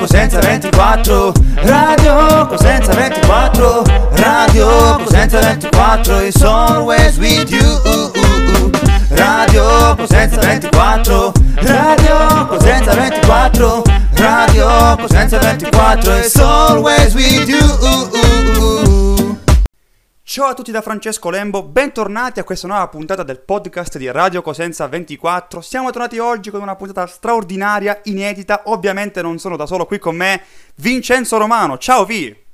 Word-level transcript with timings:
Cosenza 0.00 0.40
24 0.40 1.32
Radio 1.62 2.46
Cosenza 2.48 2.92
24 2.94 3.84
Radio 4.16 4.98
Cosenza 5.04 5.40
24 5.40 6.26
is 6.26 6.42
always 6.42 7.18
with 7.18 7.50
you. 7.50 8.10
Radio 9.10 9.94
Cosenza 9.96 10.40
24 10.40 11.32
Radio 11.62 12.46
Cosenza 12.48 12.92
24 12.94 13.82
Radio 14.16 14.96
Cosenza 14.96 15.38
24 15.38 16.20
is 16.24 16.36
always 16.36 17.14
with 17.14 17.48
you 17.48 18.89
Ciao 20.32 20.46
a 20.46 20.54
tutti 20.54 20.70
da 20.70 20.80
Francesco 20.80 21.28
Lembo, 21.28 21.64
bentornati 21.64 22.38
a 22.38 22.44
questa 22.44 22.68
nuova 22.68 22.86
puntata 22.86 23.24
del 23.24 23.40
podcast 23.40 23.98
di 23.98 24.08
Radio 24.12 24.42
Cosenza 24.42 24.86
24. 24.86 25.60
Siamo 25.60 25.90
tornati 25.90 26.18
oggi 26.18 26.50
con 26.50 26.62
una 26.62 26.76
puntata 26.76 27.04
straordinaria, 27.08 27.98
inedita. 28.04 28.62
Ovviamente 28.66 29.22
non 29.22 29.40
sono 29.40 29.56
da 29.56 29.66
solo 29.66 29.86
qui 29.86 29.98
con 29.98 30.14
me, 30.14 30.40
Vincenzo 30.76 31.36
Romano. 31.36 31.78
Ciao 31.78 32.04
Vi! 32.04 32.44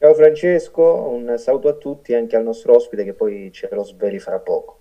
Ciao 0.00 0.14
Francesco, 0.14 0.82
un 0.82 1.32
saluto 1.38 1.68
a 1.68 1.74
tutti 1.74 2.10
e 2.10 2.16
anche 2.16 2.34
al 2.34 2.42
nostro 2.42 2.74
ospite 2.74 3.04
che 3.04 3.12
poi 3.12 3.52
ce 3.52 3.68
lo 3.70 3.84
sveli 3.84 4.18
fra 4.18 4.40
poco. 4.40 4.80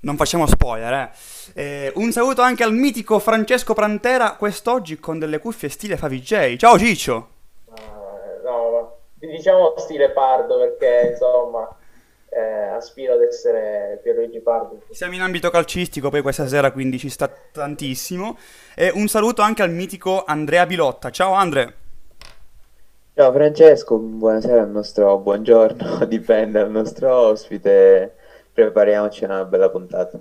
Non 0.00 0.16
facciamo 0.16 0.48
spoiler, 0.48 1.12
eh. 1.54 1.62
eh 1.62 1.92
un 1.94 2.10
saluto 2.10 2.42
anche 2.42 2.64
al 2.64 2.74
mitico 2.74 3.20
Francesco 3.20 3.72
Prantera, 3.72 4.34
quest'oggi 4.34 4.98
con 4.98 5.20
delle 5.20 5.38
cuffie 5.38 5.68
stile 5.68 5.96
Favij. 5.96 6.56
Ciao 6.56 6.76
Ciccio! 6.76 7.34
Diciamo 9.26 9.74
stile 9.76 10.10
pardo 10.10 10.58
perché 10.58 11.10
insomma 11.12 11.68
eh, 12.28 12.40
aspiro 12.40 13.14
ad 13.14 13.22
essere 13.22 14.00
Pierluigi 14.02 14.40
Pardo. 14.40 14.82
Siamo 14.90 15.14
in 15.14 15.22
ambito 15.22 15.50
calcistico 15.50 16.10
poi 16.10 16.22
questa 16.22 16.46
sera 16.46 16.70
quindi 16.70 16.98
ci 16.98 17.08
sta 17.08 17.30
tantissimo 17.52 18.36
e 18.74 18.90
un 18.94 19.08
saluto 19.08 19.42
anche 19.42 19.62
al 19.62 19.70
mitico 19.70 20.24
Andrea 20.24 20.66
Bilotta. 20.66 21.10
Ciao 21.10 21.32
Andre! 21.32 21.84
Ciao 23.14 23.32
Francesco, 23.32 23.96
buonasera 23.96 24.60
al 24.60 24.70
nostro 24.70 25.16
buongiorno, 25.16 26.04
dipende 26.04 26.58
dal 26.58 26.70
nostro 26.70 27.10
ospite, 27.10 28.14
prepariamoci 28.52 29.24
a 29.24 29.28
una 29.28 29.44
bella 29.46 29.70
puntata. 29.70 30.18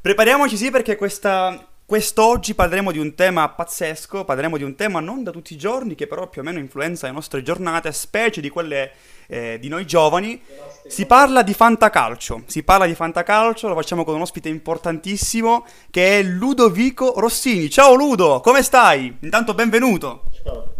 Prepariamoci 0.00 0.56
sì 0.56 0.70
perché 0.70 0.96
questa, 0.96 1.68
Quest'oggi 1.90 2.54
parleremo 2.54 2.92
di 2.92 3.00
un 3.00 3.16
tema 3.16 3.48
pazzesco, 3.48 4.24
parleremo 4.24 4.56
di 4.56 4.62
un 4.62 4.76
tema 4.76 5.00
non 5.00 5.24
da 5.24 5.32
tutti 5.32 5.54
i 5.54 5.56
giorni, 5.56 5.96
che 5.96 6.06
però 6.06 6.28
più 6.28 6.40
o 6.40 6.44
meno 6.44 6.60
influenza 6.60 7.08
le 7.08 7.12
nostre 7.12 7.42
giornate, 7.42 7.90
specie 7.90 8.40
di 8.40 8.48
quelle 8.48 8.92
eh, 9.26 9.58
di 9.58 9.66
noi 9.66 9.84
giovani. 9.86 10.40
Si 10.86 11.04
parla 11.06 11.42
di 11.42 11.52
fantacalcio, 11.52 12.44
si 12.46 12.62
parla 12.62 12.86
di 12.86 12.94
fantacalcio, 12.94 13.66
lo 13.66 13.74
facciamo 13.74 14.04
con 14.04 14.14
un 14.14 14.20
ospite 14.20 14.48
importantissimo 14.48 15.66
che 15.90 16.20
è 16.20 16.22
Ludovico 16.22 17.14
Rossini. 17.18 17.68
Ciao 17.68 17.94
Ludo, 17.94 18.38
come 18.38 18.62
stai? 18.62 19.16
Intanto 19.22 19.54
benvenuto. 19.54 20.22
Ciao, 20.44 20.74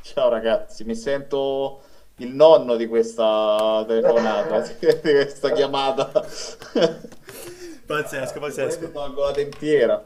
Ciao 0.00 0.28
ragazzi, 0.28 0.84
mi 0.84 0.94
sento 0.94 1.80
il 2.18 2.28
nonno 2.28 2.76
di 2.76 2.86
questa 2.86 3.84
telefonata, 3.84 4.60
di 4.78 5.00
questa 5.00 5.50
chiamata. 5.50 6.24
Pazzesco, 7.92 8.40
pazzesco. 8.40 8.90
Tolgo 8.90 9.24
la 9.24 9.32
dentiera. 9.32 10.02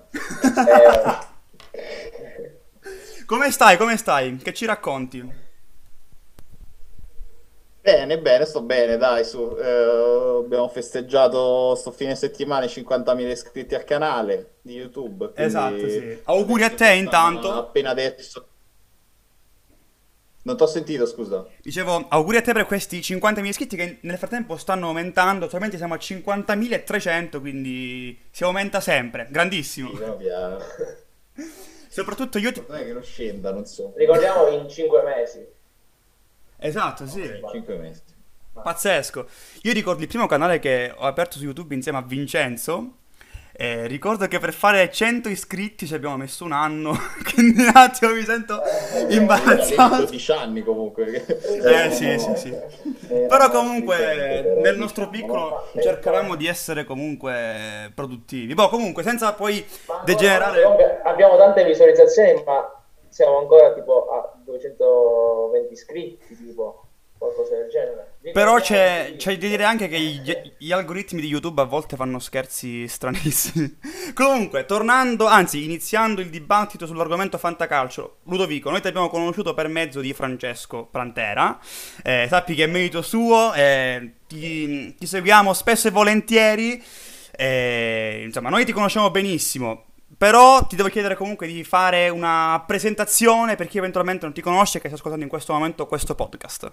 come 3.27 3.51
stai, 3.53 3.77
come 3.77 3.97
stai? 3.97 4.37
Che 4.39 4.53
ci 4.53 4.67
racconti? 4.67 5.45
Bene, 7.81 8.19
bene, 8.19 8.45
sto 8.45 8.63
bene, 8.63 8.97
dai, 8.97 9.25
su. 9.25 9.57
Eh, 9.57 10.41
abbiamo 10.45 10.67
festeggiato 10.69 11.77
sto 11.77 11.93
fine 11.93 12.17
settimana 12.17 12.65
i 12.65 12.69
50.000 12.69 13.21
iscritti 13.29 13.77
al 13.77 13.85
canale 13.85 14.57
di 14.63 14.75
YouTube. 14.75 15.31
Esatto, 15.37 15.89
sì. 15.89 16.19
Auguri 16.25 16.65
a 16.65 16.71
te 16.71 16.91
intanto. 16.91 17.53
Appena 17.53 17.91
adesso 17.91 18.49
non 20.47 20.57
ti 20.57 20.63
ho 20.63 20.67
sentito, 20.67 21.07
scusa. 21.07 21.45
Dicevo, 21.61 22.07
auguri 22.09 22.37
a 22.37 22.41
te 22.41 22.53
per 22.53 22.67
questi 22.67 23.01
50.000 23.01 23.45
iscritti 23.47 23.77
che 23.77 23.99
nel 24.03 24.17
frattempo 24.17 24.57
stanno 24.57 24.87
aumentando. 24.87 25.47
Attualmente 25.47 25.77
siamo 25.77 25.95
a 25.95 25.97
50.300, 25.97 27.41
quindi 27.41 28.17
si 28.31 28.45
aumenta 28.45 28.81
sempre. 28.81 29.27
Grandissimo. 29.29 29.91
Sì, 29.91 29.97
piano 29.97 30.17
piano. 30.17 30.59
Soprattutto 31.89 32.39
io 32.39 32.53
ti... 32.53 32.63
Non 32.69 32.79
è 32.79 32.85
che 32.85 32.93
non 32.93 33.03
scenda, 33.03 33.51
non 33.51 33.67
so. 33.67 33.93
Ricordiamo 33.97 34.47
in 34.49 34.69
5 34.69 35.03
mesi. 35.03 35.45
Esatto, 36.59 37.07
sì. 37.09 37.41
No, 37.41 37.51
5 37.51 37.77
mesi. 37.77 38.03
Pazzesco. 38.53 39.27
Io 39.63 39.73
ricordo 39.73 40.03
il 40.03 40.09
primo 40.09 40.27
canale 40.27 40.61
che 40.61 40.93
ho 40.95 41.07
aperto 41.07 41.39
su 41.39 41.45
YouTube 41.45 41.75
insieme 41.75 41.99
a 41.99 42.03
Vincenzo 42.03 42.99
eh, 43.59 43.87
ricordo 43.87 44.27
che 44.27 44.39
per 44.39 44.53
fare 44.53 44.91
100 44.91 45.31
iscritti 45.31 45.87
ci 45.87 45.95
abbiamo 45.95 46.19
messo 46.19 46.45
un 46.45 46.53
anno, 46.53 46.95
quindi 47.35 47.63
un 47.63 47.71
attimo 47.73 48.13
mi 48.13 48.23
sento 48.23 48.61
imbarazzato. 49.09 49.97
12 50.03 50.33
anni 50.33 50.63
comunque. 50.63 51.25
Eh 51.25 51.91
sì, 51.91 52.19
sì, 52.19 52.37
sì. 52.37 52.55
Però 53.07 53.49
comunque 53.51 54.59
nel 54.63 54.77
nostro 54.77 55.09
piccolo 55.09 55.71
cercavamo 55.81 56.35
di 56.35 56.47
essere 56.47 56.85
comunque 56.85 57.91
produttivi. 57.95 58.53
Boh, 58.53 58.69
comunque 58.69 59.03
senza 59.03 59.33
poi 59.33 59.65
degenerare... 60.05 61.01
Abbiamo 61.05 61.39
tante 61.39 61.65
visualizzazioni, 61.65 62.43
ma 62.45 62.71
siamo 63.09 63.39
ancora 63.39 63.73
tipo 63.73 64.11
a 64.11 64.35
220 64.45 65.73
iscritti, 65.73 66.37
tipo 66.37 66.85
qualcosa 67.17 67.57
del 67.57 67.71
genere. 67.71 68.06
Però 68.33 68.59
c'è, 68.61 69.15
c'è 69.17 69.37
da 69.37 69.47
dire 69.47 69.65
anche 69.65 69.89
che 69.89 70.01
gli, 70.01 70.33
gli, 70.59 70.73
algoritmi 70.73 71.21
di 71.21 71.29
YouTube 71.29 71.61
a 71.61 71.65
volte 71.65 71.97
fanno 71.97 72.19
scherzi 72.19 72.89
stranissimi. 72.89 73.79
Comunque, 74.15 74.65
tornando, 74.65 75.27
anzi, 75.27 75.65
iniziando 75.65 76.21
il 76.21 76.31
dibattito 76.31 76.87
sull'argomento 76.87 77.39
fantacalcio, 77.39 78.19
Ludovico, 78.25 78.71
noi 78.71 78.81
ti 78.81 78.89
abbiamo 78.89 79.09
conosciuto 79.09 79.55
per 79.55 79.69
mezzo 79.69 80.01
di 80.01 80.13
Francesco 80.13 80.87
Plantera. 80.87 81.59
Eh, 82.03 82.27
sappi 82.29 82.55
che 82.55 82.65
è 82.65 82.67
merito 82.67 83.03
suo, 83.03 83.53
eh, 83.55 84.15
ti, 84.27 84.95
ti, 84.97 85.07
seguiamo 85.07 85.53
spesso 85.53 85.89
e 85.89 85.93
volentieri. 85.93 86.83
Eh, 87.31 88.23
insomma, 88.25 88.49
noi 88.49 88.65
ti 88.65 88.73
conosciamo 88.73 89.11
benissimo. 89.11 89.85
Però 90.19 90.67
ti 90.67 90.77
devo 90.77 90.89
chiedere 90.89 91.15
comunque 91.15 91.47
di 91.47 91.63
fare 91.63 92.09
una 92.09 92.63
presentazione 92.67 93.55
per 93.55 93.69
chi 93.69 93.79
eventualmente 93.79 94.25
non 94.25 94.33
ti 94.33 94.41
conosce 94.41 94.79
e 94.79 94.81
che 94.81 94.87
sta 94.87 94.97
ascoltando 94.97 95.25
in 95.25 95.31
questo 95.31 95.53
momento 95.53 95.87
questo 95.87 96.15
podcast. 96.15 96.73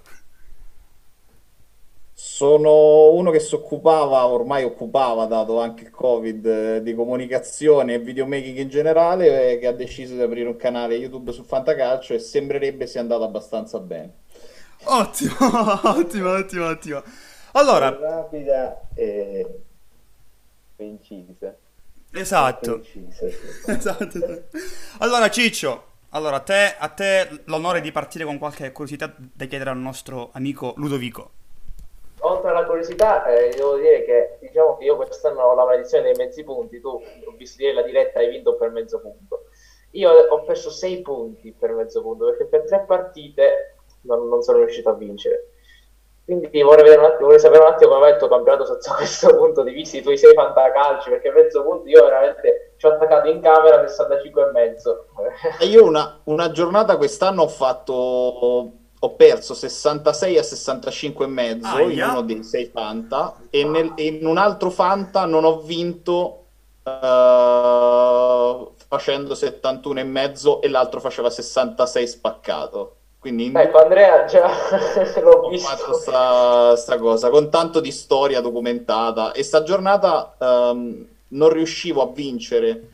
Sono 2.35 3.11
uno 3.11 3.29
che 3.29 3.39
si 3.39 3.53
occupava, 3.53 4.25
ormai 4.25 4.63
occupava, 4.63 5.27
dato 5.27 5.59
anche 5.61 5.83
il 5.83 5.91
Covid, 5.91 6.45
eh, 6.47 6.81
di 6.81 6.95
comunicazione 6.95 7.93
e 7.93 7.99
videomaking 7.99 8.57
in 8.57 8.69
generale, 8.69 9.51
eh, 9.51 9.59
che 9.59 9.67
ha 9.67 9.71
deciso 9.71 10.15
di 10.15 10.21
aprire 10.23 10.49
un 10.49 10.55
canale 10.55 10.95
YouTube 10.95 11.31
su 11.31 11.43
Fantacalcio 11.43 12.15
e 12.15 12.17
sembrerebbe 12.17 12.87
sia 12.87 13.01
andato 13.01 13.23
abbastanza 13.23 13.79
bene. 13.79 14.13
Ottimo, 14.85 15.35
ottimo, 15.83 16.31
ottimo, 16.31 16.65
ottimo. 16.65 17.03
Allora... 17.51 17.95
Rapida 17.95 18.81
e 18.95 19.61
incisa. 20.77 21.55
Esatto. 22.13 22.83
Incisa, 22.93 23.27
esatto. 23.71 24.43
Allora 24.97 25.29
Ciccio, 25.29 25.83
allora 26.09 26.37
a 26.37 26.41
te, 26.41 26.73
a 26.79 26.87
te 26.87 27.43
l'onore 27.45 27.79
di 27.79 27.91
partire 27.91 28.25
con 28.25 28.39
qualche 28.39 28.71
curiosità 28.71 29.13
da 29.17 29.45
chiedere 29.45 29.69
al 29.69 29.77
nostro 29.77 30.31
amico 30.33 30.73
Ludovico 30.77 31.41
oltre 32.23 32.49
alla 32.49 32.65
curiosità, 32.65 33.25
eh, 33.25 33.53
devo 33.55 33.77
dire 33.77 34.03
che 34.03 34.37
diciamo 34.41 34.77
che 34.77 34.85
io 34.85 34.95
quest'anno 34.95 35.41
ho 35.41 35.55
la 35.55 35.65
maledizione 35.65 36.11
dei 36.11 36.25
mezzi 36.25 36.43
punti. 36.43 36.79
Tu 36.79 36.87
ho 36.89 37.35
visto 37.37 37.61
ieri 37.61 37.75
la 37.75 37.81
diretta, 37.81 38.19
hai 38.19 38.29
vinto 38.29 38.55
per 38.55 38.69
mezzo 38.71 38.99
punto. 38.99 39.45
Io 39.91 40.11
ho 40.11 40.43
perso 40.43 40.69
6 40.69 41.01
punti 41.01 41.53
per 41.57 41.71
mezzo 41.73 42.01
punto 42.01 42.25
perché 42.25 42.45
per 42.45 42.63
tre 42.63 42.83
partite 42.87 43.75
non, 44.01 44.27
non 44.27 44.41
sono 44.41 44.59
riuscito 44.59 44.89
a 44.89 44.93
vincere. 44.93 45.49
Quindi 46.25 46.61
vorrei, 46.61 46.93
attimo, 46.93 47.25
vorrei 47.25 47.39
sapere 47.39 47.63
un 47.63 47.71
attimo 47.71 47.91
come 47.91 48.01
va 48.05 48.09
il 48.09 48.17
tuo 48.17 48.29
campionato 48.29 48.65
sotto 48.65 48.93
questo 48.95 49.35
punto 49.35 49.61
di 49.61 49.71
vista, 49.71 49.97
i 49.97 50.01
tuoi 50.01 50.17
sei 50.17 50.33
fantacalci, 50.33 51.09
perché 51.09 51.31
mezzo 51.31 51.63
punto 51.63 51.89
io 51.89 52.03
veramente 52.03 52.75
ci 52.77 52.85
ho 52.85 52.93
attaccato 52.93 53.29
in 53.29 53.41
camera 53.41 53.85
65 53.85 54.41
e 54.41 54.51
mezzo. 54.51 55.05
Io 55.61 55.83
una, 55.83 56.21
una 56.25 56.49
giornata 56.51 56.95
quest'anno 56.95 57.43
ho 57.43 57.47
fatto 57.49 58.71
ho 59.03 59.09
perso 59.15 59.53
66 59.53 60.37
a 60.37 60.43
65 60.43 61.25
e 61.25 61.27
mezzo 61.27 61.67
Aia. 61.67 62.05
in 62.05 62.09
uno 62.11 62.21
dei 62.21 62.41
6 62.41 62.65
Fanta 62.67 63.35
e 63.49 63.65
nel, 63.65 63.91
in 63.97 64.25
un 64.25 64.37
altro 64.37 64.69
Fanta 64.69 65.25
non 65.25 65.43
ho 65.43 65.59
vinto 65.59 66.45
uh, 66.83 68.71
facendo 68.87 69.35
71 69.35 69.99
e 69.99 70.03
mezzo 70.03 70.61
e 70.61 70.69
l'altro 70.69 71.01
faceva 71.01 71.29
66 71.29 72.07
spaccato. 72.07 72.95
Quindi 73.19 73.47
in... 73.47 73.57
Ecco 73.57 73.79
Andrea 73.79 74.23
già 74.23 74.47
l'ho 75.21 75.49
visto. 75.49 75.67
Fatto 75.67 75.93
sta, 75.95 76.75
sta, 76.77 76.97
cosa 76.97 77.29
con 77.29 77.49
tanto 77.49 77.81
di 77.81 77.91
storia 77.91 78.39
documentata 78.39 79.33
e 79.33 79.43
sta 79.43 79.63
giornata 79.63 80.33
um, 80.37 81.05
non 81.27 81.49
riuscivo 81.49 82.01
a 82.01 82.07
vincere 82.07 82.89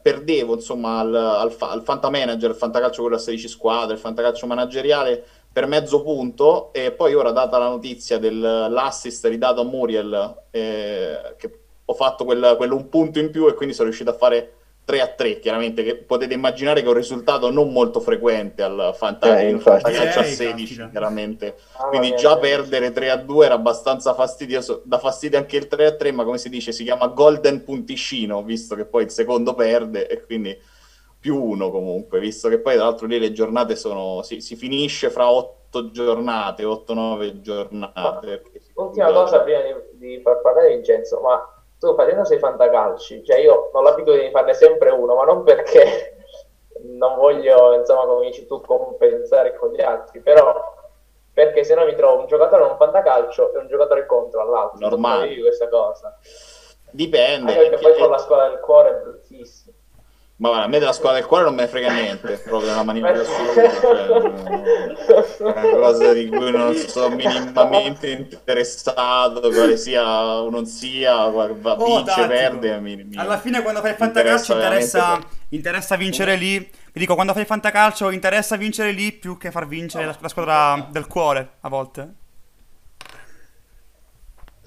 perdevo 0.00 0.54
insomma 0.54 1.00
al, 1.00 1.14
al, 1.14 1.54
al 1.58 1.82
Fantamanager, 1.82 2.50
il 2.50 2.56
Fantacalcio 2.56 3.02
quello 3.02 3.16
a 3.16 3.20
16 3.20 3.48
squadre, 3.48 3.94
il 3.94 4.00
Fantacalcio 4.00 4.46
manageriale 4.46 5.24
per 5.52 5.66
mezzo 5.66 6.02
punto 6.02 6.72
e 6.72 6.92
poi 6.92 7.14
ora 7.14 7.32
data 7.32 7.58
la 7.58 7.68
notizia 7.68 8.18
dell'assist 8.18 9.24
ridato 9.26 9.60
a 9.62 9.64
Muriel 9.64 10.42
eh, 10.50 11.34
che 11.36 11.58
ho 11.84 11.94
fatto 11.94 12.24
quel, 12.24 12.54
quello 12.56 12.76
un 12.76 12.88
punto 12.88 13.18
in 13.18 13.30
più 13.30 13.48
e 13.48 13.54
quindi 13.54 13.74
sono 13.74 13.88
riuscito 13.88 14.10
a 14.10 14.14
fare 14.14 14.52
3 14.84 15.00
a 15.00 15.06
3, 15.08 15.38
chiaramente 15.38 15.82
che 15.84 15.96
potete 15.96 16.34
immaginare 16.34 16.80
che 16.80 16.86
è 16.86 16.90
un 16.90 16.96
risultato 16.96 17.50
non 17.50 17.70
molto 17.72 18.00
frequente 18.00 18.62
al 18.62 18.92
fanta- 18.96 19.38
Eh, 19.38 19.58
fantacalcio 19.58 20.18
a 20.20 20.22
Eh, 20.22 20.26
16, 20.26 20.66
caspita. 20.66 20.88
chiaramente. 20.90 21.56
Mamma 21.78 21.88
Quindi 21.90 22.14
già 22.16 22.36
perdere 22.38 22.90
3 22.90 23.10
a 23.10 23.16
2 23.16 23.44
era 23.44 23.54
abbastanza 23.54 24.14
fastidioso, 24.14 24.82
da 24.84 24.98
fastidio 24.98 25.38
anche 25.38 25.56
il 25.56 25.68
3 25.68 25.86
a 25.86 25.94
3, 25.94 26.10
ma 26.12 26.24
come 26.24 26.38
si 26.38 26.48
dice, 26.48 26.72
si 26.72 26.82
chiama 26.82 27.06
golden 27.08 27.62
punticino, 27.62 28.42
visto 28.42 28.74
che 28.74 28.84
poi 28.84 29.04
il 29.04 29.10
secondo 29.10 29.54
perde 29.54 30.08
e 30.08 30.22
quindi 30.24 30.58
più 31.20 31.40
uno 31.40 31.70
comunque, 31.70 32.18
visto 32.18 32.48
che 32.48 32.58
poi 32.58 32.74
tra 32.74 32.84
l'altro 32.84 33.06
lì 33.06 33.18
le 33.18 33.32
giornate 33.32 33.76
sono, 33.76 34.22
si, 34.22 34.40
si 34.40 34.56
finisce 34.56 35.10
fra 35.10 35.30
8 35.30 35.90
giornate, 35.90 36.64
8-9 36.64 37.40
giornate. 37.40 38.42
Ultima 38.74 39.12
cosa 39.12 39.42
prima 39.42 39.60
di, 39.60 40.14
di 40.16 40.20
far 40.22 40.40
parlare 40.40 40.74
Vincenzo, 40.74 41.20
ma 41.20 41.62
tu 41.78 41.94
facendo 41.94 42.24
sei 42.24 42.38
fantacalci, 42.38 43.22
cioè 43.24 43.38
io 43.38 43.70
non 43.72 43.84
l'abitudine 43.84 44.24
di 44.24 44.30
farne 44.30 44.54
sempre 44.54 44.90
uno, 44.90 45.14
ma 45.14 45.24
non 45.24 45.42
perché 45.42 46.16
non 46.84 47.16
voglio, 47.16 47.74
insomma, 47.74 48.06
come 48.06 48.26
dici 48.26 48.46
tu, 48.46 48.60
compensare 48.62 49.54
con 49.56 49.72
gli 49.72 49.82
altri, 49.82 50.20
però 50.20 50.78
perché 51.32 51.64
se 51.64 51.74
no 51.74 51.84
mi 51.84 51.94
trovo 51.94 52.20
un 52.20 52.26
giocatore 52.26 52.64
in 52.64 52.70
un 52.70 52.76
fantacalcio 52.76 53.54
e 53.54 53.58
un 53.58 53.68
giocatore 53.68 54.06
contro 54.06 54.40
all'altro. 54.40 54.88
Normale. 54.88 55.26
Non 55.34 55.40
questa 55.40 55.68
cosa. 55.68 56.18
Dipende. 56.90 57.52
Anche 57.52 57.68
perché 57.70 57.90
poi 57.90 57.98
con 57.98 58.10
la 58.10 58.18
squadra 58.18 58.48
del 58.48 58.60
cuore. 58.60 59.19
Ma 60.40 60.48
guarda, 60.48 60.64
a 60.64 60.68
me 60.68 60.78
della 60.78 60.92
squadra 60.94 61.18
del 61.18 61.28
cuore 61.28 61.44
non 61.44 61.54
me 61.54 61.62
ne 61.64 61.68
frega 61.68 61.92
niente, 61.92 62.38
proprio 62.38 62.72
una 62.72 62.82
maniera 62.82 63.10
assoluta. 63.10 63.60
Cioè, 65.10 65.24
è 65.36 65.42
una 65.42 65.70
cosa 65.70 66.12
di 66.14 66.28
cui 66.28 66.50
non 66.50 66.74
sono 66.74 67.14
minimamente 67.14 68.10
interessato, 68.10 69.40
quale 69.50 69.76
sia 69.76 70.40
o 70.40 70.48
non 70.48 70.64
sia, 70.64 71.26
va, 71.28 71.44
Oh, 71.44 71.84
vince, 71.84 72.04
tattico. 72.04 72.26
perde. 72.28 72.78
Mi, 72.80 72.96
mi- 73.04 73.16
Alla 73.16 73.38
fine 73.38 73.60
quando 73.60 73.80
fai 73.80 73.90
il 73.90 73.96
fantacalcio 73.96 74.52
interessa, 74.54 74.98
veramente 74.98 75.28
interessa 75.50 75.96
vincere 75.96 76.36
lì. 76.36 76.58
Vi 76.58 77.00
dico, 77.00 77.14
quando 77.14 77.32
fai 77.32 77.42
il 77.42 77.48
fantacalcio 77.48 78.08
interessa 78.10 78.56
vincere 78.56 78.92
lì 78.92 79.12
più 79.12 79.36
che 79.36 79.50
far 79.50 79.66
vincere 79.66 80.06
la, 80.06 80.16
la 80.18 80.28
squadra 80.28 80.88
del 80.90 81.06
cuore, 81.06 81.50
a 81.60 81.68
volte. 81.68 82.14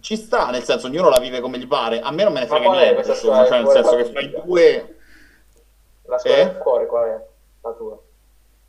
Ci 0.02 0.16
sta, 0.18 0.50
nel 0.52 0.64
senso, 0.64 0.86
ognuno 0.88 1.10
la 1.10 1.19
vive 1.19 1.40
come 1.40 1.58
gli 1.58 1.68
pare. 1.68 2.00
A 2.02 2.12
me 2.12 2.24
non 2.26 2.34
me 2.34 2.42
ne 2.42 2.48
frega 2.48 2.69
niente, 2.72 2.94
questa 2.96 3.14
insomma, 3.14 3.46
squadra 3.46 3.64
cioè, 3.66 3.74
nel 3.74 3.84
senso 3.84 3.96
che 3.96 4.12
fai 4.14 4.34
due... 4.46 4.96
La 6.06 6.18
squadra 6.18 6.42
Eh? 6.42 6.46
del 6.46 6.58
cuore 6.58 6.86
qual 6.86 7.08
è? 7.10 7.26
La 7.62 7.72
tua. 7.72 7.98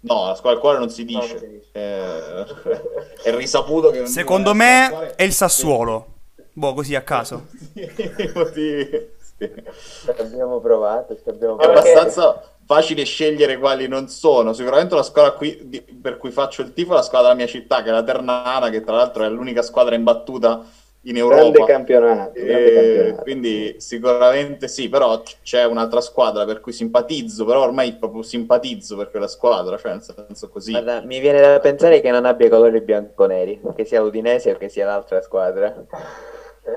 No, 0.01 0.27
la 0.27 0.35
squadra 0.35 0.53
del 0.53 0.61
cuore 0.61 0.79
non 0.79 0.91
si 0.91 1.05
No, 1.05 1.19
non 1.19 1.21
dice. 1.23 1.39
si 1.39 1.49
dice. 1.49 1.69
Eh, 1.73 2.45
è 3.31 3.35
risaputo 3.37 3.91
che... 3.91 4.07
Secondo 4.07 4.55
me 4.55 5.15
è 5.17 5.23
il 5.23 5.33
Sassuolo. 5.33 6.07
Boh, 6.53 6.75
così 6.75 6.95
a 6.95 7.03
caso. 7.03 7.47
Motivi- 8.35 9.13
sì. 9.37 9.53
Ci 10.05 10.11
abbiamo 10.21 10.61
provato, 10.61 11.17
abbiamo 11.27 11.55
È 11.59 11.65
provato. 11.65 11.73
perché- 11.83 11.91
abbastanza 11.99 12.43
facile 12.67 13.05
scegliere 13.05 13.59
quali 13.59 13.89
non 13.89 14.09
sono. 14.09 14.53
Sicuramente 14.53 14.95
la 14.95 15.03
squadra 15.03 15.33
qui, 15.33 15.59
di- 15.65 15.81
per 15.83 16.17
cui 16.19 16.31
faccio 16.31 16.63
il 16.63 16.73
tifo 16.73 16.93
è 16.93 16.97
la 16.97 17.03
squadra 17.03 17.29
della 17.29 17.41
mia 17.41 17.51
città, 17.51 17.83
che 17.83 17.89
è 17.89 17.93
la 17.93 18.03
Ternana, 18.05 18.71
che 18.71 18.83
tra 18.85 18.95
l'altro 18.95 19.25
è 19.25 19.29
l'unica 19.29 19.63
squadra 19.63 19.95
imbattuta 19.97 20.65
in 21.07 21.15
Grande 21.27 21.59
Europa. 21.59 21.65
campionato, 21.65 22.33
grande 22.35 22.71
E 22.71 22.73
campionato. 22.73 23.23
quindi 23.23 23.75
sicuramente 23.79 24.69
sì, 24.69 24.89
però 24.89 25.23
c'è 25.43 25.65
un'altra 25.65 26.01
squadra 26.01 26.45
per 26.45 26.61
cui 26.61 26.73
simpatizzo, 26.73 27.45
però 27.45 27.63
ormai 27.63 27.95
proprio 27.97 28.23
simpatizzo 28.23 28.97
per 28.97 29.11
quella 29.11 29.29
squadra, 29.29 29.77
cioè 29.77 29.93
nel 29.93 30.03
senso 30.03 30.49
così. 30.49 30.73
Guarda, 30.73 31.03
mi 31.03 31.21
viene 31.21 31.41
da 31.41 31.59
pensare 31.61 32.01
che 32.01 32.11
non 32.11 32.25
abbia 32.25 32.49
colori 32.49 32.81
bianconeri, 32.81 33.61
che 33.77 33.85
sia 33.85 34.01
l'Udinese 34.01 34.53
o 34.53 34.57
che 34.57 34.69
sia 34.69 34.87
l'altra 34.87 35.21
squadra. 35.21 35.85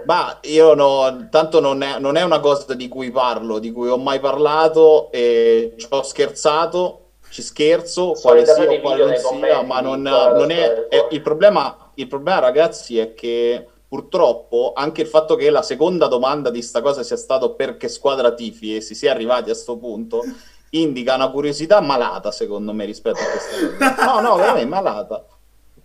Ma 0.06 0.40
io 0.44 0.74
no, 0.74 1.28
tanto 1.30 1.62
non 1.62 1.82
è, 1.82 1.98
non 2.00 2.18
è 2.18 2.24
una 2.24 2.40
cosa 2.42 2.74
di 2.74 2.88
cui 2.90 3.10
parlo, 3.10 3.58
di 3.60 3.72
cui 3.72 3.88
ho 3.88 3.98
mai 3.98 4.20
parlato 4.20 5.10
e 5.12 5.74
ci 5.78 5.88
ho 5.90 6.04
scherzato, 6.04 7.12
ci 7.30 7.42
scherzo, 7.42 8.12
quale 8.22 8.46
sia 8.46 8.70
o 8.70 8.80
quale 8.82 9.06
non 9.06 9.16
sia, 9.16 9.62
ma 9.62 9.80
non, 9.80 10.02
non 10.02 10.52
è, 10.52 10.88
è- 10.90 11.08
il 11.12 11.22
problema, 11.22 11.92
il 11.96 12.08
problema 12.08 12.40
ragazzi 12.40 12.98
è 13.00 13.14
che 13.14 13.66
purtroppo 13.88 14.74
anche 14.76 15.02
il 15.02 15.08
fatto 15.08 15.36
che 15.36 15.50
la 15.50 15.62
seconda 15.62 16.08
domanda 16.08 16.50
di 16.50 16.62
sta 16.62 16.82
cosa 16.82 17.04
sia 17.04 17.16
stato 17.16 17.56
perché 17.56 17.88
squadra 17.88 18.34
tifi 18.34 18.76
e 18.76 18.82
si 18.82 18.96
sia 18.96 19.12
arrivati 19.12 19.50
a 19.50 19.56
sto 19.56 19.78
punto 19.78 20.24
indica 20.72 21.16
una 21.16 21.30
curiosità 21.30 21.80
malata 21.80 22.32
secondo 22.32 22.74
me 22.74 22.86
rispetto 22.86 23.20
a 23.20 23.26
questa 23.26 23.94
cosa. 23.96 24.06
No, 24.06 24.20
no, 24.22 24.36
veramente 24.36 24.68
malata. 24.68 25.26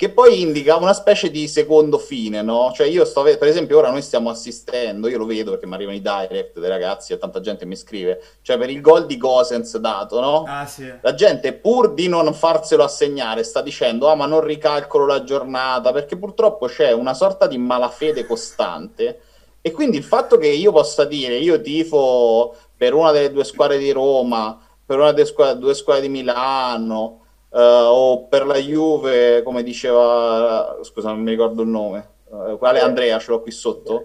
Che 0.03 0.11
poi 0.11 0.41
indica 0.41 0.75
una 0.75 0.95
specie 0.95 1.31
di 1.31 1.47
secondo 1.47 1.97
fine, 1.97 2.43
no? 2.43 2.73
Cioè 2.75 2.89
io 2.89 3.05
sto, 3.05 3.23
per 3.23 3.45
esempio, 3.45 3.79
ora 3.79 3.89
noi 3.89 4.03
stiamo 4.03 4.31
assistendo, 4.31 5.07
io 5.07 5.17
lo 5.17 5.27
vedo 5.27 5.53
perché 5.53 5.65
mi 5.69 5.75
arrivano 5.75 5.97
i 5.97 6.01
direct 6.01 6.59
dei 6.59 6.69
ragazzi 6.69 7.13
e 7.13 7.19
tanta 7.19 7.39
gente 7.39 7.65
mi 7.67 7.77
scrive, 7.77 8.21
cioè 8.43 8.59
per 8.59 8.69
il 8.69 8.81
gol 8.81 9.07
di 9.07 9.17
Gosens 9.17 9.77
dato, 9.77 10.19
no? 10.19 10.43
Ah, 10.45 10.67
sì. 10.67 10.93
La 11.03 11.15
gente 11.15 11.53
pur 11.53 11.95
di 11.95 12.09
non 12.09 12.35
farselo 12.35 12.83
assegnare 12.83 13.45
sta 13.45 13.63
dicendo 13.63 14.09
ah 14.09 14.17
ma 14.17 14.27
non 14.27 14.41
ricalcolo 14.41 15.07
la 15.07 15.23
giornata 15.23 15.93
perché 15.93 16.17
purtroppo 16.17 16.67
c'è 16.67 16.91
una 16.91 17.15
sorta 17.15 17.47
di 17.47 17.57
malafede 17.59 18.27
costante 18.27 19.21
e 19.61 19.71
quindi 19.71 19.99
il 19.99 20.03
fatto 20.03 20.37
che 20.37 20.49
io 20.49 20.73
possa 20.73 21.05
dire 21.05 21.37
io 21.37 21.61
tifo 21.61 22.57
per 22.77 22.93
una 22.93 23.13
delle 23.13 23.31
due 23.31 23.45
squadre 23.45 23.79
di 23.79 23.93
Roma, 23.93 24.59
per 24.85 24.99
una 24.99 25.13
delle 25.13 25.27
squadre, 25.27 25.61
due 25.61 25.75
squadre 25.75 26.03
di 26.03 26.09
Milano 26.09 27.21
eh, 27.55 27.61
o 27.61 28.27
per 28.27 28.47
la 28.47 28.57
Juve 28.57 29.43
come 29.43 29.63
diceva, 29.63 30.79
scusa 30.83 31.11
non 31.11 31.21
mi 31.21 31.31
ricordo 31.31 31.63
il 31.63 31.69
nome, 31.69 32.11
eh, 32.31 32.57
quale 32.57 32.81
Andrea 32.81 33.19
ce 33.19 33.31
l'ho 33.31 33.43
qui 33.43 33.51
sotto. 33.51 34.05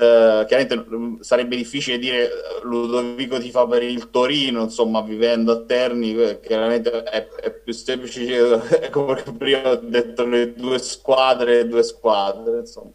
Eh, 0.00 0.44
chiaramente 0.46 0.76
mm, 0.76 1.20
sarebbe 1.20 1.56
difficile 1.56 1.98
dire 1.98 2.28
Ludovico 2.62 3.38
ti 3.40 3.50
fa 3.50 3.66
per 3.66 3.82
il 3.82 4.10
Torino, 4.10 4.62
insomma, 4.62 5.00
vivendo 5.02 5.52
a 5.52 5.64
Terni, 5.64 6.38
chiaramente 6.40 7.02
è, 7.02 7.26
è 7.28 7.52
più 7.52 7.72
semplice, 7.72 8.90
come 8.90 9.22
prima 9.36 9.70
ho 9.70 9.76
detto, 9.76 10.24
le 10.24 10.54
due 10.54 10.78
squadre, 10.78 11.56
le 11.56 11.68
due 11.68 11.82
squadre, 11.82 12.58
insomma. 12.60 12.90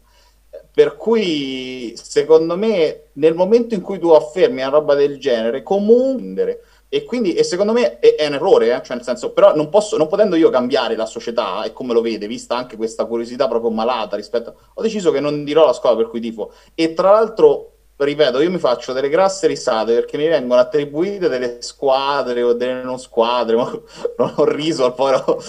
Per 0.72 0.96
cui, 0.96 1.92
secondo 1.96 2.56
me, 2.56 3.10
nel 3.14 3.34
momento 3.34 3.74
in 3.74 3.80
cui 3.80 3.98
tu 3.98 4.10
affermi 4.10 4.60
una 4.60 4.70
roba 4.70 4.94
del 4.94 5.18
genere, 5.18 5.62
comunque 5.62 6.60
e 6.94 7.02
quindi, 7.02 7.34
e 7.34 7.42
secondo 7.42 7.72
me 7.72 7.98
è, 7.98 8.14
è 8.14 8.26
un 8.28 8.34
errore, 8.34 8.66
eh, 8.72 8.80
Cioè, 8.80 8.94
nel 8.94 9.04
senso, 9.04 9.32
però 9.32 9.52
non 9.56 9.68
posso, 9.68 9.96
non 9.96 10.06
potendo 10.06 10.36
io 10.36 10.48
cambiare 10.48 10.94
la 10.94 11.06
società 11.06 11.64
e 11.64 11.72
come 11.72 11.92
lo 11.92 12.00
vede, 12.00 12.28
vista 12.28 12.56
anche 12.56 12.76
questa 12.76 13.04
curiosità 13.06 13.48
proprio 13.48 13.72
malata 13.72 14.14
rispetto, 14.14 14.54
ho 14.72 14.80
deciso 14.80 15.10
che 15.10 15.18
non 15.18 15.42
dirò 15.42 15.66
la 15.66 15.72
squadra 15.72 15.98
per 15.98 16.08
cui 16.08 16.20
tifo. 16.20 16.52
E 16.72 16.94
tra 16.94 17.10
l'altro, 17.10 17.73
ripeto, 17.96 18.40
io 18.40 18.50
mi 18.50 18.58
faccio 18.58 18.92
delle 18.92 19.08
grasse 19.08 19.46
risate 19.46 19.94
perché 19.94 20.16
mi 20.16 20.26
vengono 20.26 20.60
attribuite 20.60 21.28
delle 21.28 21.58
squadre 21.60 22.42
o 22.42 22.52
delle 22.52 22.82
non 22.82 22.98
squadre, 22.98 23.54
ma 23.56 23.70
non 24.18 24.32
ho 24.36 24.44
riso 24.44 24.84
al 24.84 24.94
povero 24.94 25.40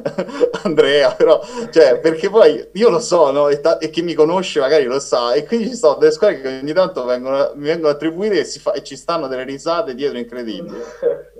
Andrea, 0.64 1.12
però, 1.14 1.40
cioè, 1.70 1.98
perché 2.00 2.30
poi 2.30 2.68
io 2.72 2.88
lo 2.88 3.00
so, 3.00 3.30
no? 3.30 3.48
E, 3.48 3.60
ta- 3.60 3.78
e 3.78 3.90
chi 3.90 4.02
mi 4.02 4.14
conosce 4.14 4.60
magari 4.60 4.84
lo 4.84 4.98
sa, 4.98 5.32
e 5.32 5.44
quindi 5.44 5.68
ci 5.68 5.76
sono 5.76 5.94
delle 5.96 6.12
squadre 6.12 6.40
che 6.40 6.58
ogni 6.62 6.72
tanto 6.72 7.04
vengono, 7.04 7.52
mi 7.54 7.66
vengono 7.66 7.92
attribuite 7.92 8.40
e, 8.40 8.44
fa- 8.44 8.72
e 8.72 8.82
ci 8.82 8.96
stanno 8.96 9.26
delle 9.28 9.44
risate 9.44 9.94
dietro 9.94 10.18
incredibili. 10.18 10.78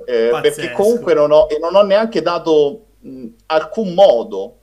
Eh, 0.04 0.30
perché 0.40 0.73
comunque 0.73 1.14
non 1.14 1.30
ho, 1.30 1.46
e 1.49 1.58
non 1.58 1.75
ho 1.75 1.82
neanche 1.82 2.20
dato 2.23 2.87
mh, 3.00 3.26
alcun 3.46 3.94
modo, 3.94 4.56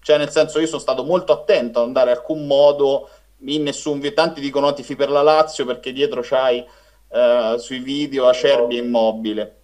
cioè 0.00 0.16
nel 0.18 0.30
senso 0.30 0.58
io 0.60 0.66
sono 0.66 0.80
stato 0.80 1.04
molto 1.04 1.32
attento 1.32 1.78
a 1.80 1.82
non 1.82 1.92
dare 1.92 2.10
alcun 2.10 2.46
modo 2.46 3.08
in 3.46 3.62
nessun 3.62 3.94
video, 4.00 4.14
tanti 4.14 4.40
dicono 4.40 4.68
"Oh, 4.68 4.72
tifi 4.72 4.96
per 4.96 5.10
la 5.10 5.22
Lazio 5.22 5.64
perché 5.64 5.92
dietro 5.92 6.20
c'hai 6.22 6.64
eh, 7.12 7.54
sui 7.58 7.78
video 7.78 8.28
Acerbi 8.28 8.76
e 8.76 8.80
Immobile. 8.80 9.56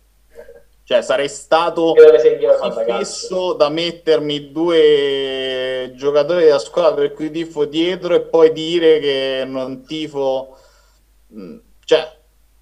Cioè 0.85 1.03
sarei 1.03 1.29
stato 1.29 1.95
fisso 2.99 3.53
da 3.55 3.69
mettermi 3.69 4.53
due 4.53 5.93
giocatori 5.97 6.45
della 6.45 6.61
squadra 6.61 6.95
per 6.95 7.13
cui 7.13 7.31
tifo 7.31 7.65
dietro 7.65 8.15
e 8.15 8.21
poi 8.21 8.53
dire 8.53 9.01
che 9.01 9.43
non 9.47 9.85
tifo 9.85 10.57
mh, 11.27 11.57
cioè 11.85 12.17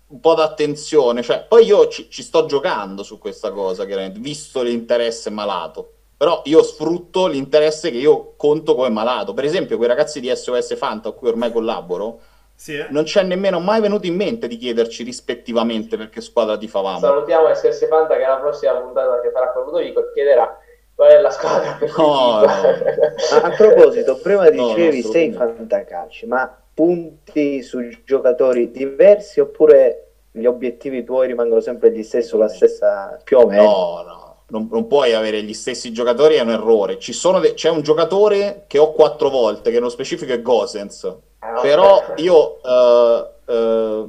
un 0.06 0.20
po' 0.20 0.34
d'attenzione. 0.34 1.22
Cioè, 1.22 1.44
poi 1.46 1.66
io 1.66 1.88
ci, 1.88 2.08
ci 2.08 2.22
sto 2.22 2.46
giocando 2.46 3.02
su 3.02 3.18
questa 3.18 3.50
cosa 3.50 3.84
chiaramente 3.84 4.20
visto 4.20 4.62
l'interesse 4.62 5.28
malato 5.28 5.92
però 6.16 6.42
io 6.44 6.62
sfrutto 6.62 7.26
l'interesse 7.26 7.90
che 7.90 7.98
io 7.98 8.34
conto 8.36 8.74
come 8.74 8.88
malato 8.88 9.34
per 9.34 9.44
esempio 9.44 9.76
quei 9.76 9.88
ragazzi 9.88 10.20
di 10.20 10.34
SOS 10.34 10.76
Fanta 10.76 11.10
con 11.10 11.18
cui 11.18 11.28
ormai 11.28 11.50
collaboro 11.52 12.20
Sì, 12.54 12.76
eh? 12.76 12.86
non 12.90 13.04
c'è 13.04 13.22
nemmeno 13.22 13.60
mai 13.60 13.80
venuto 13.80 14.06
in 14.06 14.14
mente 14.14 14.46
di 14.46 14.56
chiederci 14.56 15.02
rispettivamente 15.02 15.96
perché 15.96 16.20
squadra 16.20 16.56
tifavamo 16.56 17.00
Salutiamo 17.00 17.52
SS 17.52 17.88
Fanta 17.88 18.16
che 18.16 18.26
la 18.26 18.36
prossima 18.36 18.72
puntata 18.74 19.20
che 19.20 19.30
farà 19.30 19.52
con 19.52 19.64
Ludovico 19.64 20.10
chiederà 20.12 20.58
qual 20.94 21.10
è 21.10 21.20
la 21.20 21.30
squadra 21.30 21.76
per 21.78 21.88
No, 21.96 22.40
tifa. 22.40 23.36
A, 23.36 23.40
a 23.42 23.50
proposito, 23.50 24.20
prima 24.20 24.44
No, 24.44 24.50
dicevi 24.50 25.02
no, 25.02 25.10
sei 25.10 25.32
fantacalci, 25.32 26.26
ma 26.26 26.56
punti 26.72 27.62
su 27.62 27.80
giocatori 28.04 28.70
diversi 28.70 29.40
oppure 29.40 30.12
gli 30.30 30.44
obiettivi 30.46 31.02
tuoi 31.04 31.26
rimangono 31.26 31.60
sempre 31.60 31.90
gli 31.92 32.02
stessi, 32.02 32.36
la 32.36 32.48
stessa 32.48 33.18
più 33.24 33.38
o 33.38 33.46
meno? 33.46 33.62
No, 33.62 34.02
no, 34.06 34.23
non, 34.48 34.68
non 34.70 34.86
puoi 34.86 35.14
avere 35.14 35.42
gli 35.42 35.54
stessi 35.54 35.92
giocatori, 35.92 36.34
è 36.34 36.40
un 36.40 36.50
errore. 36.50 36.98
Ci 36.98 37.12
sono 37.12 37.40
de- 37.40 37.54
c'è 37.54 37.70
un 37.70 37.82
giocatore 37.82 38.64
che 38.66 38.78
ho 38.78 38.92
quattro 38.92 39.30
volte, 39.30 39.70
che 39.70 39.76
nello 39.76 39.88
specifico 39.88 40.32
è 40.32 40.42
Gosens. 40.42 41.12
Ah. 41.38 41.60
Però 41.60 42.02
io, 42.16 42.62
eh, 42.62 43.28
eh, 43.46 44.04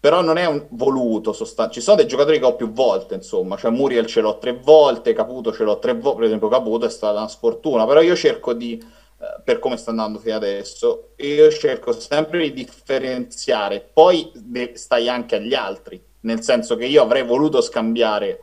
però 0.00 0.22
non 0.22 0.36
è 0.36 0.46
un 0.46 0.66
voluto 0.70 1.32
sostan- 1.32 1.70
ci 1.70 1.80
sono 1.80 1.96
dei 1.96 2.06
giocatori 2.06 2.38
che 2.38 2.44
ho 2.44 2.54
più 2.54 2.70
volte 2.70 3.16
insomma 3.16 3.56
cioè 3.56 3.72
Muriel 3.72 4.06
ce 4.06 4.20
l'ho 4.20 4.38
tre 4.38 4.52
volte 4.52 5.12
Caputo 5.12 5.52
ce 5.52 5.64
l'ho 5.64 5.78
tre 5.80 5.94
volte 5.94 6.18
per 6.18 6.26
esempio 6.26 6.48
Caputo 6.48 6.86
è 6.86 6.90
stata 6.90 7.18
una 7.18 7.28
sfortuna 7.28 7.84
però 7.84 8.00
io 8.00 8.14
cerco 8.14 8.52
di 8.52 8.80
eh, 8.80 9.42
per 9.42 9.58
come 9.58 9.76
sta 9.76 9.90
andando 9.90 10.20
fino 10.20 10.36
adesso 10.36 11.08
io 11.16 11.50
cerco 11.50 11.90
sempre 11.92 12.38
di 12.38 12.52
differenziare 12.52 13.86
poi 13.92 14.30
de- 14.34 14.72
stai 14.76 15.08
anche 15.08 15.34
agli 15.34 15.54
altri 15.54 16.00
nel 16.20 16.42
senso 16.42 16.76
che 16.76 16.86
io 16.86 17.02
avrei 17.02 17.24
voluto 17.24 17.60
scambiare 17.60 18.42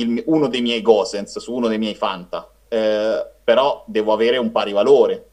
il- 0.00 0.22
uno 0.26 0.48
dei 0.48 0.60
miei 0.60 0.82
Gosens 0.82 1.38
su 1.38 1.52
uno 1.52 1.68
dei 1.68 1.78
miei 1.78 1.94
Fanta 1.94 2.50
eh, 2.68 3.26
però 3.44 3.84
devo 3.86 4.12
avere 4.12 4.36
un 4.36 4.50
pari 4.52 4.72
valore 4.72 5.26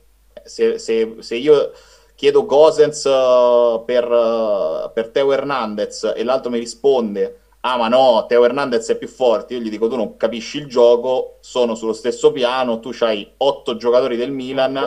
se, 0.44 0.78
se, 0.78 1.16
se 1.20 1.36
io 1.36 1.72
chiedo 2.16 2.46
Gosens 2.46 3.04
uh, 3.04 3.84
per, 3.84 4.10
uh, 4.10 4.92
per 4.94 5.10
Teo 5.10 5.34
Hernandez 5.34 6.14
e 6.16 6.24
l'altro 6.24 6.50
mi 6.50 6.60
risponde 6.60 7.40
ah 7.68 7.78
ma 7.78 7.88
no, 7.88 8.26
Teo 8.28 8.46
Hernandez 8.46 8.88
è 8.90 8.96
più 8.96 9.08
forte, 9.08 9.56
io 9.56 9.60
gli 9.60 9.72
dico 9.72 9.88
tu 9.88 9.96
non 9.96 10.18
capisci 10.18 10.60
il 10.60 10.68
gioco, 10.68 11.38
sono 11.40 11.74
sullo 11.74 11.94
stesso 11.94 12.32
piano, 12.32 12.80
tu 12.80 12.92
hai 13.00 13.28
otto 13.38 13.76
giocatori 13.76 14.16
del 14.16 14.32
Milan, 14.32 14.80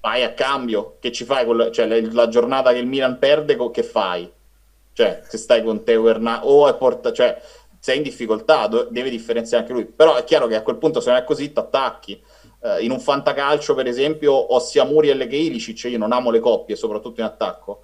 vai 0.00 0.22
a 0.22 0.32
cambio, 0.32 0.96
che 1.00 1.10
ci 1.10 1.24
fai? 1.24 1.44
Con, 1.44 1.70
cioè, 1.72 2.00
la, 2.12 2.28
giornata 2.28 2.72
che 2.72 2.78
il 2.78 2.86
Milan 2.86 3.18
perde, 3.18 3.56
che 3.72 3.82
fai? 3.82 4.30
Cioè, 4.92 5.22
se 5.26 5.36
stai 5.36 5.64
con 5.64 5.82
Teo 5.82 6.08
Hernandez, 6.08 6.48
o 6.48 6.68
è 6.68 6.76
porta, 6.76 7.12
cioè, 7.12 7.40
sei 7.80 7.96
in 7.96 8.02
difficoltà, 8.02 8.68
deve 8.68 9.10
differenziare 9.10 9.64
anche 9.64 9.74
lui, 9.74 9.86
però 9.86 10.14
è 10.14 10.22
chiaro 10.22 10.46
che 10.46 10.54
a 10.54 10.62
quel 10.62 10.76
punto 10.76 11.00
se 11.00 11.10
non 11.10 11.18
è 11.18 11.24
così 11.24 11.52
ti 11.52 11.58
attacchi 11.58 12.22
eh, 12.62 12.82
in 12.84 12.90
un 12.90 13.00
fantacalcio, 13.00 13.74
per 13.74 13.86
esempio, 13.86 14.32
ho 14.32 14.58
sia 14.60 14.84
Muriel 14.84 15.26
che 15.26 15.36
Ilicic, 15.36 15.84
io 15.84 15.98
non 15.98 16.12
amo 16.12 16.30
le 16.30 16.40
coppie, 16.40 16.76
soprattutto 16.76 17.20
in 17.20 17.26
attacco. 17.26 17.82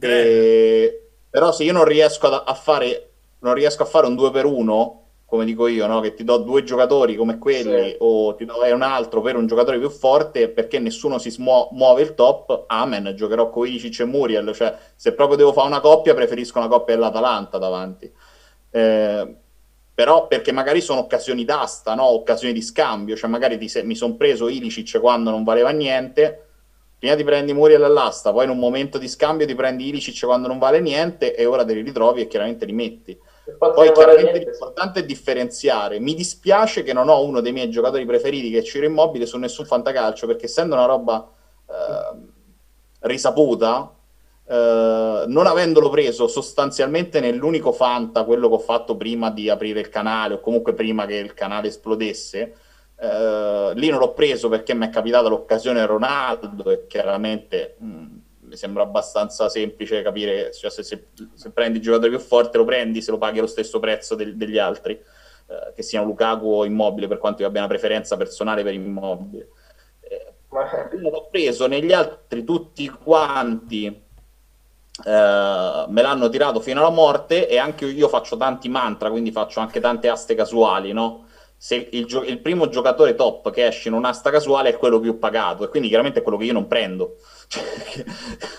E... 0.00 1.02
Però 1.30 1.52
se 1.52 1.64
io 1.64 1.72
non 1.72 1.84
riesco 1.84 2.26
a, 2.26 2.42
a, 2.44 2.54
fare 2.54 3.10
non 3.40 3.54
riesco 3.54 3.82
a 3.82 3.86
fare 3.86 4.06
un 4.06 4.16
2 4.16 4.30
per 4.30 4.46
1 4.46 5.02
come 5.26 5.44
dico 5.44 5.66
io, 5.66 5.86
no? 5.88 6.00
che 6.00 6.14
ti 6.14 6.22
do 6.22 6.38
due 6.38 6.62
giocatori 6.62 7.16
come 7.16 7.38
quelli 7.38 7.88
sì. 7.88 7.96
o 7.98 8.36
ti 8.36 8.44
do 8.44 8.54
un 8.72 8.82
altro 8.82 9.20
per 9.20 9.34
un 9.34 9.48
giocatore 9.48 9.78
più 9.78 9.90
forte 9.90 10.48
perché 10.48 10.78
nessuno 10.78 11.18
si 11.18 11.30
smuo- 11.30 11.68
muove 11.72 12.02
il 12.02 12.14
top, 12.14 12.64
amen, 12.68 13.12
giocherò 13.16 13.50
con 13.50 13.66
Ilicic 13.66 14.00
e 14.00 14.04
Muriel, 14.04 14.54
cioè 14.54 14.76
se 14.94 15.14
proprio 15.14 15.36
devo 15.36 15.52
fare 15.52 15.66
una 15.66 15.80
coppia 15.80 16.14
preferisco 16.14 16.58
una 16.58 16.68
coppia 16.68 16.94
dell'Atalanta 16.94 17.58
davanti. 17.58 18.10
Eh, 18.76 19.34
però 19.94 20.26
perché 20.26 20.52
magari 20.52 20.82
sono 20.82 21.00
occasioni 21.00 21.46
d'asta, 21.46 21.94
no? 21.94 22.04
occasioni 22.04 22.52
di 22.52 22.60
scambio, 22.60 23.16
cioè 23.16 23.30
magari 23.30 23.66
se- 23.70 23.82
mi 23.82 23.94
sono 23.94 24.16
preso 24.16 24.48
Ilicic 24.48 25.00
quando 25.00 25.30
non 25.30 25.44
valeva 25.44 25.70
niente, 25.70 26.48
prima 26.98 27.16
ti 27.16 27.24
prendi 27.24 27.54
Muriel 27.54 27.82
all'asta, 27.82 28.32
poi 28.32 28.44
in 28.44 28.50
un 28.50 28.58
momento 28.58 28.98
di 28.98 29.08
scambio 29.08 29.46
ti 29.46 29.54
prendi 29.54 29.88
Ilicic 29.88 30.26
quando 30.26 30.48
non 30.48 30.58
vale 30.58 30.80
niente 30.80 31.34
e 31.34 31.46
ora 31.46 31.64
te 31.64 31.72
li 31.72 31.80
ritrovi 31.80 32.20
e 32.20 32.26
chiaramente 32.26 32.66
li 32.66 32.74
metti. 32.74 33.18
Poi 33.58 33.90
chiaramente 33.92 34.38
l'importante 34.40 35.00
è 35.00 35.04
differenziare. 35.06 35.98
Mi 35.98 36.14
dispiace 36.14 36.82
che 36.82 36.92
non 36.92 37.08
ho 37.08 37.24
uno 37.24 37.40
dei 37.40 37.52
miei 37.52 37.70
giocatori 37.70 38.04
preferiti 38.04 38.50
che 38.50 38.58
è 38.58 38.62
Ciro 38.62 38.84
Immobile 38.84 39.24
su 39.24 39.38
nessun 39.38 39.64
fantacalcio, 39.64 40.26
perché 40.26 40.44
essendo 40.44 40.74
una 40.74 40.84
roba 40.84 41.26
eh, 41.70 42.18
risaputa, 43.00 43.95
Uh, 44.48 45.26
non 45.26 45.46
avendolo 45.46 45.90
preso 45.90 46.28
sostanzialmente 46.28 47.18
nell'unico 47.18 47.72
Fanta, 47.72 48.22
quello 48.22 48.46
che 48.46 48.54
ho 48.54 48.60
fatto 48.60 48.96
prima 48.96 49.28
di 49.32 49.50
aprire 49.50 49.80
il 49.80 49.88
canale 49.88 50.34
o 50.34 50.40
comunque 50.40 50.72
prima 50.72 51.04
che 51.04 51.16
il 51.16 51.34
canale 51.34 51.66
esplodesse, 51.66 52.54
uh, 52.94 53.72
lì 53.74 53.88
non 53.88 53.98
l'ho 53.98 54.12
preso 54.12 54.48
perché 54.48 54.72
mi 54.72 54.86
è 54.86 54.90
capitata 54.90 55.28
l'occasione 55.28 55.84
Ronaldo 55.84 56.70
e 56.70 56.86
chiaramente 56.86 57.74
mh, 57.78 57.86
mm, 57.86 58.16
mi 58.42 58.56
sembra 58.56 58.84
abbastanza 58.84 59.48
semplice 59.48 60.02
capire 60.02 60.52
cioè, 60.52 60.70
se, 60.70 60.84
se, 60.84 61.06
se, 61.34 61.50
prendi 61.50 61.78
il 61.78 61.82
giocatore 61.82 62.10
più 62.10 62.20
forte 62.20 62.56
lo 62.56 62.64
prendi 62.64 63.02
se 63.02 63.10
lo 63.10 63.18
paghi 63.18 63.40
lo 63.40 63.48
stesso 63.48 63.80
prezzo 63.80 64.14
del, 64.14 64.36
degli 64.36 64.58
altri, 64.58 64.92
uh, 65.46 65.72
che 65.74 65.82
siano 65.82 66.06
Lukaku 66.06 66.46
o 66.46 66.64
Immobile 66.64 67.08
per 67.08 67.18
quanto 67.18 67.42
io 67.42 67.48
abbia 67.48 67.62
una 67.62 67.68
preferenza 67.68 68.16
personale 68.16 68.62
per 68.62 68.74
Immobile. 68.74 69.48
Eh, 70.02 70.34
l'ho 71.00 71.26
preso 71.32 71.66
negli 71.66 71.92
altri 71.92 72.44
tutti 72.44 72.88
quanti 72.88 74.04
Uh, 75.04 75.90
me 75.90 76.00
l'hanno 76.00 76.30
tirato 76.30 76.58
fino 76.58 76.80
alla 76.80 76.90
morte 76.90 77.46
e 77.48 77.58
anche 77.58 77.84
io 77.84 78.08
faccio 78.08 78.36
tanti 78.36 78.68
mantra, 78.68 79.10
quindi 79.10 79.30
faccio 79.30 79.60
anche 79.60 79.78
tante 79.78 80.08
aste 80.08 80.34
casuali, 80.34 80.92
no? 80.92 81.26
Se 81.58 81.88
il, 81.92 82.06
gio- 82.06 82.22
il, 82.22 82.40
primo 82.40 82.68
giocatore 82.68 83.14
top 83.14 83.50
che 83.50 83.66
esce 83.66 83.88
in 83.88 83.94
un'asta 83.94 84.30
casuale 84.30 84.70
è 84.70 84.76
quello 84.76 85.00
più 85.00 85.18
pagato 85.18 85.64
e 85.64 85.68
quindi 85.68 85.88
chiaramente 85.88 86.20
è 86.20 86.22
quello 86.22 86.38
che 86.38 86.44
io 86.44 86.52
non 86.52 86.66
prendo. 86.66 87.16
Cioè, 87.48 87.62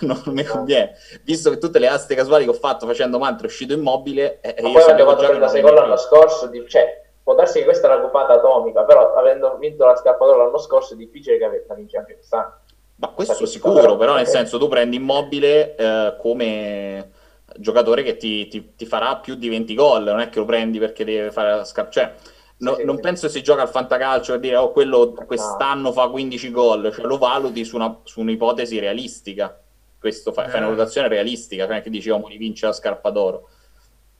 non 0.00 0.22
mi 0.26 0.44
conviene. 0.44 0.92
Visto 1.22 1.50
che 1.50 1.58
tutte 1.58 1.78
le 1.78 1.88
aste 1.88 2.14
casuali 2.14 2.44
che 2.44 2.50
ho 2.50 2.54
fatto 2.54 2.86
facendo 2.86 3.18
mantra 3.18 3.46
è 3.46 3.50
uscito 3.50 3.74
immobile 3.74 4.40
e 4.40 4.54
io 4.62 4.72
poi 4.72 4.90
abbiamo 4.90 5.14
fatto 5.14 5.38
la 5.38 5.48
seconda 5.48 5.82
l'anno 5.82 5.98
scorso, 5.98 6.46
di... 6.46 6.66
cioè 6.66 7.02
può 7.22 7.34
darsi 7.34 7.58
che 7.58 7.66
questa 7.66 7.88
è 7.88 7.94
una 7.94 8.00
copata 8.00 8.32
atomica, 8.32 8.84
però 8.84 9.12
avendo 9.12 9.58
vinto 9.58 9.84
la 9.84 9.94
scarpatura 9.94 10.38
l'anno 10.38 10.56
scorso 10.56 10.94
è 10.94 10.96
difficile 10.96 11.36
che 11.36 11.64
la 11.68 11.74
vinci 11.74 11.96
anche 11.98 12.14
quest'anno. 12.14 12.60
Ma 13.00 13.08
questo 13.08 13.46
sicuro, 13.46 13.96
però 13.96 14.14
nel 14.16 14.26
senso 14.26 14.58
tu 14.58 14.66
prendi 14.66 14.96
Immobile 14.96 15.76
eh, 15.76 16.16
come 16.18 17.10
giocatore 17.56 18.02
che 18.02 18.16
ti, 18.16 18.48
ti, 18.48 18.72
ti, 18.76 18.86
farà 18.86 19.16
più 19.16 19.36
di 19.36 19.48
20 19.48 19.74
gol, 19.74 20.04
non 20.04 20.20
è 20.20 20.28
che 20.28 20.40
lo 20.40 20.44
prendi 20.44 20.78
perché 20.78 21.04
deve 21.04 21.30
fare 21.30 21.54
la 21.54 21.64
scarpa. 21.64 21.90
Cioè, 21.90 22.14
no, 22.58 22.74
sì, 22.74 22.84
non 22.84 22.96
sì. 22.96 23.02
penso 23.02 23.28
si 23.28 23.42
gioca 23.42 23.62
al 23.62 23.68
fantacalcio 23.68 24.32
per 24.32 24.40
dire 24.40 24.56
oh, 24.56 24.72
quello 24.72 25.12
quest'anno 25.12 25.88
no. 25.88 25.92
fa 25.92 26.08
15 26.08 26.50
gol, 26.50 26.92
cioè 26.92 27.06
lo 27.06 27.18
valuti 27.18 27.64
su, 27.64 27.76
una, 27.76 28.00
su 28.02 28.20
un'ipotesi 28.20 28.80
realistica. 28.80 29.60
Questo 29.98 30.32
fa, 30.32 30.46
eh. 30.46 30.48
fai 30.48 30.58
una 30.58 30.68
valutazione 30.68 31.06
realistica, 31.06 31.66
cioè 31.66 31.82
che 31.82 31.90
dici 31.90 32.10
oh, 32.10 32.18
mi 32.18 32.36
vince 32.36 32.66
la 32.66 32.72
scarpa 32.72 33.10
d'oro. 33.10 33.48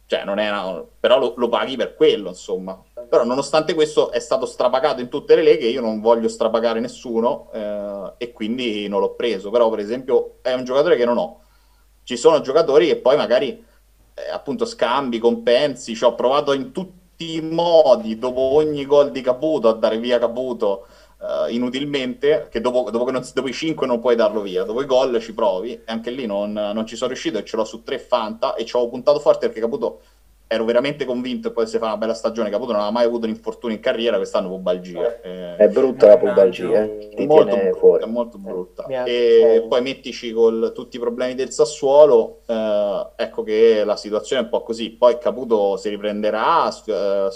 Cioè, 0.08 0.24
non 0.24 0.38
è 0.38 0.50
però 0.98 1.18
lo, 1.18 1.34
lo, 1.36 1.50
paghi 1.50 1.76
per 1.76 1.94
quello, 1.94 2.30
insomma. 2.30 2.82
Però 3.10 3.24
nonostante 3.24 3.74
questo 3.74 4.10
è 4.10 4.20
stato 4.20 4.46
strapagato 4.46 5.02
in 5.02 5.10
tutte 5.10 5.34
le 5.34 5.42
leghe, 5.42 5.66
io 5.66 5.82
non 5.82 6.00
voglio 6.00 6.28
strapagare 6.28 6.80
nessuno 6.80 7.50
eh, 7.52 8.12
e 8.16 8.32
quindi 8.32 8.88
non 8.88 9.00
l'ho 9.00 9.14
preso. 9.14 9.50
Però, 9.50 9.68
per 9.68 9.80
esempio, 9.80 10.38
è 10.40 10.54
un 10.54 10.64
giocatore 10.64 10.96
che 10.96 11.04
non 11.04 11.18
ho. 11.18 11.42
Ci 12.04 12.16
sono 12.16 12.40
giocatori 12.40 12.86
che 12.86 12.96
poi 12.96 13.18
magari, 13.18 13.62
eh, 14.14 14.30
appunto, 14.32 14.64
scambi, 14.64 15.18
compensi. 15.18 15.94
Ci 15.94 16.04
ho 16.04 16.14
provato 16.14 16.54
in 16.54 16.72
tutti 16.72 17.34
i 17.34 17.42
modi, 17.42 18.18
dopo 18.18 18.40
ogni 18.40 18.86
gol 18.86 19.10
di 19.10 19.20
Caputo, 19.20 19.68
a 19.68 19.74
dare 19.74 19.98
via 19.98 20.18
Caputo 20.18 20.86
uh, 21.18 21.50
inutilmente, 21.50 22.48
che 22.50 22.60
dopo, 22.60 22.90
dopo, 22.90 23.04
che 23.04 23.12
non, 23.12 23.24
dopo, 23.34 23.48
i 23.48 23.52
5 23.52 23.86
non 23.86 24.00
puoi 24.00 24.16
darlo 24.16 24.40
via, 24.40 24.64
dopo 24.64 24.82
i 24.82 24.86
gol 24.86 25.20
ci 25.20 25.34
provi, 25.34 25.72
e 25.72 25.82
anche 25.86 26.10
lì 26.10 26.26
non, 26.26 26.52
non 26.52 26.86
ci 26.86 26.96
sono 26.96 27.10
riuscito 27.10 27.38
e 27.38 27.44
ce 27.44 27.56
l'ho 27.56 27.64
su 27.64 27.82
3 27.82 27.98
Fanta 27.98 28.54
e 28.54 28.64
ci 28.64 28.76
ho 28.76 28.88
puntato 28.88 29.18
forte 29.20 29.46
perché 29.46 29.60
Caputo 29.60 30.00
ero 30.50 30.64
veramente 30.64 31.04
convinto 31.04 31.48
che 31.48 31.54
potesse 31.54 31.78
fare 31.78 31.90
una 31.90 32.00
bella 32.00 32.14
stagione. 32.14 32.48
Caputo 32.48 32.72
non 32.72 32.80
aveva 32.80 32.96
mai 32.96 33.04
avuto 33.04 33.26
un 33.26 33.32
infortunio 33.32 33.76
in 33.76 33.82
carriera, 33.82 34.16
quest'anno 34.16 34.48
pubalgia. 34.48 35.20
Eh, 35.20 35.56
è 35.56 35.68
brutta 35.68 36.06
la 36.06 36.16
pubalgia, 36.16 36.84
eh. 36.84 37.10
ti 37.14 37.26
molto 37.26 37.44
tiene 37.44 37.62
brutta, 37.64 37.78
fuori. 37.78 38.02
È 38.02 38.06
molto 38.06 38.38
brutta. 38.38 38.86
Eh, 38.86 39.04
e 39.56 39.66
poi 39.68 39.82
mettici 39.82 40.32
con 40.32 40.72
tutti 40.74 40.96
i 40.96 41.00
problemi 41.00 41.34
del 41.34 41.52
Sassuolo, 41.52 42.40
eh, 42.46 43.06
ecco 43.16 43.42
che 43.42 43.84
la 43.84 43.96
situazione 43.96 44.40
è 44.40 44.44
un 44.44 44.50
po' 44.50 44.62
così. 44.62 44.90
Poi 44.90 45.18
Caputo 45.18 45.76
si 45.76 45.90
riprenderà, 45.90 46.68
eh, 46.86 47.28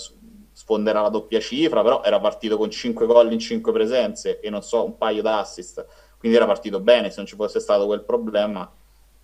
sfonderà 0.52 1.00
la 1.00 1.08
doppia 1.08 1.40
cifra, 1.40 1.82
però 1.82 2.02
era 2.02 2.20
partito 2.20 2.56
con 2.56 2.70
5 2.70 3.06
gol 3.06 3.32
in 3.32 3.38
5 3.38 3.72
presenze 3.72 4.40
e 4.40 4.50
non 4.50 4.62
so, 4.62 4.84
un 4.84 4.96
paio 4.98 5.22
d'assist, 5.22 5.84
quindi 6.18 6.36
era 6.36 6.46
partito 6.46 6.80
bene, 6.80 7.10
se 7.10 7.16
non 7.16 7.26
ci 7.26 7.34
fosse 7.34 7.58
stato 7.58 7.86
quel 7.86 8.02
problema 8.02 8.70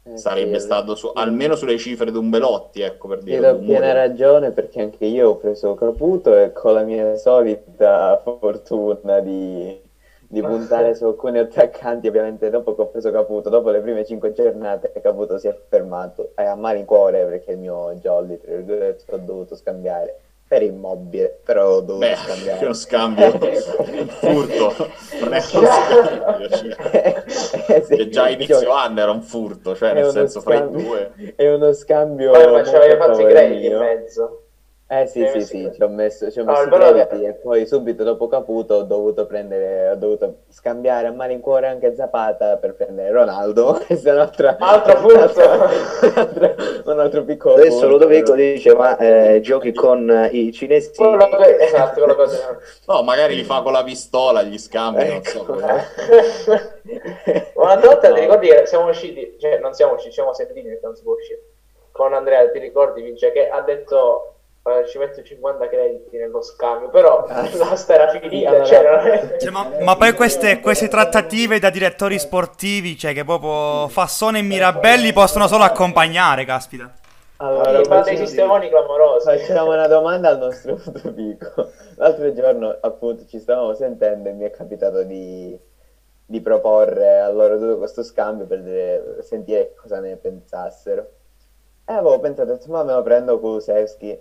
eh, 0.03 0.17
sarebbe 0.17 0.59
sì, 0.59 0.65
stato 0.65 0.95
su, 0.95 1.11
almeno 1.15 1.55
sulle 1.55 1.77
cifre 1.77 2.11
di 2.11 2.17
un 2.17 2.31
Belotti, 2.31 2.81
ecco 2.81 3.09
per 3.09 3.23
dire. 3.23 3.47
Hai 3.47 3.59
piena 3.59 3.93
ragione 3.93 4.51
perché 4.51 4.81
anche 4.81 5.05
io 5.05 5.31
ho 5.31 5.37
preso 5.37 5.75
Caputo 5.75 6.37
e 6.37 6.53
con 6.53 6.75
la 6.75 6.83
mia 6.83 7.17
solita 7.17 8.21
fortuna 8.23 9.21
di, 9.21 9.79
di 10.27 10.41
puntare 10.41 10.95
su 10.95 11.05
alcuni 11.05 11.39
attaccanti, 11.39 12.09
ovviamente 12.09 12.49
dopo 12.51 12.75
che 12.75 12.81
ho 12.81 12.89
preso 12.89 13.11
Caputo, 13.11 13.51
dopo 13.51 13.71
le 13.71 13.81
prime 13.81 14.05
5 14.05 14.33
giornate 14.33 14.93
Caputo 15.03 15.39
si 15.39 15.49
è 15.49 15.57
fermato, 15.69 16.31
è 16.35 16.45
a 16.45 16.55
malincuore 16.55 17.25
perché 17.25 17.53
il 17.53 17.59
mio 17.59 17.93
jolly, 17.95 18.41
ho 19.11 19.17
dovuto 19.19 19.57
scambiare 19.57 20.21
per 20.49 20.63
immobile, 20.63 21.41
però 21.45 21.75
ho 21.75 21.81
dovuto 21.81 22.07
Beh, 22.07 22.17
scambiare. 22.17 22.65
uno 22.65 22.75
scambio, 22.75 23.39
furto, 24.09 24.75
non 25.21 25.35
è 25.35 25.45
uno 25.53 25.67
scambio, 25.67 26.49
cioè. 26.49 27.25
eh, 27.67 27.83
sì, 27.83 28.11
già 28.11 28.31
inizio 28.31 28.73
anno 28.73 29.01
era 29.01 29.11
un 29.11 29.21
furto, 29.21 29.77
cioè 29.77 29.93
nel 29.93 30.11
senso 30.11 30.41
scambio, 30.41 30.81
fra 30.81 31.01
i 31.01 31.13
due. 31.13 31.35
È 31.37 31.53
uno 31.53 31.73
scambio... 31.75 32.31
Poi 32.31 32.51
ma 32.51 32.65
ci 32.65 32.75
avevi 32.75 32.97
fatto 32.97 33.21
i 33.21 33.27
crediti 33.27 33.67
in 33.67 33.77
mezzo. 33.77 34.48
Eh 34.91 35.07
sì, 35.07 35.23
sì, 35.35 35.41
sì, 35.43 35.71
ci 35.75 35.83
ho 35.83 35.89
messo, 35.89 36.31
ci 36.31 36.41
ho 36.41 36.45
messo 36.45 36.65
no, 36.65 36.77
i 36.77 36.79
crediti 36.79 37.25
e 37.27 37.35
poi 37.35 37.67
subito 37.67 38.05
dopo 38.05 38.27
Caputo 38.27 38.77
ho 38.77 38.83
dovuto 38.85 39.27
prendere, 39.27 39.91
ho 39.91 39.97
dovuto 39.97 40.45
scambiare 40.49 41.09
a 41.09 41.13
malincuore 41.13 41.67
anche 41.67 41.95
Zapata 41.95 42.57
per 42.57 42.75
prendere 42.75 43.11
Ronaldo. 43.11 43.79
Questa 43.87 44.09
è 44.09 44.13
un'altra... 44.15 44.57
Altro 44.59 44.97
punto! 45.05 46.89
un 46.91 47.01
altro 47.01 47.23
piccolo 47.25 47.57
Adesso 47.57 47.81
punto. 47.81 47.89
Ludovico 47.89 48.35
dice, 48.35 48.75
ma 48.75 48.97
eh, 48.97 49.41
giochi 49.43 49.75
con 49.75 50.11
eh, 50.11 50.29
i 50.29 50.53
cinesi? 50.53 50.93
Quello 50.97 51.29
che... 51.37 51.59
Esatto, 51.59 52.03
quello 52.03 52.15
che... 52.15 52.37
No, 52.87 53.03
magari 53.03 53.35
li 53.35 53.45
fa 53.45 53.61
con 53.61 53.73
la 53.73 53.85
pistola, 53.85 54.41
gli 54.43 54.57
scambi, 54.57 55.03
ecco. 55.03 55.45
non 55.55 55.85
so. 56.33 56.57
Una 57.57 57.77
volta 57.77 58.09
no. 58.09 58.15
ti 58.15 58.21
ricordi 58.21 58.49
che 58.49 58.65
siamo 58.65 58.89
usciti, 58.89 59.37
cioè 59.39 59.59
non 59.59 59.75
siamo 59.75 59.93
usciti, 59.93 60.15
siamo 60.15 60.33
sentiti 60.33 60.63
perché 60.63 60.81
non 60.83 60.97
si 60.97 61.03
può 61.03 61.13
uscire 61.13 61.43
con 61.93 62.15
Andrea, 62.15 62.49
ti 62.49 62.61
ricordi, 62.61 63.03
Vince, 63.03 63.33
che 63.33 63.49
ha 63.49 63.61
detto 63.61 64.38
ci 64.87 64.99
metto 64.99 65.23
50 65.23 65.69
crediti 65.69 66.17
nello 66.19 66.43
scambio, 66.43 66.91
però 66.91 67.25
l'asta 67.27 67.95
era 67.95 68.09
finita, 68.09 68.51
allora- 68.51 68.65
cioè, 68.65 69.37
Cioè, 69.39 69.51
ma, 69.51 69.71
ma 69.83 69.97
poi 69.97 70.13
queste, 70.13 70.61
queste 70.61 70.89
trattative 70.89 71.59
da 71.59 71.71
direttori 71.71 72.19
sportivi, 72.19 72.97
cioè 72.97 73.15
che 73.15 73.25
proprio 73.25 73.89
Fassone 73.89 74.41
e 74.41 74.43
Mirabelli 74.43 75.13
possono 75.13 75.47
solo 75.47 75.65
accompagnare, 75.65 76.45
caspita. 76.45 76.93
Allora, 77.41 77.79
Sì, 77.79 77.85
fate 77.85 78.11
i 78.11 78.17
facciamo- 78.17 78.27
sistemoni 78.27 78.69
clamorosi. 78.69 79.27
Facciamo 79.39 79.73
una 79.73 79.87
domanda 79.87 80.29
al 80.29 80.39
nostro 80.39 80.77
Ludovico. 80.85 81.71
L'altro 81.97 82.33
giorno, 82.35 82.77
appunto, 82.81 83.25
ci 83.27 83.39
stavamo 83.39 83.75
sentendo 83.75 84.29
e 84.29 84.33
mi 84.33 84.45
è 84.45 84.51
capitato 84.51 85.05
di, 85.05 85.57
di 86.27 86.41
proporre 86.41 87.21
a 87.21 87.31
loro 87.31 87.57
tutto 87.59 87.79
questo 87.79 88.03
scambio 88.03 88.45
per 88.45 89.19
sentire 89.23 89.73
cosa 89.81 90.01
ne 90.01 90.17
pensassero. 90.17 91.11
E 91.87 91.93
avevo 91.93 92.19
pensato, 92.19 92.51
ho 92.51 92.55
detto, 92.55 92.71
ma 92.73 92.83
me 92.83 92.93
lo 92.93 93.03
prendo 93.03 93.39
Kulusevski. 93.39 94.19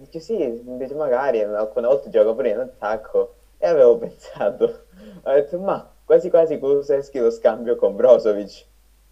Dice 0.00 0.20
sì, 0.20 0.34
invece 0.42 0.94
magari 0.94 1.40
alcune 1.42 1.86
volte 1.86 2.08
gioco 2.08 2.34
pure 2.34 2.50
in 2.50 2.58
attacco. 2.58 3.34
E 3.58 3.66
avevo 3.66 3.96
pensato, 3.96 4.64
ho 5.22 5.32
detto, 5.32 5.58
ma 5.58 5.86
quasi 6.04 6.30
quasi 6.30 6.58
Kulusevski 6.58 7.18
lo 7.18 7.30
scambio 7.30 7.76
con 7.76 7.94
Brozovic. 7.96 8.64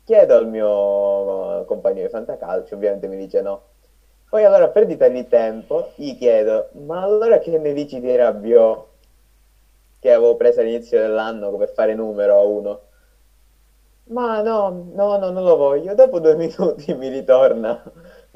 Chiedo 0.04 0.36
al 0.36 0.46
mio 0.48 1.64
compagno 1.66 2.00
di 2.02 2.08
fantacalcio, 2.08 2.74
ovviamente 2.74 3.06
mi 3.06 3.16
dice 3.16 3.40
no. 3.42 3.60
Poi 4.28 4.44
allora 4.44 4.68
per 4.68 4.86
di 4.86 4.96
tempo 5.28 5.90
gli 5.96 6.14
chiedo, 6.16 6.68
ma 6.72 7.02
allora 7.02 7.38
che 7.38 7.56
ne 7.58 7.72
dici 7.72 8.00
di 8.00 8.14
Rabiot 8.16 8.86
che 10.00 10.10
avevo 10.12 10.34
preso 10.34 10.60
all'inizio 10.60 10.98
dell'anno 10.98 11.54
per 11.56 11.68
fare 11.68 11.94
numero 11.94 12.38
a 12.38 12.42
uno? 12.42 12.80
Ma 14.10 14.40
no, 14.40 14.70
no, 14.70 15.16
no, 15.16 15.30
non 15.30 15.44
lo 15.44 15.54
voglio. 15.56 15.94
Dopo 15.94 16.18
due 16.18 16.34
minuti 16.36 16.92
mi 16.94 17.08
ritorna. 17.08 17.80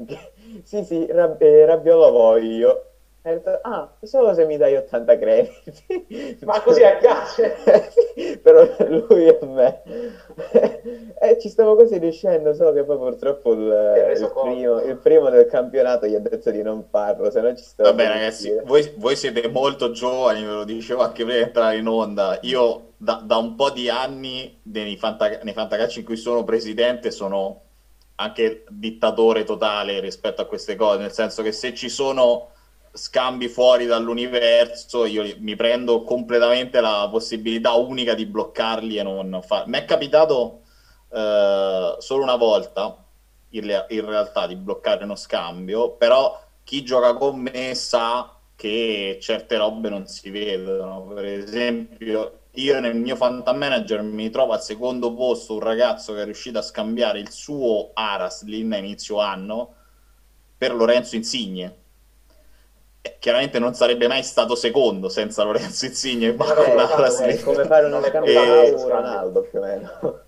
che- 0.05 0.31
Sì, 0.63 0.83
sì, 0.83 1.05
Rab- 1.09 1.41
eh, 1.41 1.65
Rabiot 1.65 1.97
lo 1.97 2.11
voglio. 2.11 2.87
E 3.25 3.31
ho 3.31 3.33
detto, 3.35 3.59
ah, 3.61 3.89
solo 4.01 4.33
se 4.33 4.45
mi 4.45 4.57
dai 4.57 4.75
80 4.75 5.17
crediti. 5.17 6.37
Ma 6.43 6.61
così 6.61 6.83
a 6.83 6.97
caso? 6.97 7.41
Sì, 8.13 8.37
però 8.37 8.65
lui 9.07 9.27
e 9.27 9.39
me. 9.45 9.81
E 11.23 11.39
ci 11.39 11.47
stavo 11.47 11.75
così 11.75 11.97
riuscendo, 11.97 12.53
solo 12.53 12.73
che 12.73 12.83
poi 12.83 12.97
purtroppo 12.97 13.53
il, 13.53 14.17
il 14.17 14.31
primo, 14.33 14.81
il 14.81 14.97
primo 14.97 15.29
del 15.29 15.45
campionato 15.45 16.05
gli 16.05 16.15
ha 16.15 16.19
detto 16.19 16.51
di 16.51 16.61
non 16.61 16.83
farlo, 16.89 17.31
se 17.31 17.39
no 17.39 17.55
ci 17.55 17.63
stavo 17.63 17.89
Vabbè, 17.89 18.07
ragazzi, 18.09 18.59
voi, 18.65 18.93
voi 18.97 19.15
siete 19.15 19.47
molto 19.47 19.91
giovani, 19.91 20.43
ve 20.43 20.51
lo 20.51 20.63
dicevo 20.65 21.01
anche 21.01 21.23
prima 21.23 21.37
di 21.37 21.43
entrare 21.43 21.77
in 21.77 21.87
onda. 21.87 22.37
Io 22.41 22.93
da, 22.97 23.21
da 23.23 23.37
un 23.37 23.55
po' 23.55 23.69
di 23.69 23.87
anni 23.87 24.59
nei, 24.63 24.97
fanta- 24.97 25.39
nei 25.43 25.53
fantacalci 25.53 25.99
in 25.99 26.05
cui 26.05 26.17
sono 26.17 26.43
presidente 26.43 27.09
sono 27.09 27.61
anche 28.15 28.65
dittatore 28.69 29.43
totale 29.43 29.99
rispetto 29.99 30.41
a 30.41 30.45
queste 30.45 30.75
cose, 30.75 30.99
nel 30.99 31.11
senso 31.11 31.41
che 31.41 31.51
se 31.51 31.73
ci 31.73 31.89
sono 31.89 32.49
scambi 32.93 33.47
fuori 33.47 33.85
dall'universo, 33.85 35.05
io 35.05 35.23
mi 35.39 35.55
prendo 35.55 36.03
completamente 36.03 36.79
la 36.79 37.07
possibilità 37.11 37.73
unica 37.73 38.13
di 38.13 38.25
bloccarli 38.25 38.97
e 38.97 39.03
non 39.03 39.41
fare. 39.45 39.67
Mi 39.67 39.79
è 39.79 39.85
capitato 39.85 40.61
eh, 41.11 41.95
solo 41.97 42.23
una 42.23 42.35
volta, 42.35 43.03
in, 43.49 43.85
in 43.89 44.05
realtà, 44.05 44.45
di 44.47 44.55
bloccare 44.55 45.03
uno 45.03 45.15
scambio, 45.15 45.91
però 45.91 46.39
chi 46.63 46.83
gioca 46.83 47.13
con 47.13 47.39
me 47.39 47.73
sa 47.75 48.37
che 48.55 49.17
certe 49.19 49.57
robe 49.57 49.89
non 49.89 50.07
si 50.07 50.29
vedono. 50.29 51.07
Per 51.07 51.25
esempio, 51.25 52.39
io 52.55 52.79
nel 52.79 52.95
mio 52.95 53.15
Fantamanager 53.15 54.01
mi 54.03 54.29
trovo 54.29 54.53
al 54.53 54.61
secondo 54.61 55.13
posto 55.13 55.53
un 55.53 55.59
ragazzo 55.59 56.13
che 56.13 56.21
è 56.21 56.25
riuscito 56.25 56.59
a 56.59 56.61
scambiare 56.61 57.19
il 57.19 57.31
suo 57.31 57.91
Araslin 57.93 58.73
a 58.73 58.77
inizio 58.77 59.19
anno 59.19 59.73
per 60.57 60.73
Lorenzo 60.73 61.15
Insigne. 61.15 61.77
E 63.01 63.17
chiaramente 63.19 63.59
non 63.59 63.73
sarebbe 63.73 64.07
mai 64.07 64.23
stato 64.23 64.55
secondo 64.55 65.09
senza 65.09 65.43
Lorenzo 65.43 65.85
Insigne, 65.85 66.33
ma 66.33 66.45
Vabbè, 66.45 66.63
con 66.63 66.79
esatto, 66.79 66.95
l'Araslin. 66.95 67.29
È 67.37 67.43
come 67.43 67.65
fare 67.65 67.87
è 67.87 68.09
scambio 68.09 68.33
Eh, 68.63 68.73
con 68.73 68.87
Ronaldo 68.89 69.41
più 69.41 69.59
o 69.59 69.61
meno. 69.61 70.21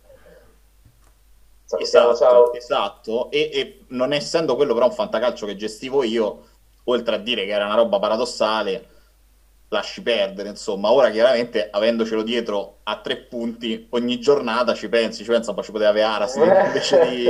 Esatto, 1.78 2.16
ciao. 2.16 2.54
esatto. 2.54 3.32
E, 3.32 3.50
e 3.54 3.86
non 3.90 4.14
essendo 4.14 4.56
quello 4.56 4.74
però 4.74 4.88
un 4.88 4.94
fantacalcio 4.94 5.46
che 5.46 5.56
gestivo 5.56 6.04
io, 6.04 6.48
oltre 6.86 7.16
a 7.16 7.18
dire 7.18 7.46
che 7.46 7.52
era 7.52 7.66
una 7.66 7.76
roba 7.76 8.00
paradossale, 8.00 8.90
lasci 9.70 10.02
perdere, 10.02 10.50
insomma. 10.50 10.92
Ora 10.92 11.10
chiaramente, 11.10 11.68
avendocelo 11.70 12.22
dietro 12.24 12.78
a 12.84 13.00
tre 13.02 13.18
punti, 13.18 13.88
ogni 13.92 14.20
giornata 14.20 14.74
ci 14.74 14.90
pensi, 14.90 15.24
ci 15.24 15.30
pensa, 15.30 15.54
ma 15.54 15.62
ci 15.62 15.72
poteva 15.72 15.90
avere 15.90 16.06
Aras 16.06 16.36
invece 16.36 17.08
di, 17.10 17.30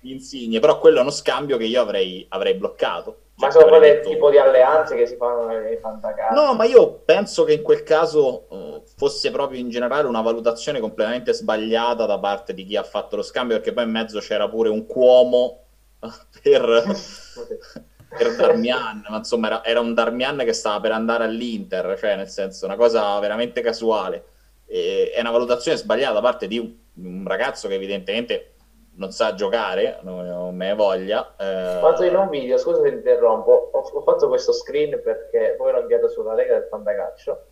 di 0.00 0.12
Insigne, 0.12 0.60
però 0.60 0.78
quello 0.78 0.98
è 0.98 1.00
uno 1.02 1.10
scambio 1.10 1.56
che 1.56 1.64
io 1.64 1.80
avrei, 1.80 2.24
avrei 2.30 2.54
bloccato. 2.54 3.16
Ma 3.34 3.50
Cioè, 3.50 3.60
sono 3.62 3.74
avrei 3.74 3.78
quelle 3.78 3.94
detto- 3.94 4.08
tipo 4.10 4.30
di 4.30 4.38
alleanze 4.38 4.94
che 4.94 5.06
si 5.06 5.16
fanno 5.16 5.46
nei 5.46 5.76
fantacalci. 5.78 6.34
No, 6.34 6.54
ma 6.54 6.64
io 6.64 7.00
penso 7.04 7.44
che 7.44 7.54
in 7.54 7.62
quel 7.62 7.82
caso 7.82 8.46
eh, 8.50 8.82
fosse 8.96 9.30
proprio 9.30 9.58
in 9.58 9.70
generale 9.70 10.06
una 10.06 10.20
valutazione 10.20 10.80
completamente 10.80 11.32
sbagliata 11.32 12.04
da 12.04 12.18
parte 12.18 12.52
di 12.54 12.64
chi 12.64 12.76
ha 12.76 12.82
fatto 12.82 13.16
lo 13.16 13.22
scambio, 13.22 13.56
perché 13.56 13.72
poi 13.72 13.84
in 13.84 13.90
mezzo 13.90 14.20
c'era 14.20 14.48
pure 14.48 14.68
un 14.68 14.86
Cuomo 14.86 15.60
per, 16.42 16.84
per 18.14 18.34
Darmian, 18.34 19.04
ma 19.08 19.16
insomma 19.16 19.46
era, 19.46 19.64
era 19.64 19.80
un 19.80 19.94
Darmian 19.94 20.38
che 20.38 20.52
stava 20.52 20.80
per 20.80 20.92
andare 20.92 21.24
all'Inter, 21.24 21.96
cioè 21.98 22.16
nel 22.16 22.28
senso 22.28 22.64
una 22.66 22.76
cosa 22.76 23.18
veramente 23.18 23.60
casuale. 23.60 24.24
E, 24.66 25.10
è 25.14 25.20
una 25.20 25.30
valutazione 25.30 25.76
sbagliata 25.76 26.14
da 26.14 26.20
parte 26.20 26.46
di 26.46 26.58
un, 26.58 26.70
un 26.94 27.24
ragazzo 27.26 27.68
che 27.68 27.74
evidentemente 27.74 28.48
non 28.94 29.10
sa 29.10 29.34
giocare, 29.34 29.98
non, 30.02 30.26
non 30.26 30.54
me 30.54 30.66
ne 30.68 30.74
voglia. 30.74 31.34
eh, 31.38 31.76
Ho 31.76 31.80
fatto 31.80 32.04
in 32.04 32.14
un 32.14 32.28
video, 32.28 32.58
scusa 32.58 32.82
se 32.82 32.88
interrompo, 32.88 33.70
ho, 33.72 33.78
ho 33.80 34.02
fatto 34.02 34.28
questo 34.28 34.52
screen 34.52 35.00
perché 35.02 35.54
poi 35.56 35.72
l'ho 35.72 35.80
inviato 35.80 36.08
sulla 36.08 36.34
Lega 36.34 36.54
del 36.58 36.66
Fantacalcio, 36.68 37.44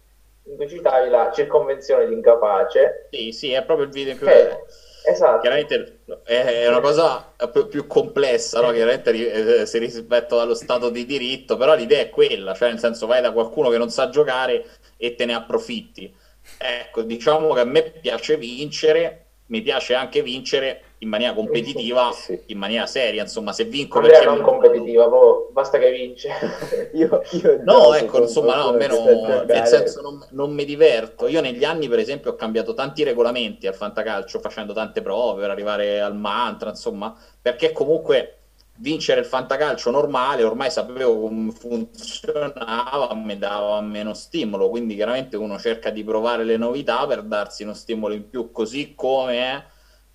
in 0.44 0.56
cui 0.56 0.68
citavi 0.68 1.08
la 1.08 1.30
circonvenzione 1.32 2.06
di 2.06 2.12
incapace. 2.14 3.08
Sì, 3.10 3.32
sì, 3.32 3.52
è 3.52 3.64
proprio 3.64 3.86
il 3.86 3.92
video 3.92 4.12
in 4.12 4.18
cui... 4.18 4.26
che- 4.28 4.58
esatto. 5.04 5.40
Chiaramente 5.40 6.00
è 6.24 6.42
è 6.62 6.68
una 6.68 6.80
cosa 6.80 7.34
più, 7.68 7.86
complessa, 7.86 8.60
no? 8.60 8.70
Chiaramente 8.72 9.10
ri- 9.10 9.26
eh, 9.26 9.66
se 9.66 9.78
rispetto 9.78 10.40
allo 10.40 10.54
stato 10.54 10.90
di 10.90 11.04
diritto, 11.06 11.56
però 11.56 11.74
l'idea 11.74 12.00
è 12.00 12.10
quella, 12.10 12.54
cioè 12.54 12.68
nel 12.68 12.78
senso 12.78 13.06
vai 13.06 13.20
da 13.20 13.32
qualcuno 13.32 13.68
che 13.68 13.78
non 13.78 13.90
sa 13.90 14.08
giocare 14.10 14.64
e 14.96 15.14
te 15.14 15.24
ne 15.24 15.34
approfitti. 15.34 16.12
Ecco, 16.58 17.02
diciamo 17.02 17.52
che 17.54 17.60
a 17.60 17.64
me 17.64 17.82
piace 17.82 18.36
vincere, 18.36 19.26
mi 19.46 19.62
piace 19.62 19.94
anche 19.94 20.22
vincere 20.22 20.82
in 21.02 21.08
maniera 21.08 21.32
competitiva, 21.32 22.12
Sì. 22.12 22.38
in 22.46 22.58
maniera 22.58 22.86
seria, 22.86 23.22
insomma, 23.22 23.52
se 23.52 23.64
vinco 23.64 24.00
perché 24.00 24.24
non 24.24 24.42
competitiva, 24.42 25.08
proprio 25.08 25.48
basta 25.50 25.78
che 25.78 25.90
vince. 25.90 26.28
Io, 26.94 27.22
io 27.30 27.60
No, 27.64 27.94
ecco, 27.94 28.20
insomma, 28.22 28.56
no, 28.56 28.68
almeno 28.68 29.44
nel 29.44 29.66
senso 29.66 30.02
non, 30.02 30.22
non 30.30 30.52
mi 30.52 30.64
diverto. 30.64 31.26
Io 31.28 31.40
negli 31.40 31.64
anni, 31.64 31.88
per 31.88 32.00
esempio, 32.00 32.32
ho 32.32 32.34
cambiato 32.34 32.74
tanti 32.74 33.02
regolamenti 33.02 33.66
al 33.66 33.74
fantacalcio, 33.74 34.40
facendo 34.40 34.72
tante 34.72 35.00
prove 35.00 35.40
per 35.40 35.50
arrivare 35.50 36.00
al 36.00 36.16
mantra, 36.16 36.70
insomma, 36.70 37.16
perché 37.40 37.72
comunque 37.72 38.34
vincere 38.76 39.20
il 39.20 39.26
fantacalcio 39.26 39.90
normale, 39.90 40.42
ormai 40.42 40.70
sapevo 40.70 41.20
come 41.20 41.50
funzionava, 41.52 43.14
mi 43.14 43.38
dava 43.38 43.80
meno 43.80 44.14
stimolo, 44.14 44.68
quindi 44.68 44.94
chiaramente 44.94 45.36
uno 45.36 45.58
cerca 45.58 45.90
di 45.90 46.02
provare 46.04 46.44
le 46.44 46.56
novità 46.56 47.06
per 47.06 47.22
darsi 47.22 47.62
uno 47.62 47.74
stimolo 47.74 48.14
in 48.14 48.28
più, 48.28 48.50
così 48.52 48.94
come 48.94 49.66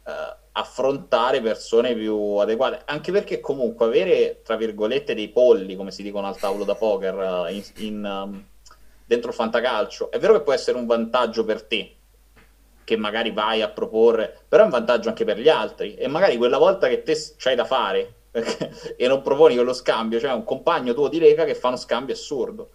eh, 0.06 0.36
affrontare 0.57 1.41
persone 1.41 1.93
più 1.95 2.17
adeguate, 2.35 2.81
anche 2.85 3.11
perché 3.11 3.39
comunque 3.41 3.85
avere, 3.85 4.41
tra 4.41 4.55
virgolette, 4.55 5.13
dei 5.13 5.27
polli, 5.27 5.75
come 5.75 5.91
si 5.91 6.01
dicono 6.01 6.27
al 6.27 6.37
tavolo 6.37 6.63
da 6.63 6.75
poker, 6.75 7.47
eh, 7.47 7.53
in, 7.53 7.63
in, 7.77 8.05
um, 8.05 8.45
dentro 9.05 9.29
il 9.29 9.35
fantacalcio, 9.35 10.11
è 10.11 10.19
vero 10.19 10.33
che 10.33 10.41
può 10.41 10.53
essere 10.53 10.77
un 10.77 10.85
vantaggio 10.85 11.43
per 11.43 11.63
te, 11.63 11.95
che 12.85 12.95
magari 12.95 13.31
vai 13.31 13.61
a 13.61 13.69
proporre, 13.69 14.43
però 14.47 14.61
è 14.61 14.65
un 14.65 14.71
vantaggio 14.71 15.09
anche 15.09 15.25
per 15.25 15.39
gli 15.39 15.49
altri, 15.49 15.95
e 15.95 16.07
magari 16.07 16.37
quella 16.37 16.57
volta 16.57 16.87
che 16.87 17.03
te 17.03 17.17
c'hai 17.37 17.55
da 17.55 17.65
fare 17.65 18.13
e 18.95 19.07
non 19.07 19.21
proponi 19.21 19.55
quello 19.55 19.73
scambio, 19.73 20.19
cioè 20.21 20.31
un 20.31 20.45
compagno 20.45 20.93
tuo 20.93 21.09
di 21.09 21.19
Lega 21.19 21.43
che 21.43 21.55
fa 21.55 21.67
uno 21.67 21.77
scambio 21.77 22.13
assurdo. 22.13 22.69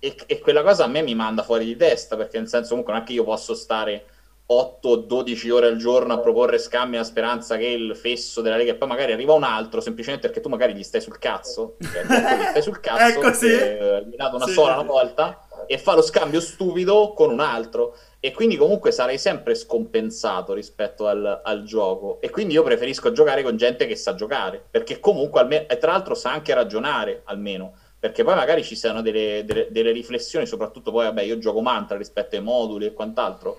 E, 0.00 0.16
e 0.26 0.38
quella 0.40 0.62
cosa 0.62 0.84
a 0.84 0.88
me 0.88 1.02
mi 1.02 1.14
manda 1.14 1.44
fuori 1.44 1.64
di 1.64 1.76
testa, 1.76 2.16
perché 2.16 2.38
nel 2.38 2.48
senso 2.48 2.70
comunque 2.70 2.92
non 2.92 3.02
è 3.02 3.04
che 3.04 3.12
io 3.12 3.22
posso 3.22 3.54
stare 3.54 4.06
8-12 4.50 5.50
ore 5.50 5.66
al 5.68 5.76
giorno 5.76 6.12
a 6.12 6.18
proporre 6.18 6.58
scambi 6.58 6.96
a 6.96 7.04
speranza 7.04 7.56
che 7.56 7.66
il 7.66 7.96
fesso 7.96 8.40
della 8.40 8.56
Lega 8.56 8.72
e 8.72 8.74
poi 8.74 8.88
magari 8.88 9.12
arriva 9.12 9.32
un 9.32 9.44
altro 9.44 9.80
semplicemente 9.80 10.26
perché 10.26 10.42
tu 10.42 10.48
magari 10.48 10.74
gli 10.74 10.82
stai 10.82 11.00
sul 11.00 11.18
cazzo, 11.18 11.76
cioè, 11.80 12.02
gli 12.04 12.44
stai 12.48 12.62
sul 12.62 12.80
cazzo, 12.80 13.20
Ecco, 13.20 13.32
sì. 13.32 13.46
eh, 13.46 14.02
gli 14.06 14.10
hai 14.10 14.16
dato 14.16 14.36
una 14.36 14.46
Sì, 14.46 14.52
sola 14.52 14.72
sì, 14.72 14.78
una 14.78 14.82
volta 14.82 15.38
e 15.66 15.78
fa 15.78 15.94
lo 15.94 16.02
scambio 16.02 16.40
stupido 16.40 17.12
con 17.12 17.30
un 17.30 17.40
altro. 17.40 17.94
E 18.18 18.32
quindi 18.32 18.56
comunque 18.56 18.90
sarei 18.92 19.18
sempre 19.18 19.54
scompensato 19.54 20.52
rispetto 20.52 21.06
al, 21.06 21.40
al 21.42 21.62
gioco. 21.62 22.20
E 22.20 22.28
quindi 22.30 22.54
io 22.54 22.62
preferisco 22.62 23.12
giocare 23.12 23.42
con 23.42 23.56
gente 23.56 23.86
che 23.86 23.96
sa 23.96 24.14
giocare 24.14 24.62
perché 24.70 25.00
comunque 25.00 25.40
almeno, 25.40 25.66
e 25.68 25.78
tra 25.78 25.92
l'altro 25.92 26.14
sa 26.14 26.32
anche 26.32 26.52
ragionare 26.52 27.22
almeno. 27.24 27.74
Perché 27.98 28.24
poi 28.24 28.34
magari 28.34 28.64
ci 28.64 28.76
siano 28.76 29.00
delle, 29.02 29.42
delle- 29.44 29.68
delle 29.70 29.92
riflessioni 29.92 30.46
soprattutto 30.46 30.90
poi 30.90 31.04
vabbè 31.04 31.22
io 31.22 31.38
gioco 31.38 31.60
mantra 31.60 31.96
rispetto 31.98 32.34
ai 32.34 32.42
moduli 32.42 32.86
e 32.86 32.92
quant'altro 32.94 33.58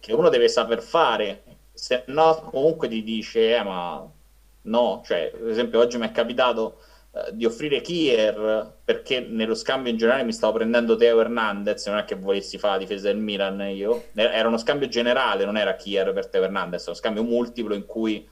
che 0.00 0.12
uno 0.12 0.28
deve 0.28 0.48
saper 0.48 0.82
fare 0.82 1.42
se 1.72 2.04
no 2.06 2.48
comunque 2.50 2.88
ti 2.88 3.02
dice 3.02 3.56
eh 3.56 3.62
ma 3.62 4.06
no, 4.62 5.02
cioè, 5.04 5.30
per 5.36 5.48
esempio 5.48 5.78
oggi 5.78 5.96
mi 5.98 6.06
è 6.06 6.12
capitato 6.12 6.80
eh, 7.12 7.30
di 7.32 7.44
offrire 7.44 7.80
Kier 7.80 8.78
perché 8.84 9.20
nello 9.20 9.54
scambio 9.54 9.90
in 9.90 9.98
generale 9.98 10.24
mi 10.24 10.32
stavo 10.32 10.54
prendendo 10.54 10.96
Teo 10.96 11.20
Hernandez, 11.20 11.86
non 11.86 11.98
è 11.98 12.04
che 12.04 12.16
volessi 12.16 12.58
fare 12.58 12.74
la 12.74 12.80
difesa 12.80 13.08
del 13.08 13.16
Milan 13.16 13.60
io, 13.60 14.08
era 14.14 14.48
uno 14.48 14.58
scambio 14.58 14.88
generale, 14.88 15.44
non 15.44 15.56
era 15.56 15.74
Kier 15.74 16.12
per 16.12 16.28
Teo 16.28 16.42
Hernandez, 16.42 16.82
era 16.82 16.90
uno 16.90 17.00
scambio 17.00 17.22
multiplo 17.22 17.74
in 17.74 17.86
cui 17.86 18.28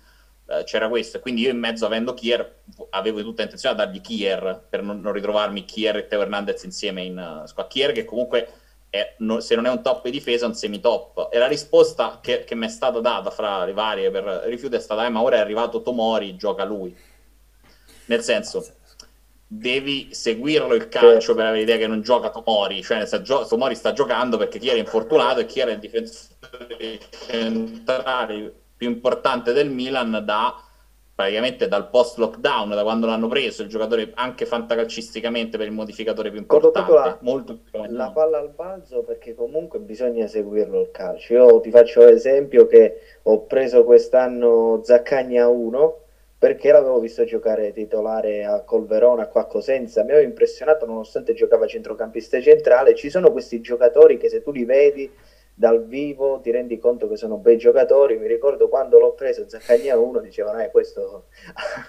eh, 0.46 0.64
c'era 0.64 0.88
questo, 0.88 1.20
quindi 1.20 1.42
io 1.42 1.50
in 1.50 1.58
mezzo 1.58 1.86
avendo 1.86 2.14
Kier 2.14 2.56
avevo 2.90 3.22
tutta 3.22 3.42
intenzione 3.42 3.74
di 3.74 3.82
dargli 3.82 4.00
Kier 4.00 4.66
per 4.68 4.82
non, 4.82 5.00
non 5.00 5.12
ritrovarmi 5.12 5.64
Kier 5.64 5.96
e 5.96 6.06
Teo 6.06 6.20
Hernandez 6.20 6.62
insieme 6.64 7.02
in 7.02 7.16
uh, 7.16 7.46
squadra. 7.46 7.72
Kier 7.72 7.92
che 7.92 8.04
comunque 8.04 8.48
è, 8.90 9.14
no, 9.18 9.40
se 9.40 9.54
non 9.54 9.66
è 9.66 9.70
un 9.70 9.82
top 9.82 10.04
di 10.04 10.10
difesa 10.10 10.44
è 10.44 10.48
un 10.48 10.54
semi-top. 10.54 11.28
E 11.30 11.38
la 11.38 11.46
risposta 11.46 12.18
che, 12.22 12.44
che 12.44 12.54
mi 12.54 12.66
è 12.66 12.68
stata 12.68 13.00
data 13.00 13.30
fra 13.30 13.64
le 13.64 13.72
varie 13.72 14.10
per 14.10 14.24
rifiuto 14.46 14.76
è 14.76 14.80
stata, 14.80 15.04
eh, 15.04 15.08
ma 15.08 15.22
ora 15.22 15.36
è 15.36 15.40
arrivato 15.40 15.82
Tomori, 15.82 16.36
gioca 16.36 16.64
lui. 16.64 16.96
Nel 18.06 18.22
senso, 18.22 18.66
devi 19.46 20.08
seguirlo 20.12 20.74
il 20.74 20.88
calcio 20.88 21.34
per 21.34 21.46
avere 21.46 21.60
l'idea 21.60 21.76
che 21.76 21.86
non 21.86 22.02
gioca 22.02 22.30
Tomori, 22.30 22.82
cioè 22.82 23.06
senso, 23.06 23.46
Tomori 23.46 23.74
sta 23.74 23.92
giocando 23.92 24.36
perché 24.36 24.58
chi 24.58 24.68
era 24.68 24.78
infortunato 24.78 25.40
e 25.40 25.46
chi 25.46 25.60
era 25.60 25.72
il 25.72 25.78
difensore 25.78 27.00
centrale 27.26 28.54
più 28.76 28.88
importante 28.88 29.52
del 29.52 29.70
Milan 29.70 30.22
da 30.24 30.62
praticamente 31.18 31.66
dal 31.66 31.90
post 31.90 32.18
lockdown, 32.18 32.68
da 32.68 32.84
quando 32.84 33.06
l'hanno 33.06 33.26
preso, 33.26 33.62
il 33.62 33.68
giocatore 33.68 34.12
anche 34.14 34.46
fantacalcisticamente 34.46 35.58
per 35.58 35.66
il 35.66 35.72
modificatore 35.72 36.30
più 36.30 36.38
importante. 36.38 36.92
La, 36.92 37.18
molto 37.22 37.58
più 37.58 37.82
la 37.88 38.12
palla 38.12 38.38
al 38.38 38.50
balzo 38.50 39.02
perché 39.02 39.34
comunque 39.34 39.80
bisogna 39.80 40.28
seguirlo 40.28 40.80
il 40.80 40.90
calcio. 40.92 41.32
Io 41.32 41.58
ti 41.58 41.70
faccio 41.72 42.04
l'esempio 42.04 42.68
che 42.68 43.00
ho 43.24 43.40
preso 43.46 43.82
quest'anno 43.82 44.80
Zaccagna 44.84 45.48
1 45.48 45.98
perché 46.38 46.70
l'avevo 46.70 47.00
visto 47.00 47.24
giocare 47.24 47.72
titolare 47.72 48.44
a 48.44 48.60
Colverona, 48.60 49.26
qua 49.26 49.40
a 49.40 49.46
Cosenza, 49.46 50.04
mi 50.04 50.12
aveva 50.12 50.24
impressionato 50.24 50.86
nonostante 50.86 51.34
giocava 51.34 51.66
centrocampista 51.66 52.40
centrale. 52.40 52.94
Ci 52.94 53.10
sono 53.10 53.32
questi 53.32 53.60
giocatori 53.60 54.18
che 54.18 54.28
se 54.28 54.40
tu 54.40 54.52
li 54.52 54.64
vedi 54.64 55.10
dal 55.58 55.84
vivo 55.84 56.38
ti 56.40 56.52
rendi 56.52 56.78
conto 56.78 57.08
che 57.08 57.16
sono 57.16 57.36
bei 57.36 57.58
giocatori. 57.58 58.16
Mi 58.16 58.28
ricordo 58.28 58.68
quando 58.68 59.00
l'ho 59.00 59.14
preso 59.14 59.48
Zaccagna 59.48 59.98
1, 59.98 60.20
dicevano, 60.20 60.60
eh, 60.60 60.70
questo 60.70 61.24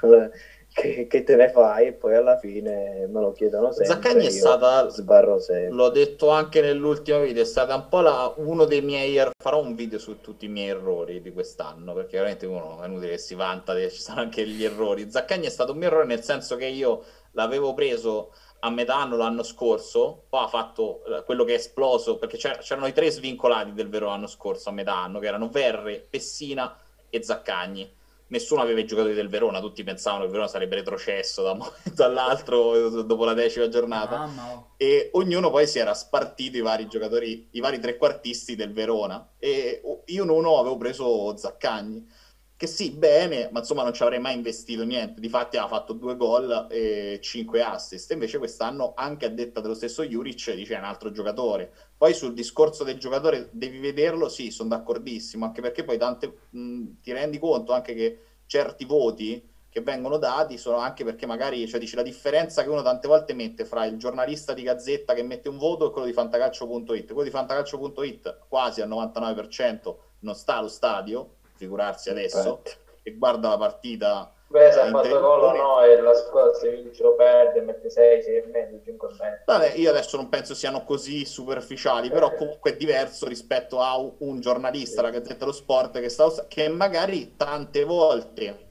che, 0.74 1.06
che, 1.06 1.24
te 1.24 1.36
ne 1.36 1.50
fai? 1.50 1.86
E 1.86 1.94
poi 1.94 2.16
alla 2.16 2.40
fine 2.40 3.06
me 3.08 3.22
lo 3.22 3.32
chiedono 3.32 3.72
sempre. 3.72 3.94
Zaccagni 3.94 4.26
è 4.26 4.32
stata, 4.32 4.90
sbarro 4.90 5.38
sempre. 5.38 5.76
l'ho 5.76 5.90
detto 5.90 6.30
anche 6.30 6.62
nell'ultimo 6.62 7.22
video, 7.22 7.44
è 7.44 7.46
stata 7.46 7.76
un 7.76 7.88
po' 7.90 8.02
la, 8.02 8.34
uno 8.38 8.66
dei 8.66 8.82
miei, 8.82 9.18
er-, 9.18 9.30
farò 9.38 9.62
un 9.62 9.76
video 9.76 10.00
su 10.00 10.20
tutti 10.20 10.46
i 10.46 10.50
miei 10.50 10.70
errori 10.70 11.22
di 11.22 11.32
quest'anno, 11.32 11.94
perché 11.94 12.18
veramente 12.18 12.48
uno 12.48 12.82
è 12.82 12.88
inutile 12.88 13.12
che 13.12 13.18
si 13.20 13.36
vanta, 13.36 13.76
ci 13.88 13.90
sono 14.02 14.20
anche 14.20 14.48
gli 14.48 14.64
errori. 14.64 15.12
Zaccagni 15.12 15.46
è 15.46 15.52
stato 15.52 15.74
un 15.74 15.78
mio 15.78 15.90
errore 15.90 16.06
nel 16.06 16.24
senso 16.24 16.56
che 16.56 16.66
io 16.66 17.04
l'avevo 17.34 17.76
preso 17.76 18.32
a 18.62 18.70
metà 18.70 18.98
anno 18.98 19.16
l'anno 19.16 19.44
scorso, 19.44 20.26
poi 20.30 20.44
ha 20.44 20.48
fatto 20.48 21.04
eh, 21.06 21.24
quello 21.24 21.44
che 21.44 21.54
è 21.54 21.58
esploso, 21.58 22.18
perché 22.18 22.38
c'erano 22.38 22.88
i 22.88 22.94
tre 22.94 23.10
svincolati 23.10 23.74
del 23.74 23.90
vero 23.90 24.10
anno 24.10 24.28
scorso 24.28 24.70
a 24.70 24.74
metà 24.74 24.96
anno, 24.96 25.20
che 25.20 25.28
erano 25.28 25.50
Verre, 25.50 26.06
Pessina 26.10 26.78
e 27.10 27.24
Zaccagni. 27.24 27.98
Nessuno 28.28 28.62
aveva 28.62 28.80
i 28.80 28.86
giocatori 28.86 29.16
del 29.16 29.28
Verona, 29.28 29.60
tutti 29.60 29.84
pensavano 29.84 30.22
che 30.22 30.28
il 30.28 30.32
Verona 30.34 30.52
sarebbe 30.52 30.76
retrocesso 30.76 31.42
da 31.42 31.52
un 31.52 31.58
momento 31.58 32.04
all'altro 32.04 33.04
dopo 33.04 33.26
la 33.26 33.34
decima 33.34 33.70
giornata. 33.70 34.20
Ah, 34.20 34.26
no. 34.26 34.74
E 34.78 35.10
ognuno 35.14 35.50
poi 35.50 35.66
si 35.66 35.80
era 35.80 35.96
spartito 35.96 36.58
i 36.58 36.62
vari 36.62 36.88
giocatori, 36.88 37.48
i 37.52 37.60
vari 37.60 37.80
trequartisti 37.80 38.56
del 38.56 38.72
Verona. 38.72 39.32
E 39.40 39.82
io 40.06 40.24
non 40.26 40.46
avevo 40.46 40.78
preso 40.78 41.36
Zaccagni 41.36 42.28
che 42.60 42.68
sì, 42.68 42.92
bene, 42.92 43.48
ma 43.54 43.60
insomma 43.60 43.84
non 43.84 43.94
ci 43.94 44.04
avrei 44.04 44.20
mai 44.20 44.36
investito 44.36 44.84
niente. 44.84 45.22
Difatti 45.22 45.56
ha 45.56 45.66
fatto 45.66 45.94
due 45.94 46.18
gol 46.18 46.68
e 46.70 47.18
cinque 47.22 47.64
assist. 47.64 48.12
Invece 48.12 48.38
quest'anno, 48.38 48.92
anche 48.98 49.28
a 49.28 49.30
detta 49.30 49.62
dello 49.62 49.74
stesso 49.74 50.04
Juric, 50.04 50.54
dice 50.56 50.76
è 50.76 50.78
un 50.78 50.84
altro 50.84 51.10
giocatore. 51.10 51.72
Poi 51.96 52.14
sul 52.14 52.34
discorso 52.34 52.84
del 52.84 53.00
giocatore 53.00 53.48
devi 53.54 53.80
vederlo, 53.80 54.28
sì, 54.28 54.52
sono 54.52 54.68
d'accordissimo, 54.68 55.46
anche 55.46 55.62
perché 55.62 55.86
poi 55.86 55.98
tante, 55.98 56.34
mh, 56.50 57.00
ti 57.02 57.14
rendi 57.14 57.40
conto 57.40 57.72
anche 57.72 57.94
che 57.94 58.20
certi 58.46 58.84
voti 58.84 59.42
che 59.70 59.80
vengono 59.80 60.18
dati 60.18 60.58
sono 60.58 60.80
anche 60.80 61.06
perché 61.06 61.26
magari, 61.26 61.66
cioè 61.66 61.80
dici 61.80 61.96
la 61.96 62.02
differenza 62.02 62.64
che 62.64 62.70
uno 62.70 62.82
tante 62.82 63.08
volte 63.08 63.34
mette 63.34 63.64
fra 63.64 63.86
il 63.86 63.96
giornalista 63.96 64.52
di 64.54 64.64
Gazzetta 64.64 65.14
che 65.14 65.24
mette 65.24 65.48
un 65.48 65.58
voto 65.58 65.88
e 65.88 65.92
quello 65.92 66.08
di 66.08 66.14
fantacalcio.it. 66.14 67.06
Quello 67.06 67.24
di 67.24 67.30
fantacalcio.it 67.30 68.40
quasi 68.50 68.82
al 68.82 68.90
99% 68.90 69.96
non 70.22 70.36
sta 70.36 70.58
allo 70.58 70.68
stadio, 70.68 71.36
figurarsi 71.60 72.10
adesso, 72.10 72.62
e 73.04 73.16
guarda 73.16 73.50
la 73.50 73.58
partita. 73.58 74.34
Beh, 74.48 74.72
se 74.72 74.80
ha 74.80 74.90
fatto 74.90 75.20
gol 75.20 75.44
o 75.44 75.56
no, 75.56 75.84
e 75.84 76.02
la 76.02 76.16
squadra 76.16 76.54
se 76.54 76.72
vince 76.72 77.04
o 77.04 77.14
perde, 77.14 77.62
mette 77.62 77.90
6, 77.90 78.24
6 78.24 78.36
e 78.36 78.46
mezzo, 78.48 78.82
5 78.84 79.08
e 79.08 79.12
mezzo. 79.12 79.44
Vabbè, 79.46 79.74
io 79.76 79.90
adesso 79.92 80.18
non 80.18 80.30
penso 80.30 80.56
siano 80.56 80.84
così 80.84 81.24
superficiali, 81.26 82.08
eh. 82.08 82.12
però 82.12 82.34
comunque 82.34 82.72
è 82.72 82.76
diverso 82.78 83.28
rispetto 83.28 83.80
a 83.80 83.96
un 83.98 84.40
giornalista, 84.40 85.04
la 85.04 85.12
Gazzetta 85.12 85.40
dello 85.40 85.52
Sport, 85.52 86.00
che, 86.00 86.10
sta, 86.10 86.48
che 86.48 86.68
magari 86.70 87.36
tante 87.36 87.84
volte 87.84 88.68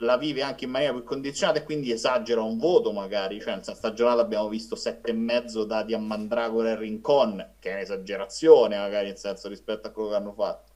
la 0.00 0.18
vive 0.18 0.42
anche 0.42 0.64
in 0.64 0.70
maniera 0.70 0.92
più 0.92 1.04
condizionata 1.04 1.60
e 1.60 1.64
quindi 1.64 1.90
esagera 1.90 2.42
un 2.42 2.58
voto 2.58 2.92
magari, 2.92 3.40
cioè 3.40 3.54
nella 3.56 3.62
stagionata 3.62 4.20
abbiamo 4.20 4.48
visto 4.48 4.74
sette 4.76 5.12
e 5.12 5.14
mezzo 5.14 5.64
dati 5.64 5.94
a 5.94 5.98
Mandragora 5.98 6.72
e 6.72 6.76
Rincon, 6.76 7.54
che 7.58 7.70
è 7.70 7.74
un'esagerazione 7.74 8.76
magari 8.76 9.06
nel 9.06 9.16
senso 9.16 9.48
rispetto 9.48 9.86
a 9.86 9.90
quello 9.90 10.10
che 10.10 10.14
hanno 10.16 10.32
fatto. 10.32 10.72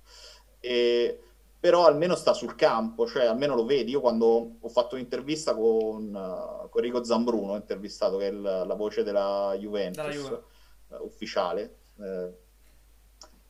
E 0.60 1.18
però 1.60 1.84
almeno 1.84 2.16
sta 2.16 2.32
sul 2.32 2.54
campo, 2.54 3.06
cioè 3.06 3.26
almeno 3.26 3.54
lo 3.54 3.66
vedi. 3.66 3.90
Io 3.90 4.00
quando 4.00 4.56
ho 4.58 4.68
fatto 4.70 4.94
un'intervista 4.94 5.54
con, 5.54 6.06
uh, 6.06 6.68
con 6.70 6.82
Enrico 6.82 7.04
Zambruno, 7.04 7.54
intervistato 7.54 8.16
che 8.16 8.28
è 8.28 8.30
il, 8.30 8.40
la 8.40 8.74
voce 8.74 9.02
della 9.02 9.54
Juventus 9.58 10.14
Juve. 10.14 10.42
uh, 10.88 11.04
ufficiale, 11.04 11.76
eh, 11.98 12.32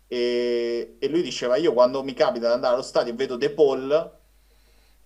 e, 0.09 0.97
e, 0.99 1.09
lui 1.09 1.23
diceva 1.23 1.55
io 1.55 1.73
quando 1.73 2.03
mi 2.03 2.13
capita 2.13 2.49
di 2.49 2.55
andare 2.55 2.75
allo 2.75 2.83
stadio 2.83 3.13
e 3.13 3.17
vedo 3.17 3.37
De 3.37 3.51
Paul, 3.51 4.19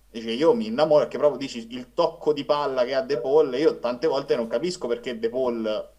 dice 0.09 0.31
io 0.31 0.55
mi 0.55 0.65
innamoro 0.65 1.01
perché 1.01 1.19
proprio 1.19 1.37
dici 1.39 1.67
il 1.75 1.93
tocco 1.93 2.33
di 2.33 2.43
palla 2.43 2.83
che 2.85 2.95
ha 2.95 3.01
De 3.01 3.19
Paul, 3.19 3.53
io 3.53 3.77
tante 3.77 4.07
volte 4.07 4.35
non 4.35 4.47
capisco 4.47 4.87
perché 4.87 5.19
De 5.19 5.29
Paul 5.29 5.93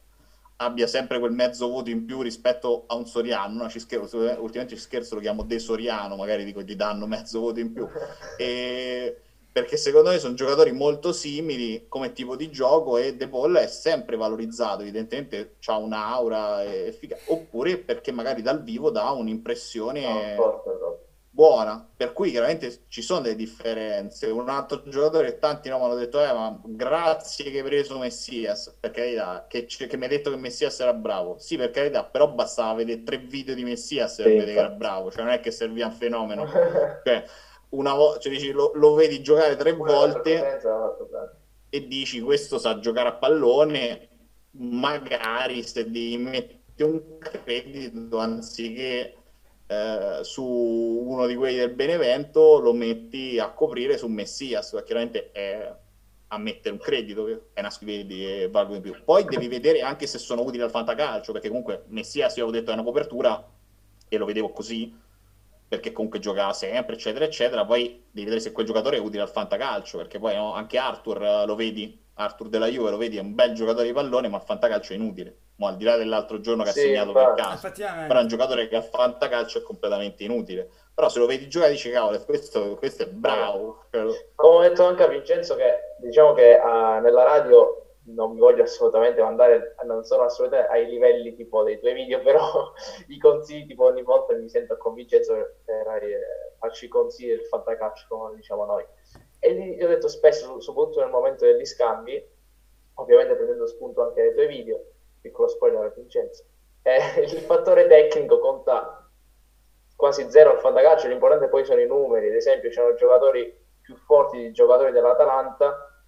abbia 0.56 0.86
sempre 0.86 1.18
quel 1.18 1.32
mezzo 1.32 1.68
voto 1.68 1.90
in 1.90 2.04
più 2.04 2.22
rispetto 2.22 2.84
a 2.86 2.94
un 2.94 3.06
Soriano. 3.06 3.62
No? 3.62 3.68
Ci 3.68 3.80
scherzo, 3.80 4.18
ultimamente 4.18 4.76
ci 4.76 4.80
scherzo, 4.80 5.14
lo 5.14 5.20
chiamo 5.20 5.42
De 5.42 5.58
Soriano, 5.58 6.16
magari 6.16 6.44
dico 6.44 6.62
gli 6.62 6.76
danno 6.76 7.06
mezzo 7.06 7.40
voto 7.40 7.60
in 7.60 7.72
più. 7.72 7.86
E, 8.38 9.16
perché 9.50 9.78
secondo 9.78 10.10
me 10.10 10.18
sono 10.18 10.34
giocatori 10.34 10.70
molto 10.72 11.14
simili 11.14 11.86
come 11.88 12.12
tipo 12.12 12.36
di 12.36 12.50
gioco 12.50 12.98
e 12.98 13.16
De 13.16 13.26
Paul 13.26 13.54
è 13.54 13.66
sempre 13.66 14.16
valorizzato, 14.16 14.82
evidentemente 14.82 15.54
ha 15.64 15.78
un'aura 15.78 16.62
efficace, 16.62 17.22
oppure 17.28 17.78
perché 17.78 18.12
magari 18.12 18.42
dal 18.42 18.62
vivo 18.62 18.90
dà 18.90 19.10
un'impressione... 19.12 20.34
No, 20.34 20.42
forte, 20.42 20.70
buona, 21.36 21.86
per 21.94 22.14
cui 22.14 22.30
chiaramente 22.30 22.84
ci 22.88 23.02
sono 23.02 23.20
delle 23.20 23.36
differenze. 23.36 24.28
Un 24.28 24.48
altro 24.48 24.82
giocatore 24.88 25.32
che 25.32 25.38
tanti 25.38 25.68
no, 25.68 25.76
mi 25.76 25.84
hanno 25.84 25.94
detto, 25.94 26.18
eh, 26.18 26.32
ma 26.32 26.58
grazie 26.64 27.50
che 27.50 27.58
hai 27.58 27.62
preso 27.62 27.98
Messias, 27.98 28.74
per 28.80 28.90
carità, 28.90 29.44
che, 29.46 29.66
che 29.66 29.96
mi 29.98 30.04
hai 30.04 30.08
detto 30.08 30.30
che 30.30 30.36
Messias 30.36 30.80
era 30.80 30.94
bravo. 30.94 31.36
Sì, 31.38 31.58
per 31.58 31.70
carità, 31.70 32.04
però 32.04 32.28
bastava 32.28 32.72
vedere 32.72 33.02
tre 33.02 33.18
video 33.18 33.54
di 33.54 33.64
Messias 33.64 34.16
per 34.16 34.24
sì, 34.24 34.30
vedere 34.30 34.52
che 34.54 34.58
era 34.58 34.70
bravo, 34.70 35.10
cioè 35.10 35.24
non 35.24 35.34
è 35.34 35.40
che 35.40 35.50
serviva 35.50 35.86
un 35.86 35.92
fenomeno. 35.92 36.46
cioè, 37.04 37.24
una 37.68 37.92
vo- 37.92 38.16
cioè, 38.16 38.32
dici, 38.32 38.50
lo, 38.50 38.72
lo, 38.74 38.94
vedi 38.94 39.20
giocare 39.20 39.56
tre 39.56 39.72
una 39.72 39.92
volte 39.92 40.58
e 41.68 41.86
dici 41.86 42.20
questo 42.22 42.56
sa 42.56 42.78
giocare 42.78 43.08
a 43.08 43.12
pallone, 43.12 44.08
magari 44.52 45.62
se 45.62 45.86
gli 45.86 46.16
metti 46.16 46.82
un 46.82 47.18
credito 47.18 48.16
anziché 48.16 49.16
eh, 49.66 50.20
su 50.22 50.44
uno 50.44 51.26
di 51.26 51.34
quelli 51.34 51.56
del 51.56 51.70
Benevento 51.70 52.58
lo 52.58 52.72
metti 52.72 53.38
a 53.38 53.50
coprire 53.50 53.98
su 53.98 54.06
Messias, 54.06 54.80
chiaramente 54.84 55.30
è 55.32 55.74
a 56.28 56.38
mettere 56.38 56.74
un 56.74 56.80
credito 56.80 57.50
è 57.52 57.60
una 57.60 57.70
scrivedi 57.70 58.26
e 58.26 58.48
valgono 58.48 58.80
di 58.80 58.90
più. 58.90 59.04
Poi 59.04 59.24
devi 59.24 59.48
vedere 59.48 59.80
anche 59.80 60.06
se 60.06 60.18
sono 60.18 60.42
utili 60.42 60.62
al 60.62 60.70
fantacalcio, 60.70 61.32
perché 61.32 61.48
comunque 61.48 61.84
Messias 61.88 62.36
io 62.36 62.44
avevo 62.44 62.58
detto 62.58 62.70
è 62.70 62.74
una 62.74 62.82
copertura 62.82 63.48
e 64.08 64.16
lo 64.16 64.24
vedevo 64.24 64.50
così, 64.50 64.94
perché 65.68 65.92
comunque 65.92 66.18
giocava 66.18 66.52
sempre, 66.52 66.94
eccetera, 66.94 67.24
eccetera. 67.24 67.64
Poi 67.64 68.02
devi 68.10 68.24
vedere 68.24 68.40
se 68.40 68.52
quel 68.52 68.66
giocatore 68.66 68.96
è 68.96 69.00
utile 69.00 69.22
al 69.22 69.30
fantacalcio, 69.30 69.98
perché 69.98 70.18
poi 70.18 70.34
no, 70.34 70.52
anche 70.52 70.78
Arthur 70.78 71.22
eh, 71.22 71.46
lo 71.46 71.54
vedi, 71.54 71.96
Arthur 72.16 72.48
della 72.48 72.66
Juve 72.66 72.90
lo 72.90 72.96
vedi, 72.96 73.16
è 73.16 73.20
un 73.20 73.34
bel 73.34 73.54
giocatore 73.54 73.86
di 73.86 73.92
pallone, 73.92 74.28
ma 74.28 74.36
al 74.36 74.42
fantacalcio 74.42 74.92
è 74.92 74.96
inutile 74.96 75.40
mo, 75.56 75.68
al 75.68 75.76
di 75.76 75.84
là 75.84 75.96
dell'altro 75.96 76.40
giorno 76.40 76.62
che 76.62 76.70
sì, 76.70 76.80
ha 76.80 76.82
segnato 76.82 77.12
per 77.12 77.34
caso, 77.34 77.70
però 77.70 78.18
è 78.18 78.22
un 78.22 78.28
giocatore 78.28 78.68
che 78.68 78.76
a 78.76 78.82
fantacalcio 78.82 79.58
è 79.58 79.62
completamente 79.62 80.24
inutile. 80.24 80.68
Però 80.94 81.08
se 81.08 81.18
lo 81.18 81.26
vedi 81.26 81.48
giocare 81.48 81.72
dici 81.72 81.90
cavolo, 81.90 82.18
questo, 82.24 82.76
questo 82.76 83.04
è 83.04 83.06
bravo. 83.06 83.84
Come 83.90 84.56
ho 84.56 84.60
detto 84.60 84.84
anche 84.84 85.02
a 85.02 85.08
Vincenzo 85.08 85.54
che 85.56 85.94
diciamo 85.98 86.32
che 86.32 86.58
uh, 86.58 87.00
nella 87.02 87.24
radio 87.24 87.82
non 88.08 88.32
mi 88.32 88.38
voglio 88.38 88.62
assolutamente 88.62 89.20
mandare, 89.20 89.74
non 89.84 90.04
sono 90.04 90.22
assolutamente 90.22 90.70
ai 90.70 90.86
livelli 90.86 91.34
tipo 91.34 91.64
dei 91.64 91.78
tuoi 91.78 91.94
video, 91.94 92.20
però 92.22 92.72
i 93.08 93.18
consigli 93.18 93.66
tipo 93.66 93.84
ogni 93.84 94.02
volta 94.02 94.34
mi 94.34 94.48
sento 94.48 94.76
con 94.76 94.94
Vincenzo 94.94 95.34
per 95.64 96.02
eh, 96.02 96.54
farci 96.58 96.88
consigli 96.88 97.30
del 97.30 97.46
fantacalcio 97.46 98.06
come 98.08 98.34
diciamo 98.36 98.64
noi. 98.64 98.84
E 99.38 99.54
gli 99.54 99.82
ho 99.82 99.88
detto 99.88 100.08
spesso, 100.08 100.60
soprattutto 100.60 101.00
nel 101.00 101.10
momento 101.10 101.44
degli 101.44 101.64
scambi, 101.64 102.24
ovviamente 102.94 103.34
prendendo 103.34 103.66
spunto 103.66 104.02
anche 104.02 104.22
dai 104.22 104.32
tuoi 104.32 104.46
video, 104.46 104.82
piccolo 105.20 105.48
spoiler 105.48 105.84
a 105.84 105.88
Vincenzo, 105.88 106.44
eh, 106.82 107.20
il 107.22 107.40
fattore 107.40 107.86
tecnico 107.86 108.38
conta 108.38 109.08
quasi 109.96 110.30
zero 110.30 110.50
al 110.50 110.60
fantacalcio, 110.60 111.08
l'importante 111.08 111.48
poi 111.48 111.64
sono 111.64 111.80
i 111.80 111.86
numeri, 111.86 112.28
ad 112.28 112.34
esempio 112.34 112.70
c'erano 112.70 112.94
giocatori 112.94 113.64
più 113.80 113.96
forti 113.96 114.38
di 114.38 114.52
giocatori 114.52 114.92
dell'Atalanta, 114.92 116.02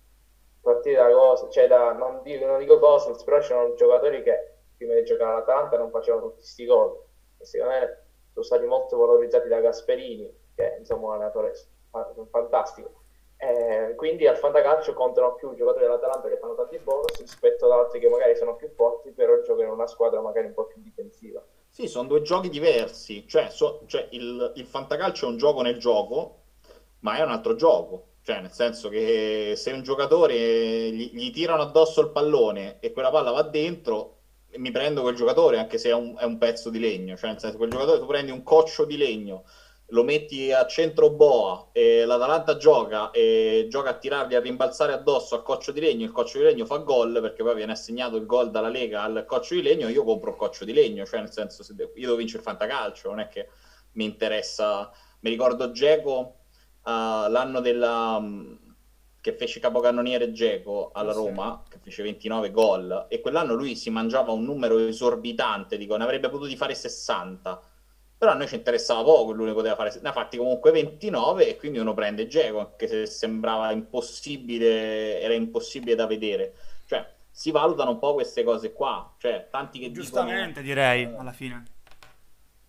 partire 0.60 0.96
da 0.96 1.10
cosa, 1.10 1.48
cioè 1.48 1.66
da, 1.66 1.92
non 1.92 2.20
dico, 2.22 2.44
non 2.44 2.58
dico 2.58 2.78
Cosens, 2.78 3.22
però 3.24 3.38
c'erano 3.38 3.74
giocatori 3.74 4.22
che 4.22 4.56
prima 4.76 4.94
di 4.94 5.04
giocare 5.04 5.32
all'Atalanta 5.32 5.78
non 5.78 5.90
facevano 5.90 6.24
tutti 6.24 6.40
questi 6.40 6.66
gol, 6.66 7.00
e 7.38 7.44
secondo 7.44 7.72
me 7.72 8.02
sono 8.32 8.44
stati 8.44 8.66
molto 8.66 8.96
valorizzati 8.96 9.48
da 9.48 9.60
Gasperini, 9.60 10.30
che 10.54 10.74
è 10.74 10.78
insomma 10.78 11.08
un 11.08 11.12
allenatore 11.14 11.54
fantastico. 12.30 12.97
Eh, 13.40 13.94
quindi 13.94 14.26
al 14.26 14.36
fantacalcio 14.36 14.94
contano 14.94 15.36
più 15.36 15.52
i 15.52 15.56
giocatori 15.56 15.84
dell'Atalanta 15.84 16.28
che 16.28 16.38
fanno 16.38 16.56
tanti 16.56 16.76
bonus 16.78 17.20
rispetto 17.20 17.66
ad 17.66 17.70
altri 17.70 18.00
che 18.00 18.08
magari 18.08 18.36
sono 18.36 18.56
più 18.56 18.68
forti, 18.74 19.12
però 19.12 19.40
giocano 19.42 19.68
in 19.68 19.74
una 19.74 19.86
squadra 19.86 20.20
magari 20.20 20.46
un 20.46 20.54
po' 20.54 20.66
più 20.66 20.82
difensiva. 20.82 21.40
Sì, 21.68 21.86
sono 21.86 22.08
due 22.08 22.22
giochi 22.22 22.48
diversi, 22.48 23.28
cioè, 23.28 23.48
so, 23.50 23.82
cioè 23.86 24.08
il, 24.10 24.52
il, 24.56 24.66
fantacalcio 24.66 25.26
è 25.26 25.28
un 25.28 25.36
gioco 25.36 25.62
nel 25.62 25.78
gioco, 25.78 26.40
ma 27.00 27.16
è 27.16 27.22
un 27.22 27.30
altro 27.30 27.54
gioco, 27.54 28.06
cioè 28.22 28.40
nel 28.40 28.50
senso 28.50 28.88
che 28.88 29.52
se 29.56 29.70
un 29.70 29.82
giocatore 29.82 30.34
gli, 30.34 31.10
gli 31.12 31.30
tirano 31.30 31.62
addosso 31.62 32.00
il 32.00 32.10
pallone 32.10 32.78
e 32.80 32.90
quella 32.90 33.10
palla 33.10 33.30
va 33.30 33.42
dentro, 33.42 34.16
mi 34.56 34.72
prendo 34.72 35.02
quel 35.02 35.14
giocatore 35.14 35.58
anche 35.58 35.78
se 35.78 35.90
è 35.90 35.94
un, 35.94 36.16
è 36.18 36.24
un 36.24 36.38
pezzo 36.38 36.70
di 36.70 36.80
legno, 36.80 37.16
cioè 37.16 37.30
nel 37.30 37.38
senso 37.38 37.56
quel 37.56 37.70
giocatore 37.70 38.00
tu 38.00 38.06
prendi 38.06 38.32
un 38.32 38.42
coccio 38.42 38.84
di 38.84 38.96
legno 38.96 39.44
lo 39.92 40.04
metti 40.04 40.52
a 40.52 40.66
centro 40.66 41.10
boa 41.10 41.68
e 41.72 42.04
l'Atalanta 42.04 42.56
gioca 42.56 43.10
e 43.10 43.66
gioca 43.70 43.90
a 43.90 43.98
tirarli 43.98 44.34
a 44.34 44.40
rimbalzare 44.40 44.92
addosso 44.92 45.34
al 45.34 45.42
coccio 45.42 45.72
di 45.72 45.80
legno, 45.80 46.04
il 46.04 46.12
coccio 46.12 46.38
di 46.38 46.44
legno 46.44 46.66
fa 46.66 46.76
gol 46.78 47.20
perché 47.22 47.42
poi 47.42 47.54
viene 47.54 47.72
assegnato 47.72 48.16
il 48.16 48.26
gol 48.26 48.50
dalla 48.50 48.68
Lega 48.68 49.02
al 49.02 49.24
coccio 49.26 49.54
di 49.54 49.62
legno, 49.62 49.88
io 49.88 50.04
compro 50.04 50.30
il 50.30 50.36
coccio 50.36 50.64
di 50.64 50.74
legno, 50.74 51.06
cioè 51.06 51.20
nel 51.20 51.32
senso 51.32 51.62
se 51.62 51.72
io 51.72 51.88
devo 51.94 52.16
vincere 52.16 52.38
il 52.38 52.44
fantacalcio, 52.44 53.08
non 53.08 53.20
è 53.20 53.28
che 53.28 53.48
mi 53.92 54.04
interessa. 54.04 54.90
Mi 55.20 55.30
ricordo 55.30 55.70
Geco 55.70 56.18
uh, 56.84 57.30
l'anno 57.30 57.60
della 57.60 58.22
che 59.20 59.32
fece 59.32 59.58
capocannoniere 59.58 60.32
Geco 60.32 60.90
alla 60.92 61.12
Roma, 61.12 61.62
che 61.68 61.78
fece 61.78 62.02
29 62.02 62.50
gol 62.50 63.06
e 63.08 63.20
quell'anno 63.20 63.54
lui 63.54 63.74
si 63.74 63.90
mangiava 63.90 64.32
un 64.32 64.44
numero 64.44 64.78
esorbitante, 64.78 65.76
dico, 65.76 65.96
ne 65.96 66.04
avrebbe 66.04 66.28
potuti 66.28 66.56
fare 66.56 66.74
60 66.74 67.60
però 68.18 68.32
a 68.32 68.34
noi 68.34 68.48
ci 68.48 68.56
interessava 68.56 69.04
poco, 69.04 69.30
lui 69.30 69.46
ne 69.46 69.52
poteva 69.52 69.76
fare, 69.76 69.96
ne 70.02 70.08
ha 70.08 70.12
fatti 70.12 70.36
comunque 70.36 70.72
29 70.72 71.48
e 71.48 71.56
quindi 71.56 71.78
uno 71.78 71.94
prende 71.94 72.26
Geco, 72.26 72.58
anche 72.58 72.88
se 72.88 73.06
sembrava 73.06 73.70
impossibile, 73.70 75.20
era 75.20 75.34
impossibile 75.34 75.94
da 75.94 76.06
vedere. 76.06 76.52
Cioè, 76.84 77.08
si 77.30 77.52
valutano 77.52 77.92
un 77.92 77.98
po' 78.00 78.14
queste 78.14 78.42
cose 78.42 78.72
qua, 78.72 79.14
cioè, 79.18 79.46
tanti 79.48 79.78
che 79.78 79.92
Giustamente 79.92 80.60
dicono, 80.60 80.66
direi, 80.66 81.04
alla 81.16 81.30
fine. 81.30 81.62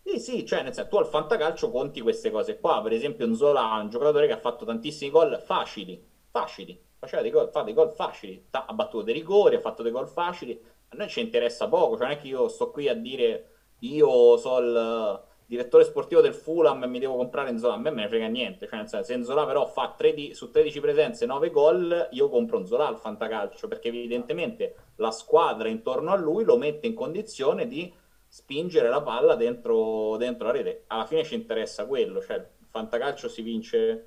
Sì, 0.04 0.20
sì, 0.20 0.46
cioè, 0.46 0.62
nel 0.62 0.74
senso, 0.74 0.90
tu 0.90 0.98
al 0.98 1.08
fantacalcio 1.08 1.72
conti 1.72 2.02
queste 2.02 2.30
cose 2.30 2.60
qua, 2.60 2.80
per 2.84 2.94
esempio 2.94 3.26
Nzola, 3.26 3.80
un 3.82 3.90
giocatore 3.90 4.28
che 4.28 4.34
ha 4.34 4.40
fatto 4.40 4.66
tantissimi 4.66 5.10
gol 5.10 5.42
facili, 5.44 6.00
facili, 6.30 6.80
faceva 7.00 7.24
dei 7.24 7.32
gol, 7.32 7.50
fa 7.50 7.64
dei 7.64 7.74
gol 7.74 7.90
facili, 7.90 8.46
ha 8.52 8.74
battuto 8.74 9.04
dei 9.04 9.16
rigori, 9.16 9.56
ha 9.56 9.60
fatto 9.60 9.82
dei 9.82 9.92
gol 9.92 10.08
facili, 10.08 10.60
a 10.90 10.96
noi 10.96 11.10
ci 11.10 11.22
interessa 11.22 11.68
poco, 11.68 11.98
cioè 11.98 12.08
non 12.08 12.18
è 12.18 12.20
che 12.20 12.28
io 12.28 12.48
sto 12.48 12.70
qui 12.70 12.88
a 12.88 12.94
dire 12.94 13.46
io 13.80 14.38
so 14.38 14.60
il 14.60 15.28
direttore 15.50 15.84
sportivo 15.84 16.22
del 16.22 16.36
Fulham 16.36 16.84
e 16.84 16.88
mi 16.88 17.00
devo 17.00 17.16
comprare 17.16 17.52
Nzola, 17.52 17.74
a 17.74 17.78
me 17.80 17.90
me 17.90 18.04
ne 18.04 18.08
frega 18.08 18.28
niente, 18.28 18.68
cioè 18.68 18.86
senso, 18.86 19.02
se 19.02 19.18
Nzola 19.18 19.48
però 19.48 19.66
fa 19.66 19.96
13, 19.98 20.36
su 20.36 20.52
13 20.52 20.80
presenze 20.80 21.26
9 21.26 21.50
gol, 21.50 22.10
io 22.12 22.30
compro 22.30 22.60
Nzola 22.60 22.86
al 22.86 23.00
fantacalcio, 23.00 23.68
perché 23.68 23.88
evidentemente 23.88 24.76
la 24.98 25.10
squadra 25.10 25.68
intorno 25.68 26.12
a 26.12 26.16
lui 26.16 26.44
lo 26.44 26.56
mette 26.56 26.86
in 26.86 26.94
condizione 26.94 27.68
di 27.68 27.92
spingere 28.28 28.90
la 28.90 29.02
palla 29.02 29.34
dentro, 29.34 30.18
dentro 30.18 30.46
la 30.46 30.54
rete. 30.54 30.84
Alla 30.86 31.08
fine 31.08 31.24
ci 31.24 31.34
interessa 31.34 31.88
quello, 31.88 32.22
cioè 32.22 32.36
il 32.36 32.68
fantacalcio 32.70 33.28
si 33.28 33.42
vince, 33.42 34.06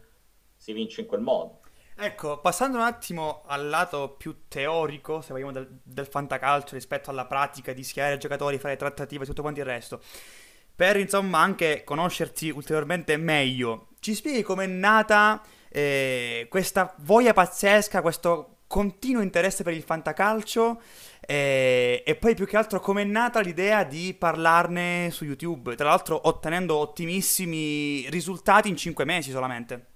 si 0.54 0.72
vince 0.72 1.00
in 1.00 1.08
quel 1.08 1.22
modo. 1.22 1.58
Ecco, 1.96 2.38
passando 2.38 2.78
un 2.78 2.84
attimo 2.84 3.42
al 3.46 3.68
lato 3.68 4.14
più 4.16 4.44
teorico, 4.46 5.20
se 5.20 5.32
vogliamo, 5.32 5.50
del, 5.50 5.80
del 5.82 6.06
fantacalcio 6.06 6.76
rispetto 6.76 7.10
alla 7.10 7.26
pratica 7.26 7.72
di 7.72 7.82
schierare 7.82 8.14
i 8.14 8.18
giocatori, 8.18 8.58
fare 8.58 8.76
trattative 8.76 9.24
e 9.24 9.26
tutto 9.26 9.42
quanto 9.42 9.58
il 9.58 9.66
resto 9.66 10.00
per 10.74 10.96
insomma 10.96 11.38
anche 11.38 11.82
conoscerti 11.84 12.50
ulteriormente 12.50 13.16
meglio. 13.16 13.88
Ci 14.00 14.14
spieghi 14.14 14.42
com'è 14.42 14.66
nata 14.66 15.42
eh, 15.68 16.46
questa 16.48 16.94
voglia 16.98 17.32
pazzesca, 17.32 18.02
questo 18.02 18.58
continuo 18.66 19.22
interesse 19.22 19.62
per 19.62 19.74
il 19.74 19.82
fantacalcio 19.82 20.80
eh, 21.20 22.02
e 22.04 22.14
poi 22.16 22.34
più 22.34 22.46
che 22.46 22.56
altro 22.56 22.80
com'è 22.80 23.04
nata 23.04 23.40
l'idea 23.40 23.84
di 23.84 24.14
parlarne 24.18 25.10
su 25.12 25.24
YouTube, 25.24 25.74
tra 25.76 25.88
l'altro 25.88 26.20
ottenendo 26.24 26.76
ottimissimi 26.76 28.08
risultati 28.08 28.68
in 28.68 28.76
5 28.76 29.04
mesi 29.04 29.30
solamente. 29.30 29.91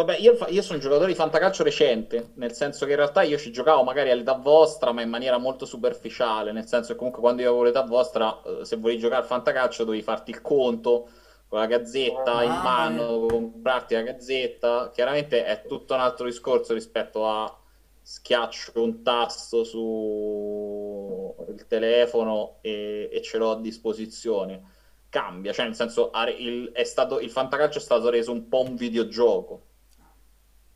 Vabbè, 0.00 0.16
io, 0.16 0.34
io, 0.48 0.62
sono 0.62 0.76
un 0.76 0.80
giocatore 0.80 1.08
di 1.08 1.14
fantacalcio 1.14 1.62
recente, 1.62 2.30
nel 2.36 2.52
senso 2.52 2.86
che 2.86 2.92
in 2.92 2.96
realtà 2.96 3.20
io 3.20 3.36
ci 3.36 3.52
giocavo 3.52 3.82
magari 3.82 4.10
all'età 4.10 4.32
vostra, 4.32 4.92
ma 4.92 5.02
in 5.02 5.10
maniera 5.10 5.36
molto 5.36 5.66
superficiale, 5.66 6.52
nel 6.52 6.66
senso 6.66 6.92
che 6.92 6.98
comunque 6.98 7.20
quando 7.20 7.42
io 7.42 7.48
avevo 7.48 7.64
l'età 7.64 7.82
vostra, 7.82 8.40
eh, 8.42 8.64
se 8.64 8.76
volevi 8.76 8.98
giocare 8.98 9.20
al 9.20 9.26
fantacalcio 9.26 9.84
dovevi 9.84 10.02
farti 10.02 10.30
il 10.30 10.40
conto 10.40 11.10
con 11.48 11.58
la 11.58 11.66
gazzetta 11.66 12.36
oh, 12.36 12.42
in 12.42 12.50
mano, 12.50 13.26
comprarti 13.26 13.92
la 13.92 14.00
gazzetta. 14.00 14.90
Chiaramente 14.90 15.44
è 15.44 15.66
tutto 15.66 15.92
un 15.92 16.00
altro 16.00 16.24
discorso 16.24 16.72
rispetto 16.72 17.28
a 17.28 17.54
schiaccio 18.00 18.82
un 18.82 19.02
tasto 19.02 19.64
sul 19.64 21.34
telefono 21.68 22.56
e, 22.62 23.10
e 23.12 23.20
ce 23.20 23.36
l'ho 23.36 23.50
a 23.50 23.60
disposizione. 23.60 24.62
Cambia, 25.10 25.52
cioè 25.52 25.66
nel 25.66 25.74
senso 25.74 26.10
il, 26.38 26.72
stato, 26.84 27.20
il 27.20 27.30
fantacalcio 27.30 27.76
è 27.76 27.82
stato 27.82 28.08
reso 28.08 28.32
un 28.32 28.48
po' 28.48 28.62
un 28.62 28.76
videogioco 28.76 29.64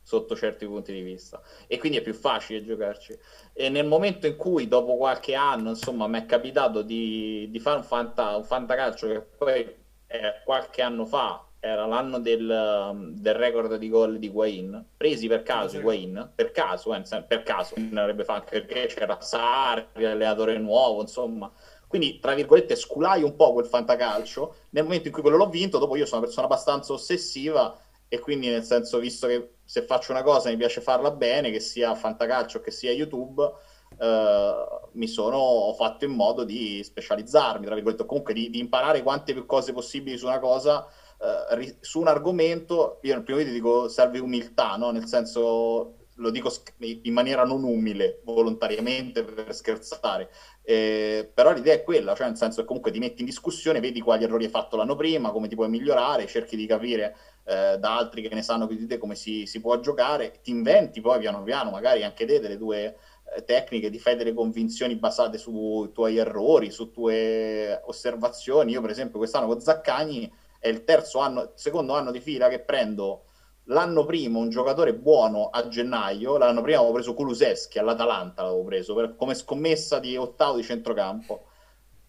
sotto 0.05 0.37
certi 0.37 0.67
punti 0.67 0.93
di 0.93 1.01
vista. 1.01 1.41
E 1.67 1.79
quindi 1.79 1.99
è 1.99 2.03
più 2.03 2.15
facile 2.15 2.63
giocarci. 2.63 3.19
E 3.53 3.69
nel 3.71 3.87
momento 3.87 4.27
in 4.27 4.37
cui 4.37 4.69
dopo 4.69 4.97
qualche 4.97 5.35
anno 5.35 5.71
insomma 5.71 6.07
mi 6.07 6.19
è 6.19 6.27
capitato 6.27 6.83
di, 6.83 7.49
di 7.51 7.59
fare 7.59 7.79
un, 7.79 7.85
fanta, 7.85 8.37
un 8.37 8.45
fantacalcio 8.45 9.09
che 9.09 9.21
poi 9.21 9.75
eh, 10.07 10.43
qualche 10.45 10.83
anno 10.83 11.07
fa 11.07 11.45
era 11.59 11.87
l'anno 11.87 12.19
del, 12.19 13.15
del 13.15 13.35
record 13.35 13.77
di 13.77 13.89
gol 13.89 14.19
di 14.19 14.29
Guain 14.29 14.85
presi 14.99 15.29
per 15.29 15.43
caso 15.43 15.81
Guain 15.81 16.33
per 16.35 16.51
caso, 16.51 16.95
eh, 16.95 17.23
per 17.27 17.43
caso 17.43 17.75
non 17.79 17.97
avrebbe 17.97 18.25
fatto 18.25 18.51
perché 18.51 18.85
c'era 18.87 19.19
Sarri 19.19 20.05
allenatore 20.05 20.59
nuovo 20.59 21.01
insomma. 21.01 21.51
Quindi 21.87 22.19
tra 22.19 22.35
virgolette 22.35 22.77
sculai 22.77 23.23
un 23.23 23.37
po' 23.37 23.53
quel 23.53 23.67
fantacalcio. 23.67 24.55
Nel 24.71 24.83
momento 24.83 25.07
in 25.07 25.13
cui 25.13 25.23
quello 25.23 25.37
l'ho 25.37 25.49
vinto 25.49 25.79
dopo 25.79 25.97
io 25.97 26.05
sono 26.05 26.19
una 26.19 26.27
persona 26.27 26.47
abbastanza 26.47 26.93
ossessiva 26.93 27.79
e 28.09 28.19
quindi 28.19 28.49
nel 28.49 28.63
senso 28.63 28.99
visto 28.99 29.27
che 29.27 29.55
se 29.65 29.83
faccio 29.83 30.13
una 30.13 30.23
cosa 30.23 30.51
mi 30.51 30.57
piace 30.57 30.81
farla 30.81 31.11
bene 31.11 31.51
che 31.51 31.61
sia 31.61 31.95
fantacalcio 31.95 32.61
che 32.61 32.71
sia 32.71 32.93
youtube 32.93 33.51
eh, 33.99 34.67
mi 34.93 35.07
sono 35.07 35.73
fatto 35.77 36.05
in 36.05 36.13
modo 36.13 36.45
di 36.45 36.83
specializzarmi 36.83 37.65
tra 37.65 37.75
virgolette 37.75 38.07
comunque 38.07 38.35
di, 38.35 38.51
di 38.51 38.59
imparare 38.59 39.03
quante 39.03 39.33
più 39.33 39.47
cose 39.47 39.73
possibili 39.73 40.17
su 40.17 40.27
una 40.27 40.39
cosa 40.39 40.87
eh, 41.21 41.55
ri- 41.57 41.77
su 41.81 42.01
un 42.01 42.09
argomento 42.09 42.99
io 43.03 43.15
nel 43.15 43.23
primo 43.23 43.39
video 43.39 43.55
dico 43.55 43.89
serve 43.89 44.19
umiltà 44.19 44.77
no? 44.77 44.91
nel 44.91 45.07
senso 45.07 45.97
lo 46.19 46.31
dico 46.31 46.53
in 46.79 47.13
maniera 47.13 47.45
non 47.45 47.65
umile 47.65 48.21
volontariamente 48.25 49.25
per 49.25 49.53
scherzare 49.53 50.31
eh, 50.63 51.29
però 51.33 51.53
l'idea 51.53 51.75
è 51.75 51.83
quella 51.83 52.15
cioè 52.15 52.29
nel 52.29 52.37
senso 52.37 52.61
che 52.61 52.67
comunque 52.67 52.93
ti 52.93 53.01
metti 53.01 53.21
in 53.21 53.27
discussione 53.27 53.81
vedi 53.81 54.01
quali 54.01 54.23
errori 54.23 54.45
hai 54.45 54.51
fatto 54.51 54.77
l'anno 54.77 54.95
prima 54.95 55.33
come 55.33 55.49
ti 55.49 55.57
puoi 55.57 55.69
migliorare 55.69 56.27
cerchi 56.27 56.57
di 56.57 56.67
capire 56.67 57.17
eh, 57.45 57.77
da 57.79 57.97
altri 57.97 58.23
che 58.23 58.35
ne 58.35 58.43
sanno 58.43 58.67
più 58.67 58.77
di 58.77 58.87
te 58.87 58.99
come 58.99 59.15
si, 59.15 59.47
si, 59.47 59.61
può 59.61 59.79
giocare, 59.79 60.41
ti 60.43 60.51
inventi 60.51 61.01
poi 61.01 61.19
piano 61.19 61.43
piano, 61.43 61.71
magari 61.71 62.03
anche 62.03 62.25
te, 62.25 62.41
delle 62.41 62.57
tue 62.57 62.97
eh, 63.37 63.45
tecniche, 63.45 63.91
ti 63.91 63.99
fai 63.99 64.17
delle 64.17 64.33
convinzioni 64.33 64.97
basate 64.97 65.39
sui 65.39 65.93
tuoi 65.93 66.17
errori, 66.17 66.71
su 66.71 66.91
tue 66.91 67.81
osservazioni. 67.85 68.73
Io, 68.73 68.81
per 68.81 68.91
esempio, 68.91 69.19
quest'anno 69.19 69.47
con 69.47 69.61
Zaccagni 69.61 70.33
è 70.59 70.69
il 70.69 70.85
terzo 70.85 71.19
anno, 71.19 71.53
secondo 71.55 71.95
anno 71.95 72.11
di 72.11 72.21
fila 72.21 72.49
che 72.49 72.61
prendo 72.61 73.25
l'anno 73.69 74.05
prima 74.05 74.39
un 74.39 74.51
giocatore 74.51 74.95
buono 74.95 75.49
a 75.49 75.69
gennaio, 75.69 76.37
l'anno 76.37 76.63
prima 76.63 76.79
avevo 76.79 76.95
preso 76.95 77.15
Kuluseschi 77.15 77.79
all'Atalanta, 77.79 78.43
l'avevo 78.43 78.65
preso 78.65 78.95
per, 78.95 79.17
come 79.17 79.35
scommessa 79.35 79.99
di 79.99 80.17
ottavo 80.17 80.57
di 80.57 80.63
centrocampo 80.63 81.47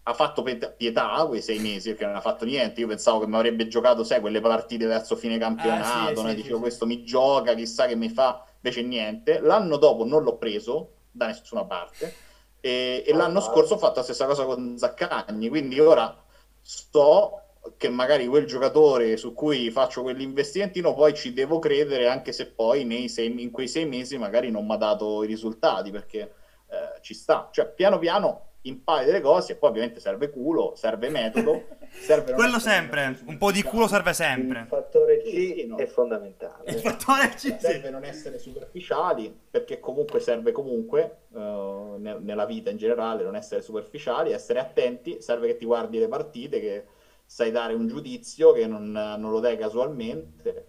ha 0.08 0.14
fatto 0.14 0.42
pietà 0.42 1.24
quei 1.26 1.42
sei 1.42 1.58
mesi 1.58 1.90
perché 1.90 2.06
non 2.06 2.14
ha 2.14 2.20
fatto 2.20 2.44
niente. 2.44 2.80
Io 2.80 2.86
pensavo 2.86 3.18
che 3.18 3.26
mi 3.26 3.34
avrebbe 3.34 3.66
giocato, 3.66 4.04
sai, 4.04 4.20
quelle 4.20 4.40
partite 4.40 4.86
verso 4.86 5.16
fine 5.16 5.36
campionato. 5.36 6.20
Ah, 6.20 6.28
sì, 6.28 6.28
sì, 6.28 6.34
dicevo, 6.36 6.56
sì, 6.56 6.60
questo 6.60 6.86
mi 6.86 7.02
gioca, 7.02 7.54
chissà 7.54 7.86
che 7.86 7.96
mi 7.96 8.08
fa. 8.08 8.44
Invece 8.54 8.82
niente. 8.82 9.40
L'anno 9.40 9.76
dopo 9.76 10.04
non 10.04 10.22
l'ho 10.22 10.36
preso 10.36 10.92
da 11.10 11.26
nessuna 11.26 11.64
parte. 11.64 12.14
E, 12.60 13.02
e 13.04 13.12
l'anno 13.14 13.40
scorso 13.40 13.74
ho 13.74 13.78
fatto 13.78 13.96
la 13.96 14.04
stessa 14.04 14.26
cosa 14.26 14.44
con 14.44 14.78
Zaccagni. 14.78 15.48
Quindi 15.48 15.80
ora 15.80 16.16
sto 16.62 17.40
che 17.76 17.88
magari 17.88 18.28
quel 18.28 18.46
giocatore 18.46 19.16
su 19.16 19.34
cui 19.34 19.72
faccio 19.72 20.02
quell'investimentino 20.02 20.94
poi 20.94 21.14
ci 21.14 21.32
devo 21.32 21.58
credere 21.58 22.06
anche 22.06 22.30
se 22.30 22.46
poi 22.46 22.84
nei 22.84 23.08
sei, 23.08 23.42
in 23.42 23.50
quei 23.50 23.66
sei 23.66 23.86
mesi 23.86 24.16
magari 24.18 24.52
non 24.52 24.66
mi 24.66 24.74
ha 24.74 24.76
dato 24.76 25.24
i 25.24 25.26
risultati 25.26 25.90
perché 25.90 26.20
eh, 26.68 27.00
ci 27.00 27.12
sta. 27.12 27.48
Cioè, 27.50 27.72
piano 27.72 27.98
piano 27.98 28.50
impari 28.68 29.04
delle 29.06 29.20
cose 29.20 29.52
e 29.52 29.56
poi 29.56 29.70
ovviamente 29.70 30.00
serve 30.00 30.30
culo, 30.30 30.74
serve 30.76 31.08
metodo. 31.08 31.64
serve 31.90 32.32
Quello 32.32 32.58
sempre, 32.58 33.18
un 33.26 33.38
po' 33.38 33.50
di 33.50 33.62
culo 33.62 33.86
serve 33.86 34.10
Il 34.10 34.16
sempre. 34.16 34.66
fattore 34.68 35.18
C 35.22 35.28
Sì, 35.28 35.54
sì, 35.58 35.66
no. 35.66 35.76
è 35.76 35.86
fondamentale. 35.86 36.70
Il 36.70 36.80
fattore 36.80 37.28
C, 37.30 37.36
sì. 37.38 37.56
serve 37.58 37.90
non 37.90 38.04
essere 38.04 38.38
superficiali 38.38 39.34
perché 39.50 39.80
comunque 39.80 40.20
serve 40.20 40.52
comunque 40.52 41.18
eh, 41.34 41.94
ne- 41.98 42.18
nella 42.20 42.44
vita 42.46 42.70
in 42.70 42.76
generale 42.76 43.22
non 43.22 43.36
essere 43.36 43.62
superficiali 43.62 44.32
essere 44.32 44.58
attenti 44.58 45.20
serve 45.20 45.46
che 45.48 45.56
ti 45.56 45.64
guardi 45.64 45.98
le 45.98 46.08
partite 46.08 46.60
che 46.60 46.84
sai 47.24 47.50
dare 47.50 47.74
un 47.74 47.86
giudizio 47.88 48.52
che 48.52 48.66
non, 48.66 48.90
non 48.92 49.30
lo 49.30 49.40
dai 49.40 49.56
casualmente 49.56 50.66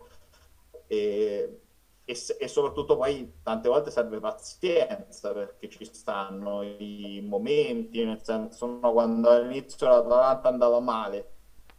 e, 0.87 1.59
e 2.09 2.15
e 2.39 2.47
soprattutto 2.47 2.95
poi 2.95 3.39
tante 3.43 3.67
volte 3.67 3.91
serve 3.91 4.19
pazienza 4.19 5.33
perché 5.33 5.69
ci 5.69 5.83
stanno 5.85 6.63
i 6.63 7.21
momenti 7.27 8.03
nel 8.05 8.23
senso 8.23 8.65
no, 8.65 8.91
quando 8.93 9.29
all'inizio 9.29 9.87
l'Atalanta 9.87 10.47
andava 10.47 10.79
male 10.79 11.33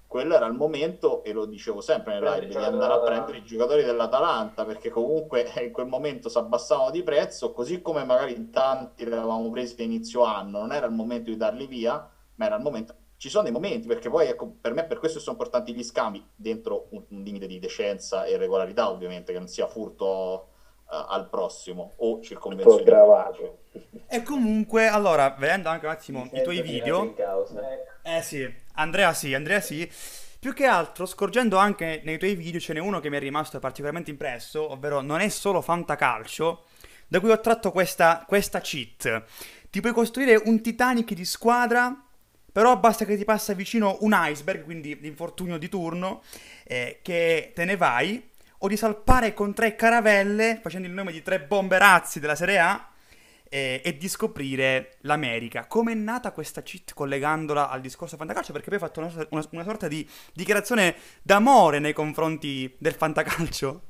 quello 0.08 0.34
era 0.34 0.46
il 0.46 0.54
momento, 0.54 1.22
e 1.22 1.32
lo 1.32 1.44
dicevo 1.44 1.82
sempre 1.82 2.14
nel 2.14 2.22
live, 2.22 2.46
di 2.46 2.56
andare 2.56 2.94
a 2.94 2.98
dell'Atalanta. 2.98 3.04
prendere 3.04 3.38
i 3.38 3.44
giocatori 3.44 3.84
dell'Atalanta 3.84 4.64
perché 4.64 4.88
comunque 4.88 5.52
eh, 5.52 5.66
in 5.66 5.72
quel 5.72 5.86
momento 5.86 6.30
si 6.30 6.38
abbassavano 6.38 6.90
di 6.90 7.02
prezzo, 7.02 7.52
così 7.52 7.82
come 7.82 8.04
magari 8.04 8.34
in 8.34 8.50
tanti 8.50 9.04
li 9.04 9.12
avevamo 9.12 9.50
presi 9.50 9.78
a 9.78 9.84
inizio 9.84 10.22
anno, 10.22 10.60
non 10.60 10.72
era 10.72 10.86
il 10.86 10.92
momento 10.92 11.30
di 11.30 11.36
darli 11.36 11.66
via, 11.66 12.10
ma 12.36 12.46
era 12.46 12.56
il 12.56 12.62
momento. 12.62 12.94
Ci 13.18 13.28
sono 13.28 13.42
dei 13.42 13.52
momenti 13.52 13.88
perché 13.88 14.08
poi 14.08 14.28
ecco, 14.28 14.54
per 14.60 14.72
me 14.72 14.84
per 14.84 15.00
questo 15.00 15.18
sono 15.18 15.32
importanti 15.32 15.74
gli 15.74 15.82
scambi 15.82 16.24
dentro 16.36 16.86
un, 16.90 17.02
un 17.08 17.22
limite 17.22 17.48
di 17.48 17.58
decenza 17.58 18.24
e 18.24 18.36
regolarità, 18.36 18.90
ovviamente, 18.90 19.32
che 19.32 19.38
non 19.38 19.48
sia 19.48 19.66
furto 19.66 20.50
eh, 20.90 21.04
al 21.08 21.28
prossimo 21.28 21.94
o 21.96 22.20
circonvenzione. 22.22 22.84
gravato. 22.84 23.58
E 24.06 24.22
comunque, 24.22 24.86
allora, 24.86 25.30
vedendo 25.36 25.68
anche 25.68 25.86
un 25.86 25.92
attimo 25.92 26.28
Mi 26.30 26.38
i 26.38 26.42
tuoi 26.44 26.62
video... 26.62 27.14
Eh 28.04 28.22
sì, 28.22 28.48
Andrea 28.74 29.12
sì, 29.12 29.34
Andrea 29.34 29.60
sì. 29.60 29.90
Più 30.38 30.54
che 30.54 30.66
altro, 30.66 31.04
scorgendo 31.04 31.56
anche 31.56 32.00
nei 32.04 32.18
tuoi 32.18 32.36
video, 32.36 32.60
ce 32.60 32.72
n'è 32.72 32.78
uno 32.78 33.00
che 33.00 33.10
mi 33.10 33.16
è 33.16 33.20
rimasto 33.20 33.58
particolarmente 33.58 34.12
impresso, 34.12 34.70
ovvero 34.70 35.00
non 35.00 35.18
è 35.18 35.28
solo 35.28 35.60
fantacalcio, 35.60 36.64
da 37.08 37.18
cui 37.18 37.30
ho 37.32 37.40
tratto 37.40 37.72
questa, 37.72 38.24
questa 38.28 38.60
cheat. 38.60 39.24
Ti 39.68 39.80
puoi 39.80 39.92
costruire 39.92 40.40
un 40.44 40.62
Titanic 40.62 41.14
di 41.14 41.24
squadra, 41.24 42.04
però 42.58 42.76
basta 42.76 43.04
che 43.04 43.16
ti 43.16 43.24
passa 43.24 43.52
vicino 43.52 43.98
un 44.00 44.10
iceberg, 44.12 44.64
quindi 44.64 44.98
l'infortunio 45.00 45.58
di 45.58 45.68
turno, 45.68 46.24
eh, 46.64 46.98
che 47.02 47.52
te 47.54 47.64
ne 47.64 47.76
vai, 47.76 48.30
o 48.58 48.66
di 48.66 48.76
salpare 48.76 49.32
con 49.32 49.54
tre 49.54 49.76
caravelle, 49.76 50.58
facendo 50.60 50.88
il 50.88 50.92
nome 50.92 51.12
di 51.12 51.22
tre 51.22 51.38
bomberazzi 51.40 52.18
della 52.18 52.34
Serie 52.34 52.58
A, 52.58 52.90
eh, 53.48 53.80
e 53.84 53.96
di 53.96 54.08
scoprire 54.08 54.96
l'America. 55.02 55.68
Come 55.68 55.92
è 55.92 55.94
nata 55.94 56.32
questa 56.32 56.62
cheat 56.62 56.94
collegandola 56.94 57.68
al 57.68 57.80
discorso 57.80 58.16
fantacalcio? 58.16 58.50
Perché 58.50 58.70
poi 58.70 58.80
hai 58.80 58.84
fatto 58.84 58.98
una, 58.98 59.28
una- 59.30 59.48
una 59.52 59.62
sorta 59.62 59.86
di 59.86 60.04
dichiarazione 60.32 60.96
d'amore 61.22 61.78
nei 61.78 61.92
confronti 61.92 62.74
del 62.76 62.94
fantacalcio. 62.94 63.82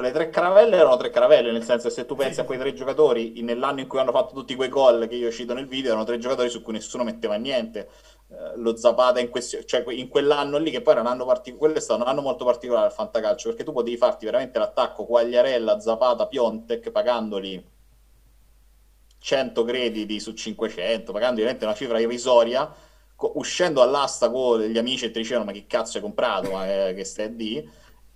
Le 0.00 0.12
tre 0.12 0.30
caravelle 0.30 0.76
erano 0.76 0.96
tre 0.96 1.10
caravelle, 1.10 1.52
nel 1.52 1.62
senso 1.62 1.88
che 1.88 1.94
se 1.94 2.06
tu 2.06 2.14
pensi 2.14 2.40
a 2.40 2.44
quei 2.44 2.58
tre 2.58 2.72
giocatori 2.72 3.40
nell'anno 3.42 3.80
in 3.80 3.86
cui 3.86 3.98
hanno 3.98 4.12
fatto 4.12 4.34
tutti 4.34 4.54
quei 4.54 4.68
gol 4.68 5.06
che 5.08 5.14
io 5.14 5.30
cito 5.30 5.54
nel 5.54 5.66
video, 5.66 5.90
erano 5.90 6.04
tre 6.04 6.18
giocatori 6.18 6.48
su 6.48 6.62
cui 6.62 6.72
nessuno 6.72 7.04
metteva 7.04 7.36
niente. 7.36 7.88
Eh, 8.28 8.56
lo 8.56 8.76
Zapata 8.76 9.20
in 9.20 9.28
questione, 9.28 9.64
cioè 9.66 9.84
in 9.88 10.08
quell'anno 10.08 10.58
lì, 10.58 10.70
che 10.70 10.80
poi 10.80 10.92
era 10.94 11.02
un 11.02 11.08
anno 11.08 11.24
particolare, 11.24 11.58
quello 11.58 11.74
è 11.76 11.80
stato 11.80 12.02
un 12.02 12.08
anno 12.08 12.22
molto 12.22 12.44
particolare 12.44 12.86
al 12.86 12.92
fantacalcio, 12.92 13.48
perché 13.48 13.64
tu 13.64 13.72
potevi 13.72 13.96
farti 13.96 14.24
veramente 14.24 14.58
l'attacco 14.58 15.04
Quagliarella, 15.04 15.80
Zapata, 15.80 16.26
Piontek, 16.26 16.90
pagandoli 16.90 17.78
100 19.18 19.64
crediti 19.64 20.18
su 20.18 20.32
500, 20.32 21.12
pagando 21.12 21.36
veramente 21.36 21.64
una 21.64 21.74
cifra 21.74 22.00
irrisoria, 22.00 22.72
co- 23.14 23.32
uscendo 23.36 23.82
all'asta 23.82 24.30
con 24.30 24.60
gli 24.62 24.78
amici 24.78 25.04
e 25.04 25.10
ti 25.10 25.18
dicevano 25.18 25.44
ma 25.46 25.52
che 25.52 25.66
cazzo 25.66 25.98
hai 25.98 26.02
comprato, 26.02 26.50
ma 26.50 26.88
eh, 26.88 26.94
che 26.94 27.04
stai 27.04 27.34
lì? 27.34 27.70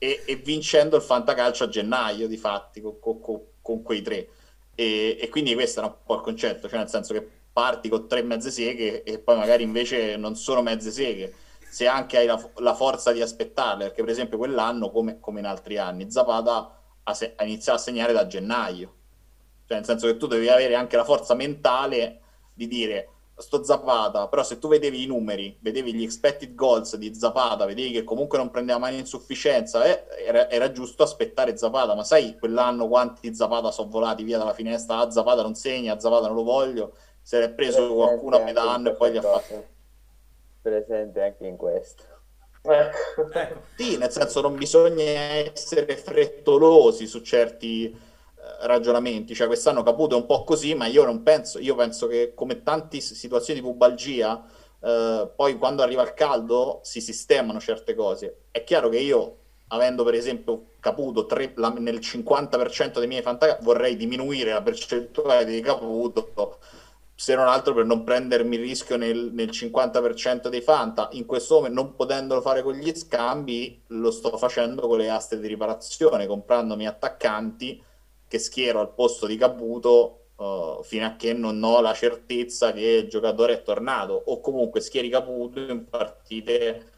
E, 0.05 0.23
e 0.27 0.37
vincendo 0.37 0.97
il 0.97 1.03
fantacalcio 1.03 1.65
a 1.65 1.69
gennaio, 1.69 2.29
di 2.29 2.37
fatti, 2.37 2.81
con, 2.81 2.99
con- 3.01 3.41
con- 3.63 3.83
quei 3.83 4.03
tre. 4.03 4.29
E, 4.75 5.17
e 5.21 5.29
quindi 5.31 5.55
questo 5.55 5.81
era 5.81 5.89
un 5.89 5.97
po' 6.05 6.17
il 6.17 6.21
concetto, 6.21 6.69
cioè 6.69 6.79
nel 6.79 6.89
senso 6.89 7.15
che 7.15 7.27
parti 7.53 7.89
con 7.89 8.07
tre 8.09 8.23
mezze 8.23 8.51
seghe 8.51 9.03
e 9.05 9.19
poi 9.19 9.37
magari 9.37 9.63
invece 9.63 10.17
non 10.17 10.35
sono 10.37 10.61
mezze 10.63 10.91
seghe, 10.91 11.33
se 11.71 11.87
anche 11.87 12.19
hai 12.19 12.27
la, 12.27 12.51
la 12.57 12.75
forza 12.75 13.13
di 13.13 13.21
aspettarle, 13.23 13.87
perché 13.87 14.03
per 14.03 14.11
esempio 14.13 14.37
quell'anno, 14.39 14.91
come, 14.91 15.21
come 15.21 15.41
in 15.41 15.47
altri 15.47 15.79
anni, 15.79 16.11
Zapata 16.11 16.77
ha, 17.05 17.15
se- 17.15 17.35
ha 17.37 17.45
iniziato 17.45 17.79
a 17.79 17.83
segnare 17.83 18.13
da 18.13 18.27
gennaio, 18.27 18.95
cioè 19.67 19.77
nel 19.79 19.87
senso 19.87 20.07
che 20.07 20.17
tu 20.17 20.27
devi 20.27 20.49
avere 20.49 20.75
anche 20.75 20.97
la 20.97 21.05
forza 21.05 21.35
mentale 21.35 22.21
di 22.53 22.67
dire 22.67 23.09
sto 23.37 23.65
Zapata, 23.65 24.29
però 24.29 24.43
se 24.43 24.59
tu 24.59 24.69
vedevi 24.69 25.03
i 25.03 25.07
numeri, 25.07 25.57
vedevi 25.61 25.93
gli 25.93 26.03
expected 26.03 26.55
goals 26.55 26.97
di 26.97 27.15
Zapata, 27.15 27.65
vedevi 27.65 27.91
che 27.91 28.05
comunque 28.05 28.39
non 28.39 28.51
prendeva 28.51 28.79
mai 28.79 28.93
in 28.95 29.01
insufficienza, 29.01 29.85
eh, 29.85 30.05
era, 30.25 30.49
era 30.49 30.71
giusto 30.71 31.03
aspettare 31.03 31.57
Zapata, 31.57 31.95
ma 31.95 32.05
sai 32.05 32.39
quell'anno 32.39 32.87
quanti 32.87 33.35
Zapata 33.35 33.71
sono 33.71 33.89
volati 33.89 34.23
via 34.23 34.39
dalla 34.39 34.55
finestra, 34.55 34.99
ah 34.99 35.11
Zapata 35.11 35.43
non 35.43 35.55
segna, 35.55 35.99
Zapata 35.99 36.27
non 36.27 36.37
lo 36.37 36.45
voglio, 36.45 36.95
se 37.21 37.41
l'è 37.41 37.51
preso 37.51 37.93
qualcuno 37.93 38.37
a 38.37 38.41
Presente 38.41 38.61
metà 38.61 38.73
anno 38.73 38.91
e 38.91 38.95
poi 38.95 39.13
gli 39.13 39.17
ha 39.17 39.23
fatto... 39.23 39.67
Presente 40.63 41.23
anche 41.23 41.47
in 41.47 41.57
questo. 41.57 42.03
Ecco. 42.63 43.63
Sì, 43.77 43.99
nel 43.99 44.11
senso 44.11 44.41
non 44.41 44.57
bisogna 44.57 45.03
essere 45.03 45.97
frettolosi 45.97 47.07
su 47.07 47.21
certi 47.21 48.04
ragionamenti, 48.67 49.35
cioè 49.35 49.47
quest'anno 49.47 49.83
Caputo 49.83 50.17
è 50.17 50.19
un 50.19 50.27
po' 50.27 50.45
così, 50.45 50.75
ma 50.75 50.87
io 50.87 51.05
non 51.05 51.23
penso, 51.23 51.59
io 51.59 51.75
penso 51.75 52.07
che 52.07 52.33
come 52.35 52.63
tante 52.63 53.01
situazioni 53.01 53.61
di 53.61 53.67
pubalgia, 53.67 54.45
eh, 54.81 55.31
poi 55.35 55.57
quando 55.59 55.83
arriva 55.83 56.03
il 56.03 56.15
caldo 56.15 56.81
si 56.83 57.01
sistemano 57.01 57.61
certe 57.61 57.95
cose. 57.95 58.45
È 58.51 58.65
chiaro 58.65 58.89
che 58.89 58.99
io, 58.99 59.37
avendo 59.69 60.05
per 60.05 60.15
esempio 60.15 60.73
Caputo 60.81 61.27
tre- 61.27 61.53
la- 61.57 61.71
nel 61.71 61.99
50% 62.01 62.99
dei 62.99 63.09
miei 63.09 63.23
fantacalci, 63.23 63.65
vorrei 63.65 63.97
diminuire 63.97 64.53
la 64.53 64.63
percentuale 64.63 65.45
di 65.45 65.61
Caputo 65.61 66.59
se 67.17 67.35
non 67.37 67.47
altro 67.47 67.75
per 67.75 67.85
non 67.85 68.03
prendermi 68.03 68.57
il 68.57 68.63
rischio 68.63 68.97
nel, 68.97 69.31
nel 69.33 69.51
50% 69.51 70.49
dei 70.49 70.61
Fanta. 70.61 71.09
In 71.13 71.27
questo 71.27 71.55
momento, 71.55 71.81
non 71.81 71.95
potendolo 71.95 72.41
fare 72.41 72.63
con 72.63 72.75
gli 72.75 72.93
scambi, 72.95 73.83
lo 73.89 74.11
sto 74.11 74.37
facendo 74.37 74.87
con 74.89 74.99
le 74.99 75.11
aste 75.11 75.39
di 75.39 75.47
riparazione, 75.47 76.27
comprandomi 76.27 76.87
attaccanti 76.87 77.81
che 78.35 78.41
schiero 78.41 78.81
al 78.81 78.93
posto 78.93 79.27
di 79.27 79.37
Caputo 79.37 80.31
eh, 80.37 80.79
fino 80.83 81.07
a 81.07 81.15
che 81.15 81.33
non 81.33 81.63
ho 81.63 81.81
la 81.81 81.95
certezza 81.95 82.73
che 82.73 82.81
il 83.05 83.09
giocatore 83.09 83.53
è 83.53 83.63
tornato, 83.63 84.21
o 84.27 84.41
comunque 84.41 84.81
schieri 84.81 85.09
Caputo 85.09 85.61
in 85.61 85.89
partite 85.89 86.91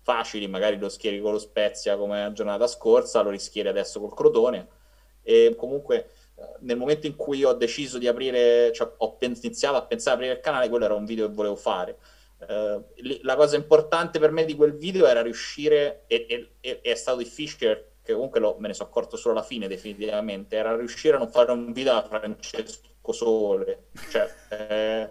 facili, 0.00 0.48
magari 0.48 0.78
lo 0.78 0.88
schieri 0.88 1.20
con 1.20 1.32
lo 1.32 1.38
Spezia 1.38 1.98
come 1.98 2.22
la 2.22 2.32
giornata 2.32 2.66
scorsa, 2.66 3.20
lo 3.20 3.28
rischieri 3.28 3.68
adesso 3.68 4.00
col 4.00 4.14
Crotone. 4.14 4.68
E 5.22 5.54
comunque 5.58 6.08
eh, 6.36 6.56
nel 6.60 6.78
momento 6.78 7.06
in 7.06 7.16
cui 7.16 7.44
ho 7.44 7.52
deciso 7.52 7.98
di 7.98 8.08
aprire, 8.08 8.72
cioè 8.72 8.90
ho 8.96 9.16
pen- 9.16 9.38
iniziato 9.42 9.76
a 9.76 9.84
pensare 9.84 10.16
di 10.16 10.22
aprire 10.22 10.38
il 10.38 10.42
canale, 10.42 10.70
quello 10.70 10.86
era 10.86 10.94
un 10.94 11.04
video 11.04 11.26
che 11.28 11.34
volevo 11.34 11.56
fare. 11.56 11.98
Eh, 12.48 13.20
la 13.22 13.36
cosa 13.36 13.56
importante 13.56 14.18
per 14.18 14.30
me 14.30 14.46
di 14.46 14.54
quel 14.54 14.74
video 14.74 15.06
era 15.06 15.20
riuscire, 15.20 16.04
e, 16.06 16.26
e- 16.28 16.52
e- 16.60 16.80
è 16.80 16.94
stato 16.94 17.18
difficile, 17.18 17.91
che 18.02 18.12
comunque 18.12 18.40
lo- 18.40 18.56
me 18.58 18.68
ne 18.68 18.74
sono 18.74 18.88
accorto 18.88 19.16
solo 19.16 19.34
alla 19.36 19.44
fine 19.46 19.68
definitivamente, 19.68 20.56
era 20.56 20.76
riuscire 20.76 21.16
a 21.16 21.18
non 21.18 21.30
fare 21.30 21.52
un 21.52 21.72
video 21.72 21.94
a 21.94 22.02
Francesco 22.02 23.12
Sole, 23.12 23.88
cioè, 24.10 24.28
eh, 24.50 25.10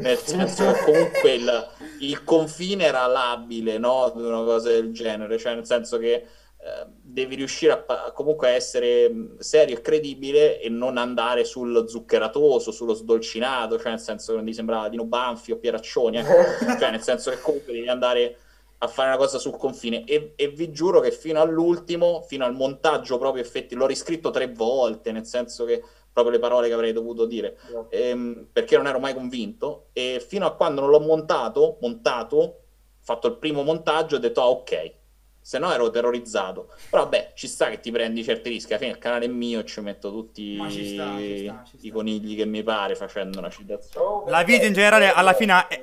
nel 0.00 0.18
senso 0.18 0.70
che 0.72 0.82
comunque 0.84 1.32
il, 1.34 1.68
il 2.00 2.24
confine 2.24 2.84
era 2.84 3.06
labile, 3.06 3.78
no? 3.78 4.12
Di 4.14 4.22
una 4.22 4.42
cosa 4.44 4.70
del 4.70 4.92
genere, 4.92 5.38
cioè 5.38 5.54
nel 5.54 5.66
senso 5.66 5.98
che 5.98 6.12
eh, 6.14 6.86
devi 7.02 7.34
riuscire 7.34 7.84
a, 7.86 8.12
comunque 8.12 8.48
a 8.48 8.50
essere 8.52 9.08
mh, 9.08 9.38
serio 9.38 9.76
e 9.76 9.80
credibile 9.80 10.60
e 10.60 10.68
non 10.68 10.96
andare 10.96 11.44
sul 11.44 11.84
zuccheratoso, 11.88 12.70
sullo 12.70 12.94
sdolcinato, 12.94 13.78
cioè 13.78 13.90
nel 13.90 14.00
senso 14.00 14.30
che 14.32 14.36
non 14.38 14.46
ti 14.46 14.54
sembrava 14.54 14.88
Dino 14.88 15.04
Banfi 15.04 15.52
o 15.52 15.58
Pieraccioni, 15.58 16.18
ecco. 16.18 16.32
cioè 16.78 16.90
nel 16.90 17.02
senso 17.02 17.30
che 17.30 17.40
comunque 17.40 17.72
devi 17.72 17.88
andare 17.88 18.36
a 18.78 18.86
fare 18.88 19.08
una 19.08 19.16
cosa 19.16 19.38
sul 19.38 19.56
confine 19.56 20.04
e, 20.04 20.32
e 20.36 20.48
vi 20.48 20.70
giuro 20.70 21.00
che 21.00 21.10
fino 21.10 21.40
all'ultimo, 21.40 22.22
fino 22.22 22.44
al 22.44 22.54
montaggio 22.54 23.18
proprio 23.18 23.42
effetti, 23.42 23.74
l'ho 23.74 23.86
riscritto 23.86 24.30
tre 24.30 24.48
volte, 24.52 25.12
nel 25.12 25.24
senso 25.26 25.64
che 25.64 25.82
proprio 26.12 26.34
le 26.34 26.40
parole 26.40 26.68
che 26.68 26.74
avrei 26.74 26.92
dovuto 26.92 27.24
dire, 27.26 27.56
ehm, 27.88 28.48
perché 28.52 28.76
non 28.76 28.86
ero 28.86 28.98
mai 29.00 29.14
convinto 29.14 29.86
e 29.92 30.24
fino 30.26 30.46
a 30.46 30.54
quando 30.54 30.80
non 30.80 30.90
l'ho 30.90 31.00
montato, 31.00 31.78
montato, 31.80 32.60
fatto 33.00 33.26
il 33.26 33.36
primo 33.36 33.62
montaggio, 33.62 34.16
ho 34.16 34.18
detto 34.18 34.40
ah 34.40 34.48
ok, 34.48 34.92
se 35.40 35.58
no 35.58 35.72
ero 35.72 35.90
terrorizzato. 35.90 36.70
Però 36.88 37.02
vabbè, 37.02 37.32
ci 37.34 37.48
sta 37.48 37.68
che 37.68 37.80
ti 37.80 37.90
prendi 37.90 38.22
certi 38.22 38.48
rischi, 38.48 38.72
alla 38.72 38.80
fine 38.80 38.92
il 38.92 38.98
canale 38.98 39.24
è 39.24 39.28
mio 39.28 39.60
e 39.60 39.64
ci 39.64 39.80
metto 39.80 40.10
tutti 40.10 40.70
ci 40.70 40.94
sta, 40.94 41.16
ci 41.18 41.38
sta, 41.42 41.62
ci 41.64 41.76
sta. 41.78 41.86
i 41.86 41.90
conigli 41.90 42.36
che 42.36 42.44
mi 42.46 42.62
pare 42.62 42.94
facendo 42.94 43.38
una 43.40 43.50
citazione. 43.50 44.06
Oh, 44.06 44.24
La 44.28 44.42
vita 44.44 44.66
in 44.66 44.72
generale 44.72 45.10
alla 45.12 45.32
fine 45.34 45.66
è- 45.68 45.82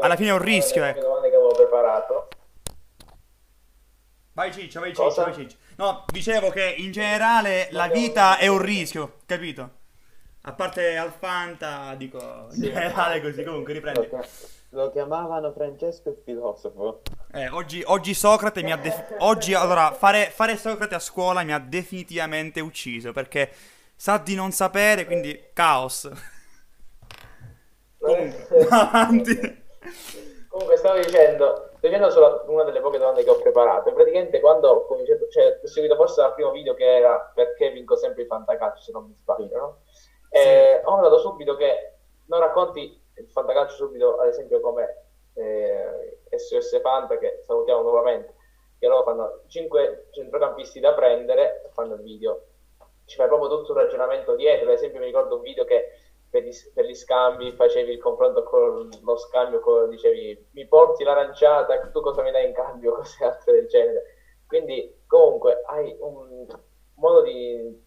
alla 0.00 0.14
fine 0.14 0.28
è 0.28 0.32
un 0.32 0.42
rischio, 0.42 0.84
ecco. 0.84 1.00
domande 1.00 1.27
preparato. 1.62 2.28
Vai 4.32 4.52
Ciccio, 4.52 4.80
vai 4.80 4.92
Cosa? 4.92 5.24
Ciccio, 5.24 5.36
vai 5.36 5.48
Ciccio. 5.48 5.56
No, 5.76 6.04
dicevo 6.12 6.50
che 6.50 6.74
in 6.78 6.92
generale 6.92 7.68
la 7.72 7.88
vita 7.88 8.36
è 8.38 8.46
un 8.46 8.60
rischio, 8.60 9.18
capito? 9.26 9.76
A 10.42 10.52
parte 10.52 10.96
al 10.96 11.12
Fanta, 11.12 11.94
dico, 11.96 12.46
in 12.50 12.52
Sì. 12.52 12.60
generale 12.62 13.20
così, 13.20 13.42
comunque 13.44 13.72
riprendi. 13.74 14.08
lo 14.70 14.90
chiamavano 14.92 15.52
Francesco 15.52 16.10
il 16.10 16.20
filosofo. 16.24 17.02
Eh, 17.32 17.48
oggi, 17.48 17.82
oggi 17.86 18.14
Socrate 18.14 18.62
mi 18.62 18.70
ha 18.72 18.76
def- 18.76 19.14
oggi 19.18 19.54
allora 19.54 19.92
fare, 19.92 20.30
fare 20.30 20.56
Socrate 20.56 20.94
a 20.94 20.98
scuola 20.98 21.42
mi 21.42 21.52
ha 21.52 21.58
definitivamente 21.58 22.60
ucciso 22.60 23.12
perché 23.12 23.50
sa 23.96 24.18
di 24.18 24.34
non 24.34 24.52
sapere, 24.52 25.04
quindi 25.04 25.38
caos. 25.52 26.08
Comunque, 27.98 28.66
avanti. 28.70 29.62
Comunque 30.48 30.76
stavo 30.76 30.98
dicendo, 30.98 31.70
dicendo 31.78 32.10
solo 32.10 32.44
una 32.48 32.64
delle 32.64 32.80
poche 32.80 32.98
domande 32.98 33.22
che 33.22 33.30
ho 33.30 33.38
preparato. 33.38 33.92
Praticamente 33.92 34.40
quando 34.40 34.70
ho 34.70 34.86
cominciato, 34.86 35.28
cioè 35.28 35.60
ho 35.62 35.66
seguito 35.66 35.94
forse 35.94 36.22
dal 36.22 36.34
primo 36.34 36.50
video 36.50 36.74
che 36.74 36.96
era 36.96 37.30
perché 37.34 37.70
vinco 37.70 37.96
sempre 37.96 38.22
il 38.22 38.28
fantacalcio, 38.28 38.82
se 38.82 38.92
non 38.92 39.06
mi 39.06 39.14
sbaglio, 39.14 39.56
no? 39.56 39.80
E 40.30 40.80
ho 40.84 40.96
notato 40.96 41.18
subito 41.18 41.54
che 41.56 41.92
non 42.26 42.40
racconti 42.40 43.00
il 43.14 43.28
fantacalcio 43.28 43.74
subito, 43.74 44.16
ad 44.16 44.28
esempio, 44.28 44.60
come 44.60 45.04
eh, 45.34 46.18
SOS 46.34 46.80
Fanta, 46.80 47.18
che 47.18 47.42
salutiamo 47.44 47.82
nuovamente, 47.82 48.34
che 48.78 48.86
loro 48.86 49.04
fanno 49.04 49.42
5 49.46 50.08
centrocampisti 50.10 50.80
da 50.80 50.94
prendere 50.94 51.68
fanno 51.72 51.94
il 51.94 52.02
video. 52.02 52.42
Ci 53.04 53.16
fai 53.16 53.26
proprio 53.26 53.48
tutto 53.48 53.72
un 53.72 53.78
ragionamento 53.78 54.34
dietro. 54.34 54.68
Ad 54.68 54.74
esempio, 54.74 55.00
mi 55.00 55.06
ricordo 55.06 55.36
un 55.36 55.42
video 55.42 55.64
che 55.64 55.92
per 56.30 56.42
gli, 56.42 56.50
per 56.74 56.84
gli 56.84 56.94
scambi 56.94 57.52
facevi 57.52 57.92
il 57.92 58.00
confronto 58.00 58.42
con 58.42 58.88
lo 59.02 59.16
scambio, 59.16 59.60
con, 59.60 59.88
dicevi 59.88 60.48
mi 60.52 60.66
porti 60.66 61.04
l'aranciata, 61.04 61.78
tu 61.88 62.00
cosa 62.00 62.22
mi 62.22 62.30
dai 62.30 62.46
in 62.46 62.52
cambio, 62.52 62.94
cose 62.96 63.24
altre 63.24 63.52
del 63.52 63.66
genere. 63.66 64.02
Quindi, 64.46 65.02
comunque, 65.06 65.62
hai 65.66 65.96
un 66.00 66.46
modo 66.94 67.22
di, 67.22 67.86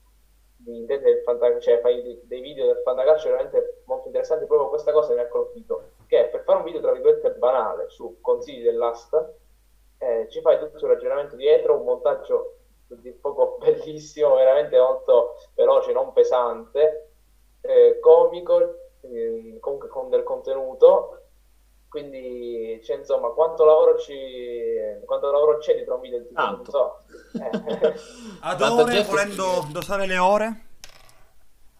di 0.57 0.77
intendere 0.77 1.17
il 1.17 1.23
fantacalcio, 1.23 1.61
cioè 1.61 1.81
fai 1.81 2.19
dei- 2.23 2.41
video 2.41 2.67
del 2.67 2.81
fantacalcio 2.83 3.29
veramente 3.29 3.81
molto 3.85 4.07
interessanti. 4.07 4.45
Proprio 4.45 4.69
questa 4.69 4.91
cosa 4.91 5.13
mi 5.13 5.19
ha 5.19 5.27
colpito, 5.27 5.91
che 6.07 6.29
per 6.31 6.43
fare 6.43 6.59
un 6.59 6.65
video 6.65 6.81
tra 6.81 6.91
virgolette 6.91 7.31
banale 7.31 7.89
su 7.89 8.19
consigli 8.21 8.63
dell'asta, 8.63 9.33
eh, 9.97 10.27
ci 10.29 10.41
fai 10.41 10.57
tutto 10.59 10.85
un 10.85 10.91
ragionamento 10.91 11.35
dietro, 11.35 11.77
un 11.77 11.83
montaggio 11.83 12.57
di 12.87 13.11
poco 13.11 13.57
bellissimo, 13.59 14.35
veramente 14.35 14.77
molto 14.77 15.35
veloce, 15.55 15.93
non 15.93 16.11
pesante, 16.11 17.10
eh, 17.61 17.99
comico, 17.99 18.59
eh, 19.01 19.57
comunque 19.59 19.87
con 19.89 20.09
del 20.09 20.23
contenuto. 20.23 21.17
Quindi, 21.87 22.79
c'è, 22.81 22.95
insomma, 22.97 23.29
quanto 23.31 23.65
lavoro 23.65 23.97
ci 23.99 24.15
quanto 25.05 25.29
lavoro 25.31 25.57
c'è 25.57 25.73
dietro 25.75 25.95
un 25.95 26.01
video 26.01 26.25
tipo, 26.25 26.55
non 26.55 26.65
Tanto. 26.65 26.71
so. 26.71 27.03
Eh, 27.37 27.93
Ad 28.41 28.61
ore, 28.61 29.03
volendo 29.03 29.65
dosare 29.71 30.05
le 30.05 30.17
ore? 30.17 30.61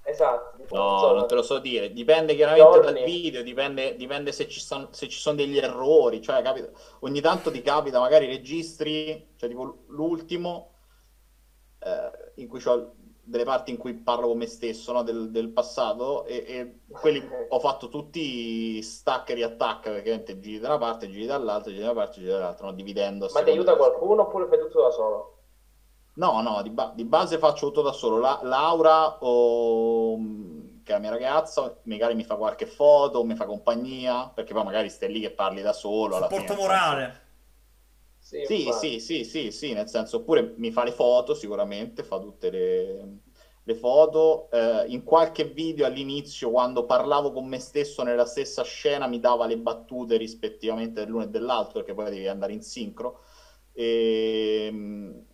esatto, 0.03 0.57
tipo, 0.57 0.75
No, 0.75 0.85
so, 0.97 1.13
non 1.13 1.27
te 1.27 1.35
lo 1.35 1.41
so 1.41 1.59
dire, 1.59 1.91
dipende 1.91 2.33
chiaramente 2.33 2.79
Giorni. 2.79 2.79
dal 2.79 3.01
video, 3.01 3.43
dipende, 3.43 3.95
dipende 3.97 4.31
se, 4.31 4.47
ci 4.47 4.61
son- 4.61 4.93
se 4.93 5.09
ci 5.09 5.19
sono 5.19 5.35
degli 5.35 5.57
errori, 5.57 6.21
cioè 6.21 6.41
capita, 6.41 6.69
ogni 7.01 7.19
tanto 7.19 7.51
ti 7.51 7.61
capita, 7.61 7.99
magari 7.99 8.25
registri, 8.27 9.33
cioè 9.35 9.49
tipo 9.49 9.83
l'ultimo, 9.87 10.75
eh, 11.79 12.31
in 12.35 12.47
cui 12.47 12.61
ho 12.65 12.95
delle 13.23 13.43
parti 13.43 13.71
in 13.71 13.77
cui 13.77 13.93
parlo 13.93 14.27
con 14.27 14.37
me 14.37 14.47
stesso, 14.47 14.91
no, 14.91 15.03
del, 15.03 15.29
del 15.31 15.49
passato, 15.49 16.25
e, 16.25 16.43
e 16.47 16.79
quelli 16.89 17.21
ho 17.49 17.59
fatto 17.59 17.87
tutti 17.89 18.81
stack 18.81 19.29
e 19.29 19.33
riattack, 19.35 19.83
perché 19.83 19.99
ovviamente 19.99 20.39
giri 20.39 20.59
da 20.59 20.67
una 20.69 20.77
parte, 20.77 21.09
giri 21.09 21.25
dall'altra, 21.25 21.71
giri 21.71 21.83
da 21.83 21.91
una 21.91 22.01
parte, 22.01 22.19
giri 22.19 22.31
dall'altra, 22.31 22.65
no, 22.67 22.73
dividendo. 22.73 23.29
Ma 23.31 23.43
ti 23.43 23.49
aiuta 23.49 23.75
qualcuno 23.75 24.23
oppure 24.23 24.47
fai 24.47 24.59
tutto 24.59 24.81
da 24.81 24.89
solo? 24.91 25.35
No, 26.13 26.41
no, 26.41 26.61
di, 26.61 26.69
ba- 26.69 26.91
di 26.93 27.05
base 27.05 27.37
faccio 27.37 27.67
tutto 27.67 27.81
da 27.81 27.93
solo. 27.93 28.17
La- 28.19 28.39
Laura, 28.43 29.17
o, 29.23 30.17
che 30.83 30.91
è 30.91 30.93
la 30.93 30.99
mia 30.99 31.09
ragazza, 31.09 31.77
magari 31.83 32.15
mi 32.15 32.25
fa 32.25 32.35
qualche 32.35 32.65
foto, 32.65 33.23
mi 33.23 33.35
fa 33.35 33.45
compagnia, 33.45 34.29
perché 34.33 34.53
poi 34.53 34.63
magari 34.63 34.89
stai 34.89 35.11
lì 35.11 35.21
che 35.21 35.31
parli 35.31 35.61
da 35.61 35.71
solo. 35.73 36.17
alla 36.17 36.27
Supporto 36.27 36.53
fine, 36.53 36.67
nel 36.67 36.79
senso- 36.79 36.91
morale. 36.91 37.20
Sì, 38.31 38.45
Sì, 38.45 38.71
sì, 38.71 38.99
sì, 38.99 39.23
sì, 39.25 39.51
sì, 39.51 39.73
nel 39.73 39.89
senso, 39.89 40.17
oppure 40.17 40.53
mi 40.55 40.71
fa 40.71 40.83
le 40.85 40.91
foto 40.91 41.33
sicuramente, 41.33 42.01
fa 42.03 42.17
tutte 42.17 42.49
le, 42.49 43.17
le 43.61 43.75
foto. 43.75 44.49
Eh, 44.51 44.85
in 44.87 45.03
qualche 45.03 45.43
video 45.43 45.85
all'inizio, 45.85 46.49
quando 46.49 46.85
parlavo 46.85 47.31
con 47.33 47.45
me 47.45 47.59
stesso 47.59 48.03
nella 48.03 48.25
stessa 48.25 48.63
scena, 48.63 49.05
mi 49.07 49.19
dava 49.19 49.45
le 49.45 49.57
battute 49.57 50.15
rispettivamente 50.15 51.03
dell'uno 51.03 51.23
e 51.23 51.27
dell'altro, 51.27 51.73
perché 51.79 51.93
poi 51.93 52.09
devi 52.09 52.27
andare 52.27 52.53
in 52.53 52.61
sincro. 52.61 53.19
Ehm, 53.73 55.25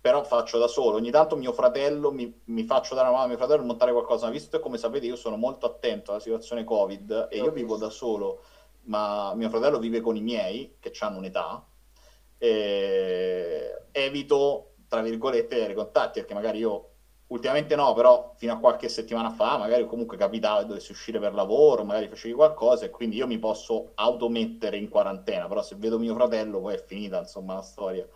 però 0.00 0.22
faccio 0.24 0.58
da 0.58 0.66
solo. 0.68 0.96
Ogni 0.96 1.10
tanto 1.10 1.36
mio 1.36 1.52
fratello 1.52 2.10
mi, 2.12 2.40
mi 2.46 2.64
faccio 2.64 2.94
dare 2.94 3.08
una 3.08 3.16
mano 3.16 3.26
a 3.26 3.28
mio 3.28 3.36
fratello 3.38 3.62
a 3.62 3.66
montare 3.66 3.92
qualcosa. 3.92 4.26
Ma 4.26 4.32
visto 4.32 4.56
che, 4.56 4.62
come 4.62 4.78
sapete, 4.78 5.06
io 5.06 5.16
sono 5.16 5.36
molto 5.36 5.66
attento 5.66 6.10
alla 6.12 6.20
situazione 6.20 6.64
Covid 6.64 7.28
e 7.30 7.38
io 7.40 7.50
vivo 7.52 7.76
da 7.76 7.90
solo, 7.90 8.42
ma 8.82 9.34
mio 9.34 9.48
fratello 9.50 9.78
vive 9.78 10.00
con 10.00 10.16
i 10.16 10.20
miei 10.22 10.76
che 10.80 10.92
hanno 11.00 11.18
un'età. 11.18 11.67
E 12.38 13.82
evito, 13.92 14.74
tra 14.88 15.02
virgolette, 15.02 15.56
avere 15.56 15.74
contatti 15.74 16.20
perché 16.20 16.34
magari 16.34 16.58
io 16.58 16.90
ultimamente 17.28 17.76
no, 17.76 17.92
però 17.92 18.34
fino 18.36 18.52
a 18.54 18.58
qualche 18.58 18.88
settimana 18.88 19.30
fa, 19.30 19.58
magari 19.58 19.86
comunque 19.86 20.16
capitava 20.16 20.62
dovessi 20.62 20.92
uscire 20.92 21.18
per 21.18 21.34
lavoro, 21.34 21.84
magari 21.84 22.08
facevi 22.08 22.32
qualcosa 22.34 22.86
e 22.86 22.90
quindi 22.90 23.16
io 23.16 23.26
mi 23.26 23.38
posso 23.38 23.92
automettere 23.94 24.76
in 24.76 24.88
quarantena. 24.88 25.46
Però 25.46 25.62
se 25.62 25.76
vedo 25.76 25.98
mio 25.98 26.14
fratello, 26.14 26.60
poi 26.60 26.74
è 26.74 26.84
finita 26.84 27.18
insomma 27.18 27.54
la 27.54 27.62
storia. 27.62 28.06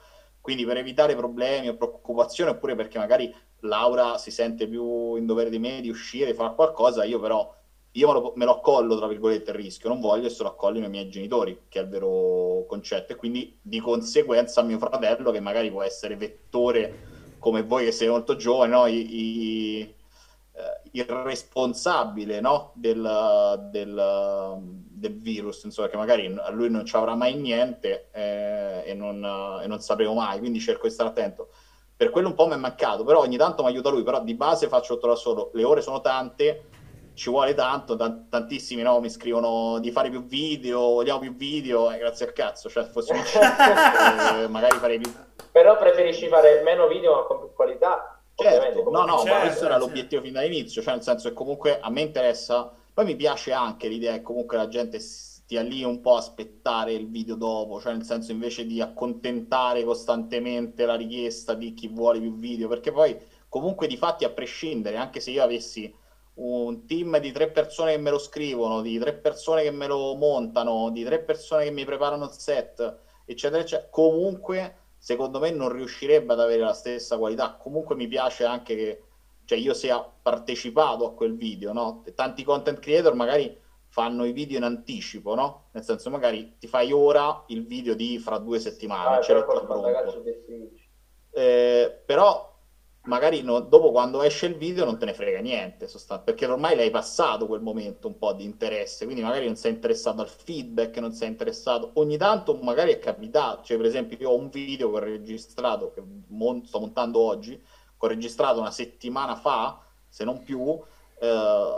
Quindi 0.40 0.64
per 0.64 0.76
evitare 0.78 1.14
problemi 1.14 1.68
o 1.68 1.76
preoccupazioni, 1.76 2.50
oppure 2.50 2.74
perché 2.74 2.98
magari 2.98 3.32
Laura 3.60 4.18
si 4.18 4.30
sente 4.30 4.66
più 4.66 5.14
in 5.16 5.26
dovere 5.26 5.50
di 5.50 5.58
me 5.58 5.80
di 5.80 5.88
uscire, 5.88 6.34
fare 6.34 6.54
qualcosa, 6.54 7.04
io 7.04 7.20
però 7.20 7.54
io 7.93 8.07
me 8.07 8.12
lo, 8.14 8.32
me 8.36 8.45
lo 8.45 8.57
accollo, 8.57 8.97
tra 8.97 9.07
virgolette, 9.07 9.51
il 9.51 9.57
rischio, 9.57 9.88
non 9.88 10.01
voglio 10.01 10.26
e 10.26 10.30
se 10.30 10.43
lo 10.43 10.51
accollino 10.51 10.86
i 10.86 10.88
miei 10.90 11.09
genitori, 11.11 11.64
che 11.68 11.78
è 11.80 11.82
il 11.82 11.88
vero 11.88 12.64
concetto, 12.66 13.12
e 13.12 13.16
quindi 13.16 13.59
di 13.61 13.80
conseguenza 13.80 14.62
mio 14.62 14.78
fratello, 14.78 15.30
che 15.30 15.40
magari 15.40 15.70
può 15.70 15.82
essere 15.82 16.16
vettore 16.16 17.11
come 17.38 17.62
voi 17.62 17.84
che 17.84 17.93
siete 17.93 18.12
molto 18.12 18.36
giovani, 18.36 18.70
no? 18.72 18.86
I- 18.86 19.80
i- 19.80 19.95
eh, 20.55 20.80
il 20.93 21.05
responsabile 21.05 22.40
no? 22.40 22.72
del, 22.74 23.68
del, 23.70 24.59
del 24.90 25.20
virus, 25.20 25.64
insomma, 25.64 25.88
che 25.88 25.97
magari 25.97 26.26
a 26.26 26.51
lui 26.51 26.70
non 26.70 26.84
ci 26.84 26.95
avrà 26.97 27.14
mai 27.14 27.34
niente 27.34 28.09
eh, 28.12 28.82
e, 28.86 28.95
non, 28.95 29.24
e 29.62 29.66
non 29.66 29.80
sapremo 29.80 30.14
mai, 30.14 30.38
quindi 30.38 30.61
cerco 30.61 30.86
di 30.86 30.93
stare 30.93 31.09
attento. 31.11 31.49
Per 31.97 32.11
quello 32.11 32.28
un 32.28 32.34
po' 32.34 32.47
mi 32.47 32.55
è 32.55 32.57
mancato, 32.57 33.05
però 33.05 33.20
ogni 33.20 33.36
tanto 33.36 33.62
mi 33.62 33.68
aiuta 33.68 33.90
lui, 33.90 34.03
però 34.03 34.22
di 34.22 34.34
base 34.34 34.68
faccio 34.68 34.95
tutto 34.95 35.09
da 35.09 35.14
solo. 35.14 35.51
Le 35.55 35.64
ore 35.64 35.82
sono 35.82 36.01
tante, 36.01 36.64
ci 37.22 37.30
vuole 37.30 37.54
tanto, 37.54 37.94
tan- 37.94 38.28
tantissimi 38.28 38.82
no, 38.82 38.98
mi 38.98 39.08
scrivono 39.08 39.78
di 39.78 39.92
fare 39.92 40.10
più 40.10 40.24
video, 40.24 40.80
vogliamo 40.80 41.20
più 41.20 41.32
video, 41.36 41.88
e 41.92 41.98
grazie 41.98 42.26
al 42.26 42.32
cazzo, 42.32 42.68
cioè 42.68 42.82
se 42.82 42.90
fossimo 42.90 43.18
in 43.18 43.24
cinque, 43.24 44.42
eh, 44.42 44.48
magari 44.48 44.76
farei 44.78 44.98
più... 44.98 45.08
Però 45.52 45.78
preferisci 45.78 46.26
fare 46.26 46.62
meno 46.64 46.88
video 46.88 47.14
ma 47.14 47.22
con 47.22 47.38
più 47.38 47.52
qualità? 47.54 48.20
Certo, 48.34 48.90
no, 48.90 49.04
no, 49.04 49.18
dici. 49.18 49.28
ma 49.28 49.34
Certo, 49.34 49.46
questo 49.46 49.64
era 49.66 49.74
sì. 49.74 49.80
l'obiettivo 49.80 50.22
fin 50.22 50.32
dall'inizio, 50.32 50.82
cioè 50.82 50.94
nel 50.94 51.04
senso 51.04 51.28
che 51.28 51.34
comunque 51.34 51.78
a 51.78 51.90
me 51.90 52.00
interessa, 52.00 52.72
poi 52.92 53.04
mi 53.04 53.14
piace 53.14 53.52
anche 53.52 53.86
l'idea 53.86 54.14
che 54.14 54.22
comunque 54.22 54.56
la 54.56 54.66
gente 54.66 54.98
stia 54.98 55.62
lì 55.62 55.84
un 55.84 56.00
po' 56.00 56.16
a 56.16 56.18
aspettare 56.18 56.92
il 56.92 57.08
video 57.08 57.36
dopo, 57.36 57.80
cioè 57.80 57.92
nel 57.92 58.02
senso 58.02 58.32
invece 58.32 58.66
di 58.66 58.80
accontentare 58.80 59.84
costantemente 59.84 60.84
la 60.86 60.96
richiesta 60.96 61.54
di 61.54 61.72
chi 61.72 61.86
vuole 61.86 62.18
più 62.18 62.34
video, 62.34 62.66
perché 62.66 62.90
poi 62.90 63.16
comunque 63.48 63.86
di 63.86 63.96
fatti 63.96 64.24
a 64.24 64.30
prescindere, 64.30 64.96
anche 64.96 65.20
se 65.20 65.30
io 65.30 65.44
avessi 65.44 66.00
un 66.34 66.86
team 66.86 67.18
di 67.18 67.30
tre 67.32 67.50
persone 67.50 67.92
che 67.92 67.98
me 67.98 68.10
lo 68.10 68.18
scrivono, 68.18 68.80
di 68.80 68.98
tre 68.98 69.12
persone 69.14 69.62
che 69.62 69.70
me 69.70 69.86
lo 69.86 70.14
montano, 70.14 70.90
di 70.90 71.04
tre 71.04 71.20
persone 71.20 71.64
che 71.64 71.70
mi 71.70 71.84
preparano 71.84 72.24
il 72.24 72.30
set, 72.30 72.98
eccetera, 73.24 73.60
eccetera, 73.62 73.88
comunque 73.90 74.76
secondo 74.96 75.38
me 75.40 75.50
non 75.50 75.70
riuscirebbe 75.70 76.32
ad 76.32 76.40
avere 76.40 76.62
la 76.62 76.72
stessa 76.72 77.18
qualità. 77.18 77.56
Comunque 77.56 77.94
mi 77.96 78.06
piace 78.06 78.44
anche 78.44 78.76
che 78.76 79.02
cioè 79.44 79.58
io 79.58 79.74
sia 79.74 80.00
partecipato 80.00 81.04
a 81.04 81.14
quel 81.14 81.36
video, 81.36 81.72
no? 81.72 82.04
Tanti 82.14 82.44
content 82.44 82.78
creator 82.78 83.14
magari 83.14 83.58
fanno 83.88 84.24
i 84.24 84.32
video 84.32 84.56
in 84.56 84.62
anticipo, 84.64 85.34
no? 85.34 85.64
Nel 85.72 85.82
senso 85.82 86.08
magari 86.08 86.56
ti 86.58 86.66
fai 86.66 86.92
ora 86.92 87.44
il 87.48 87.66
video 87.66 87.94
di 87.94 88.18
fra 88.18 88.38
due 88.38 88.58
settimane, 88.58 89.16
Ah, 89.16 89.20
ce 89.20 89.34
pronto. 89.42 90.22
difficile. 90.22 90.70
Eh, 91.30 92.02
però 92.06 92.51
magari 93.05 93.42
no- 93.42 93.61
dopo 93.61 93.90
quando 93.90 94.22
esce 94.22 94.46
il 94.46 94.57
video 94.57 94.84
non 94.84 94.98
te 94.98 95.07
ne 95.07 95.14
frega 95.14 95.40
niente, 95.40 95.88
perché 96.24 96.46
ormai 96.46 96.76
l'hai 96.76 96.90
passato 96.90 97.46
quel 97.46 97.61
momento 97.61 98.07
un 98.07 98.16
po' 98.18 98.32
di 98.32 98.44
interesse, 98.44 99.05
quindi 99.05 99.22
magari 99.22 99.46
non 99.46 99.57
sei 99.57 99.72
interessato 99.72 100.20
al 100.20 100.28
feedback, 100.28 100.98
non 100.98 101.12
sei 101.12 101.28
interessato. 101.28 101.90
Ogni 101.94 102.16
tanto 102.16 102.55
magari 102.55 102.92
è 102.92 102.98
capitato, 102.98 103.62
cioè 103.64 103.76
per 103.76 103.86
esempio 103.86 104.16
io 104.20 104.30
ho 104.30 104.36
un 104.36 104.50
video 104.50 104.90
che 104.90 104.96
ho 104.96 105.00
registrato, 105.00 105.92
che 105.92 106.03
mon- 106.28 106.64
sto 106.64 106.78
montando 106.78 107.18
oggi, 107.18 107.57
che 107.59 108.07
ho 108.07 108.07
registrato 108.07 108.61
una 108.61 108.70
settimana 108.70 109.34
fa, 109.34 109.80
se 110.09 110.24
non 110.24 110.42
più, 110.42 110.80
eh, 111.18 111.70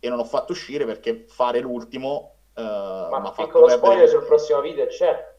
e 0.00 0.08
non 0.08 0.18
ho 0.18 0.24
fatto 0.24 0.52
uscire 0.52 0.84
perché 0.84 1.24
fare 1.28 1.60
l'ultimo 1.60 2.32
eh, 2.54 2.62
Ma 2.62 3.22
fatto 3.32 3.46
piccolo 3.46 3.68
spoiler 3.68 4.08
sul 4.08 4.24
prossimo 4.24 4.60
video 4.60 4.86
c'è. 4.86 5.32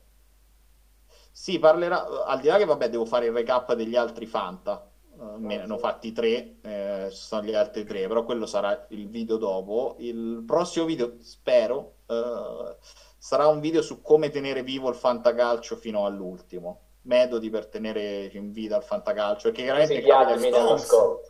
Sì, 1.32 1.60
parlerà, 1.60 2.24
al 2.26 2.40
di 2.40 2.48
là 2.48 2.58
che 2.58 2.66
vabbè 2.66 2.90
devo 2.90 3.06
fare 3.06 3.26
il 3.26 3.34
recap 3.34 3.74
degli 3.74 3.96
altri 3.96 4.26
Fanta, 4.26 4.90
ne 5.38 5.62
hanno 5.62 5.78
fatti 5.78 6.12
tre, 6.12 6.58
eh, 6.62 7.08
ci 7.12 7.18
sono 7.18 7.44
gli 7.44 7.54
altri 7.54 7.84
tre, 7.86 8.08
però 8.08 8.24
quello 8.24 8.46
sarà 8.46 8.86
il 8.90 9.08
video 9.10 9.38
dopo. 9.38 9.96
Il 10.00 10.44
prossimo 10.46 10.86
video, 10.86 11.16
spero, 11.22 11.96
eh, 12.08 12.78
sarà 13.18 13.48
un 13.48 13.60
video 13.60 13.82
su 13.82 14.02
come 14.02 14.30
tenere 14.30 14.64
vivo 14.64 14.90
il 14.90 14.96
fantacalcio 14.96 15.76
fino 15.76 16.06
all'ultimo, 16.06 16.82
metodi 17.04 17.50
per 17.50 17.68
tenere 17.68 18.30
in 18.34 18.52
vita 18.52 18.78
il 18.78 18.84
fantacalcio, 18.84 19.50
perché 19.50 19.64
chiaramente 19.64 19.96
Sì, 19.96 20.02
capita 20.08 20.74
ascolto. 20.74 21.22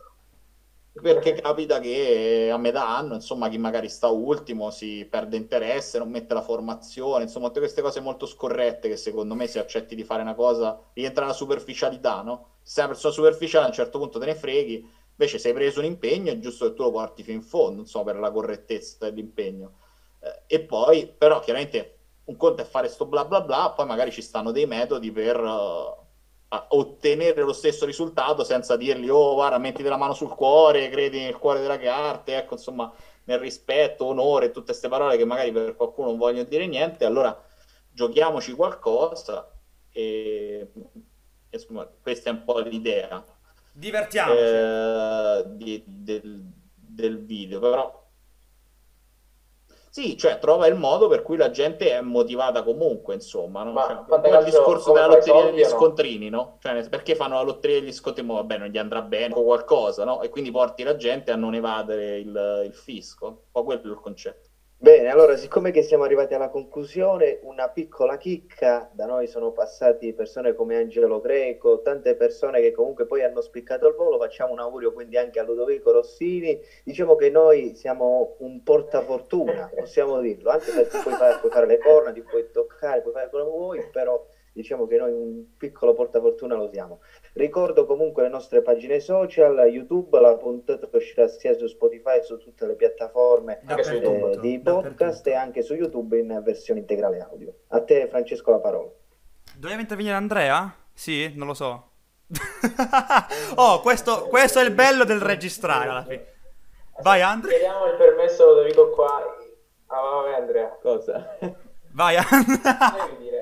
perché 1.00 1.34
capita 1.34 1.78
che 1.78 2.48
a 2.50 2.56
metà 2.56 2.88
anno, 2.96 3.14
insomma, 3.14 3.48
chi 3.48 3.58
magari 3.58 3.88
sta 3.88 4.08
ultimo 4.08 4.70
si 4.70 5.06
perde 5.08 5.36
interesse, 5.36 5.98
non 5.98 6.08
mette 6.08 6.32
la 6.32 6.40
formazione, 6.40 7.24
insomma, 7.24 7.48
tutte 7.48 7.60
queste 7.60 7.82
cose 7.82 8.00
molto 8.00 8.24
scorrette 8.26 8.88
che 8.88 8.96
secondo 8.96 9.34
me 9.34 9.46
se 9.46 9.58
accetti 9.58 9.94
di 9.94 10.04
fare 10.04 10.22
una 10.22 10.34
cosa 10.34 10.80
rientra 10.94 11.22
nella 11.24 11.36
superficialità, 11.36 12.22
no? 12.22 12.54
Se 12.66 12.72
sei 12.72 12.84
una 12.84 12.92
persona 12.94 13.12
superficiale 13.14 13.64
a 13.66 13.68
un 13.68 13.74
certo 13.74 13.98
punto 13.98 14.18
te 14.18 14.26
ne 14.26 14.34
freghi, 14.34 14.84
invece 15.10 15.38
se 15.38 15.48
hai 15.48 15.54
preso 15.54 15.78
un 15.78 15.84
impegno 15.86 16.32
è 16.32 16.38
giusto 16.38 16.66
che 16.66 16.74
tu 16.74 16.82
lo 16.82 16.90
porti 16.90 17.22
fino 17.22 17.36
in 17.36 17.42
fondo, 17.42 17.82
insomma, 17.82 18.06
per 18.06 18.16
la 18.20 18.30
correttezza 18.32 19.08
dell'impegno. 19.08 19.78
Eh, 20.20 20.56
e 20.56 20.60
poi, 20.60 21.06
però, 21.16 21.40
chiaramente 21.40 21.92
un 22.24 22.36
conto 22.36 22.62
è 22.62 22.64
fare 22.64 22.88
sto 22.88 23.06
bla 23.06 23.24
bla 23.24 23.40
bla, 23.40 23.70
poi 23.70 23.86
magari 23.86 24.10
ci 24.10 24.22
stanno 24.22 24.50
dei 24.50 24.66
metodi 24.66 25.12
per... 25.12 25.36
a 26.48 26.66
ottenere 26.70 27.42
lo 27.42 27.52
stesso 27.52 27.84
risultato 27.86 28.44
senza 28.44 28.76
dirgli 28.76 29.08
oh 29.08 29.34
guarda 29.34 29.58
mettiti 29.58 29.88
la 29.88 29.96
mano 29.96 30.14
sul 30.14 30.28
cuore 30.28 30.88
credi 30.90 31.18
nel 31.20 31.36
cuore 31.38 31.60
della 31.60 31.78
carta 31.78 32.36
ecco 32.36 32.54
insomma 32.54 32.92
nel 33.24 33.38
rispetto 33.40 34.04
onore 34.06 34.50
tutte 34.50 34.66
queste 34.66 34.88
parole 34.88 35.16
che 35.16 35.24
magari 35.24 35.50
per 35.52 35.74
qualcuno 35.76 36.08
non 36.08 36.16
vogliono 36.18 36.44
dire 36.48 36.66
niente 36.68 37.04
allora 37.04 37.36
giochiamoci 37.90 38.52
qualcosa 38.52 39.50
e, 39.90 40.70
insomma 41.50 41.88
questa 42.02 42.30
è 42.30 42.32
un 42.32 42.44
po' 42.44 42.58
l'idea 42.60 43.24
Divertiamoci. 43.72 44.38
eh, 44.40 45.44
di- 45.48 45.84
del, 45.86 46.42
del 46.74 47.24
video 47.24 47.60
però 47.60 48.04
sì, 49.96 50.14
cioè 50.18 50.38
trova 50.38 50.66
il 50.66 50.74
modo 50.74 51.08
per 51.08 51.22
cui 51.22 51.38
la 51.38 51.50
gente 51.50 51.90
è 51.90 52.02
motivata 52.02 52.62
comunque, 52.62 53.14
insomma, 53.14 53.62
no? 53.62 53.72
Ma 53.72 54.04
Cioè, 54.06 54.38
il 54.40 54.44
discorso 54.44 54.92
della 54.92 55.06
lotteria 55.06 55.32
soldi 55.40 55.50
degli 55.52 55.62
no? 55.62 55.68
scontrini, 55.70 56.28
no? 56.28 56.58
Cioè, 56.60 56.86
perché 56.90 57.14
fanno 57.14 57.36
la 57.36 57.40
lotteria 57.40 57.80
degli 57.80 57.92
scontrini? 57.92 58.28
Vabbè, 58.28 58.58
non 58.58 58.68
gli 58.68 58.76
andrà 58.76 59.00
bene 59.00 59.32
o 59.32 59.42
qualcosa, 59.42 60.04
no? 60.04 60.20
E 60.20 60.28
quindi 60.28 60.50
porti 60.50 60.82
la 60.82 60.96
gente 60.96 61.32
a 61.32 61.36
non 61.36 61.54
evadere 61.54 62.18
il, 62.18 62.62
il 62.66 62.74
fisco. 62.74 63.26
Un 63.26 63.36
po' 63.50 63.64
quello 63.64 63.80
è 63.84 63.86
il 63.86 63.98
concetto. 63.98 64.45
Bene, 64.78 65.08
allora, 65.08 65.36
siccome 65.36 65.70
che 65.70 65.80
siamo 65.82 66.04
arrivati 66.04 66.34
alla 66.34 66.48
conclusione, 66.48 67.38
una 67.42 67.66
piccola 67.68 68.16
chicca, 68.18 68.86
da 68.90 69.06
noi 69.06 69.26
sono 69.26 69.50
passati 69.50 70.12
persone 70.12 70.52
come 70.52 70.76
Angelo 70.76 71.18
Greco, 71.18 71.80
tante 71.80 72.14
persone 72.14 72.60
che 72.60 72.70
comunque 72.72 73.06
poi 73.06 73.22
hanno 73.22 73.40
spiccato 73.40 73.86
il 73.86 73.94
volo, 73.94 74.18
facciamo 74.18 74.52
un 74.52 74.58
augurio 74.58 74.92
quindi 74.92 75.16
anche 75.16 75.38
a 75.38 75.42
Ludovico 75.44 75.90
Rossini, 75.92 76.58
diciamo 76.84 77.14
che 77.14 77.30
noi 77.30 77.72
siamo 77.74 78.34
un 78.38 78.62
portafortuna, 78.62 79.68
possiamo 79.74 80.20
dirlo, 80.20 80.50
anche 80.50 80.70
perché 80.72 80.98
puoi 81.02 81.14
fare, 81.14 81.38
puoi 81.38 81.50
fare 81.50 81.66
le 81.66 81.78
corna, 81.78 82.12
ti 82.12 82.20
puoi 82.22 82.46
toccare, 82.50 83.00
puoi 83.00 83.14
fare 83.14 83.28
quello 83.30 83.44
che 83.46 83.50
vuoi, 83.50 83.88
però 83.90 84.22
diciamo 84.52 84.86
che 84.86 84.96
noi 84.98 85.10
un 85.12 85.42
piccolo 85.56 85.94
portafortuna 85.94 86.54
lo 86.54 86.68
siamo. 86.68 86.98
Ricordo 87.36 87.84
comunque 87.84 88.22
le 88.22 88.30
nostre 88.30 88.62
pagine 88.62 88.98
social, 88.98 89.58
YouTube, 89.68 90.18
la 90.18 90.34
puntata 90.36 90.88
uscirà 90.90 91.28
sia 91.28 91.52
su 91.52 91.66
Spotify 91.66 92.18
che 92.18 92.22
su 92.22 92.38
tutte 92.38 92.66
le 92.66 92.76
piattaforme 92.76 93.60
eh, 93.60 94.38
di 94.40 94.58
podcast 94.58 95.26
e 95.26 95.34
anche 95.34 95.60
su 95.60 95.74
YouTube 95.74 96.18
in 96.18 96.40
versione 96.42 96.80
integrale 96.80 97.20
audio. 97.20 97.52
A 97.68 97.82
te 97.82 98.08
Francesco 98.08 98.52
la 98.52 98.58
parola. 98.58 98.90
Doveva 99.54 99.82
intervenire 99.82 100.14
Andrea? 100.14 100.74
Sì, 100.94 101.30
non 101.36 101.48
lo 101.48 101.52
so. 101.52 101.90
oh, 103.56 103.80
questo, 103.80 104.28
questo 104.28 104.60
è 104.60 104.64
il 104.64 104.72
bello 104.72 105.04
del 105.04 105.20
registrare 105.20 105.90
alla 105.90 106.04
fine. 106.04 106.26
Vai 107.02 107.20
Andrea. 107.20 107.58
Chiediamo 107.58 107.84
il 107.84 107.96
permesso 107.98 108.44
a 108.44 108.46
Ludovico 108.46 108.88
qua. 108.92 109.36
Ah, 109.88 110.00
vabbè 110.00 110.40
Andrea. 110.40 110.78
Cosa? 110.80 111.36
Vai 111.92 112.16
Andrea. 112.16 113.35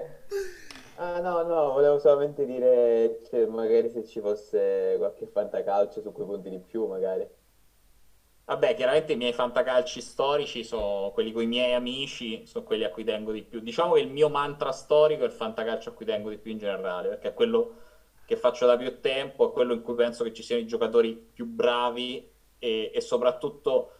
Ah 0.96 1.18
no, 1.20 1.42
no, 1.42 1.70
volevo 1.72 1.98
solamente 1.98 2.44
dire, 2.44 3.20
cioè, 3.24 3.46
magari 3.46 3.88
se 3.90 4.04
ci 4.04 4.20
fosse 4.20 4.94
qualche 4.98 5.26
fantacalcio 5.26 6.00
su 6.00 6.10
quei 6.12 6.26
punti 6.26 6.48
di 6.48 6.58
più, 6.60 6.86
magari. 6.86 7.28
Vabbè, 8.46 8.74
chiaramente 8.74 9.12
i 9.12 9.16
miei 9.16 9.32
fantacalci 9.32 10.02
storici 10.02 10.64
sono 10.64 11.10
quelli 11.14 11.32
con 11.32 11.42
i 11.42 11.46
miei 11.46 11.72
amici, 11.72 12.44
sono 12.44 12.62
quelli 12.62 12.84
a 12.84 12.90
cui 12.90 13.02
tengo 13.02 13.32
di 13.32 13.42
più. 13.42 13.60
Diciamo 13.60 13.94
che 13.94 14.00
il 14.00 14.08
mio 14.08 14.28
mantra 14.28 14.70
storico 14.70 15.22
è 15.22 15.26
il 15.26 15.32
fantacalcio 15.32 15.88
a 15.88 15.92
cui 15.92 16.04
tengo 16.04 16.28
di 16.28 16.36
più 16.36 16.50
in 16.50 16.58
generale, 16.58 17.08
perché 17.08 17.28
è 17.28 17.32
quello 17.32 17.76
che 18.26 18.36
faccio 18.36 18.66
da 18.66 18.76
più 18.76 19.00
tempo, 19.00 19.48
è 19.48 19.52
quello 19.52 19.72
in 19.72 19.80
cui 19.80 19.94
penso 19.94 20.22
che 20.24 20.32
ci 20.34 20.42
siano 20.42 20.60
i 20.60 20.66
giocatori 20.66 21.14
più 21.16 21.46
bravi 21.46 22.30
e, 22.58 22.90
e 22.94 23.00
soprattutto 23.00 23.92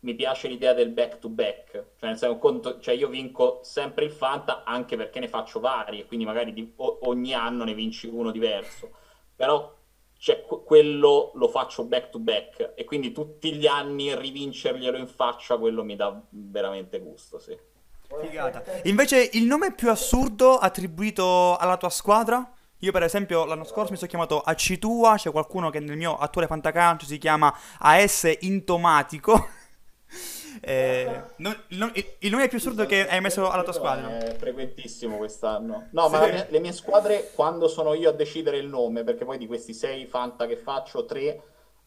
mi 0.00 0.14
piace 0.14 0.48
l'idea 0.48 0.74
del 0.74 0.90
back 0.90 1.18
to 1.18 1.28
back, 1.28 1.70
cioè, 1.72 1.84
senso, 1.98 2.38
conto, 2.38 2.78
cioè 2.80 2.94
io 2.94 3.08
vinco 3.08 3.60
sempre 3.62 4.04
il 4.04 4.12
Fanta 4.12 4.62
anche 4.64 4.96
perché 4.96 5.18
ne 5.18 5.28
faccio 5.28 5.58
vari 5.60 6.00
e 6.00 6.06
quindi 6.06 6.24
magari 6.24 6.52
di- 6.52 6.72
o- 6.76 6.98
ogni 7.02 7.34
anno 7.34 7.64
ne 7.64 7.74
vinci 7.74 8.06
uno 8.06 8.30
diverso, 8.30 8.90
però 9.34 9.74
cioè, 10.16 10.44
que- 10.44 10.62
quello 10.64 11.32
lo 11.34 11.48
faccio 11.48 11.84
back 11.84 12.10
to 12.10 12.18
back 12.18 12.72
e 12.76 12.84
quindi 12.84 13.12
tutti 13.12 13.52
gli 13.54 13.66
anni 13.66 14.14
rivincerglielo 14.16 14.96
in 14.96 15.06
faccia, 15.08 15.56
quello 15.58 15.82
mi 15.82 15.96
dà 15.96 16.20
veramente 16.30 17.00
gusto, 17.00 17.38
sì. 17.38 17.56
Figata. 18.20 18.62
Invece 18.84 19.30
il 19.34 19.44
nome 19.44 19.74
più 19.74 19.90
assurdo 19.90 20.56
attribuito 20.56 21.56
alla 21.56 21.76
tua 21.76 21.90
squadra? 21.90 22.52
Io 22.78 22.92
per 22.92 23.02
esempio 23.02 23.44
l'anno 23.44 23.64
scorso 23.64 23.90
mi 23.90 23.96
sono 23.96 24.08
chiamato 24.08 24.40
Acitua, 24.40 25.16
c'è 25.16 25.30
qualcuno 25.30 25.68
che 25.68 25.80
nel 25.80 25.96
mio 25.96 26.16
attuale 26.16 26.46
fantacalcio 26.46 27.04
si 27.06 27.18
chiama 27.18 27.52
AS 27.78 28.36
Intomatico. 28.40 29.48
Eh, 30.60 31.22
no- 31.36 31.56
no- 31.68 31.92
il, 31.94 32.30
nome 32.30 32.48
più 32.48 32.58
assurdo 32.58 32.86
che 32.86 33.06
hai 33.08 33.20
messo 33.20 33.48
alla 33.50 33.62
tua 33.62 33.72
squadra? 33.72 34.18
È 34.18 34.34
frequentissimo 34.36 35.16
quest'anno. 35.16 35.88
No, 35.92 36.08
ma 36.08 36.22
Sì. 36.22 36.26
la 36.26 36.32
mia- 36.32 36.46
le 36.48 36.60
mie 36.60 36.72
squadre, 36.72 37.30
quando 37.34 37.68
sono 37.68 37.94
io 37.94 38.10
a 38.10 38.12
decidere 38.12 38.58
il 38.58 38.66
nome, 38.66 39.04
perché 39.04 39.24
poi 39.24 39.38
di 39.38 39.46
questi 39.46 39.72
sei 39.74 40.06
Fanta 40.06 40.46
che 40.46 40.56
faccio, 40.56 41.04
tre, 41.04 41.42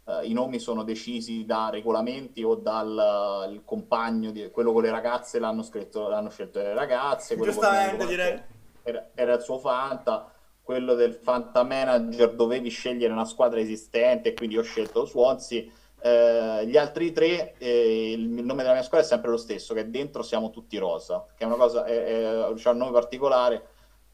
eh, 0.05 0.25
i 0.25 0.33
nomi 0.33 0.59
sono 0.59 0.83
decisi 0.83 1.45
da 1.45 1.69
regolamenti 1.69 2.43
o 2.43 2.55
dal 2.55 3.49
il 3.51 3.61
compagno, 3.65 4.31
di, 4.31 4.49
quello 4.51 4.71
con 4.71 4.83
le 4.83 4.91
ragazze 4.91 5.39
l'hanno 5.39 5.63
scritto, 5.63 6.07
l'hanno 6.07 6.29
scelto 6.29 6.59
le 6.59 6.73
ragazze, 6.73 7.37
Giustamente, 7.37 8.05
direi. 8.05 8.41
Era, 8.83 9.09
era 9.13 9.33
il 9.33 9.41
suo 9.41 9.59
Fanta, 9.59 10.31
quello 10.61 10.95
del 10.95 11.13
Fanta 11.13 11.63
Manager 11.63 12.33
dovevi 12.33 12.69
scegliere 12.69 13.13
una 13.13 13.25
squadra 13.25 13.59
esistente 13.59 14.33
quindi 14.33 14.57
ho 14.57 14.63
scelto 14.63 15.05
Swansea. 15.05 15.63
Eh, 16.03 16.65
gli 16.65 16.77
altri 16.77 17.11
tre, 17.11 17.55
eh, 17.57 18.11
il, 18.13 18.27
nome 18.43 18.63
della 18.63 18.73
mia 18.73 18.83
squadra 18.83 19.05
è 19.05 19.09
sempre 19.09 19.29
lo 19.29 19.37
stesso, 19.37 19.73
che 19.73 19.89
dentro 19.89 20.23
siamo 20.23 20.49
tutti 20.49 20.77
rosa, 20.77 21.25
che 21.35 21.43
è 21.43 21.47
una 21.47 21.55
cosa, 21.55 21.85
è, 21.85 22.03
è- 22.03 22.53
c'ha 22.55 22.71
un 22.71 22.77
nome 22.77 22.91
particolare. 22.91 23.67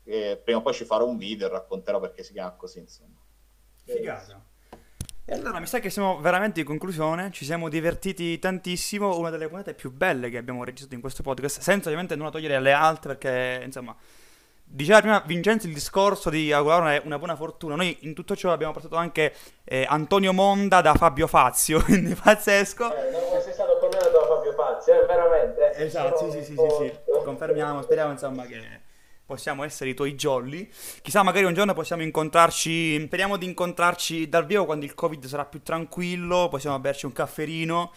eh, 0.04 0.40
prima 0.42 0.60
o 0.60 0.62
poi 0.62 0.74
ci 0.74 0.86
farò 0.86 1.06
un 1.06 1.18
video 1.18 1.48
e 1.48 1.50
racconterò 1.50 2.00
perché 2.00 2.24
si 2.24 2.34
chiama 2.34 2.52
così, 2.52 2.80
insomma. 2.80 3.20
Figata. 3.84 4.42
E 5.30 5.34
allora 5.34 5.60
mi 5.60 5.66
sa 5.66 5.80
che 5.80 5.90
siamo 5.90 6.22
veramente 6.22 6.62
in 6.62 6.66
conclusione, 6.66 7.32
ci 7.32 7.44
siamo 7.44 7.68
divertiti 7.68 8.40
tantissimo, 8.40 9.18
una 9.18 9.30
delle 9.30 9.50
puntate 9.50 9.74
più 9.74 9.92
belle 9.92 10.30
che 10.30 10.38
abbiamo 10.38 10.64
registrato 10.64 10.96
in 10.96 11.02
questo 11.02 11.22
podcast, 11.24 11.60
senza 11.60 11.88
ovviamente 11.88 12.16
nulla 12.16 12.30
togliere 12.30 12.56
alle 12.56 12.72
altre 12.72 13.18
perché 13.18 13.62
insomma 13.66 13.94
diceva 14.70 15.00
prima 15.00 15.24
Vincenzo 15.26 15.68
il 15.68 15.74
discorso 15.74 16.30
di 16.30 16.52
augurare 16.52 16.82
una, 16.82 17.02
una 17.06 17.18
buona 17.18 17.36
fortuna, 17.36 17.76
noi 17.76 17.98
in 18.02 18.14
tutto 18.14 18.36
ciò 18.36 18.52
abbiamo 18.52 18.74
portato 18.74 18.96
anche 18.96 19.34
eh, 19.64 19.86
Antonio 19.88 20.34
Monda 20.34 20.82
da 20.82 20.94
Fabio 20.94 21.28
Fazio, 21.28 21.82
quindi 21.86 22.14
pazzesco. 22.14 22.94
Eh, 22.94 23.12
non 23.12 23.42
sei 23.42 23.54
stato 23.54 23.78
commentato 23.80 24.12
da 24.12 24.26
Fabio 24.28 24.54
Pazzi, 24.54 24.92
eh, 24.92 25.06
veramente. 25.06 25.74
Esatto, 25.76 26.30
sì, 26.32 26.40
sì, 26.40 26.46
sì, 26.46 26.56
sì, 26.56 26.76
sì, 26.80 26.94
confermiamo, 27.24 27.82
speriamo 27.82 28.12
insomma 28.12 28.46
che 28.46 28.86
possiamo 29.26 29.64
essere 29.64 29.90
i 29.90 29.94
tuoi 29.94 30.16
jolly. 30.16 30.70
Chissà, 31.02 31.24
magari 31.24 31.46
un 31.46 31.54
giorno 31.54 31.74
possiamo 31.74 32.02
incontrarci, 32.02 33.06
speriamo 33.06 33.38
di 33.38 33.46
incontrarci 33.46 34.28
dal 34.30 34.46
vivo 34.46 34.66
quando 34.66 34.86
il 34.86 34.94
Covid 34.94 35.26
sarà 35.26 35.46
più 35.46 35.62
tranquillo, 35.62 36.48
possiamo 36.50 36.80
berci 36.80 37.06
un 37.06 37.14
cafferino. 37.14 37.92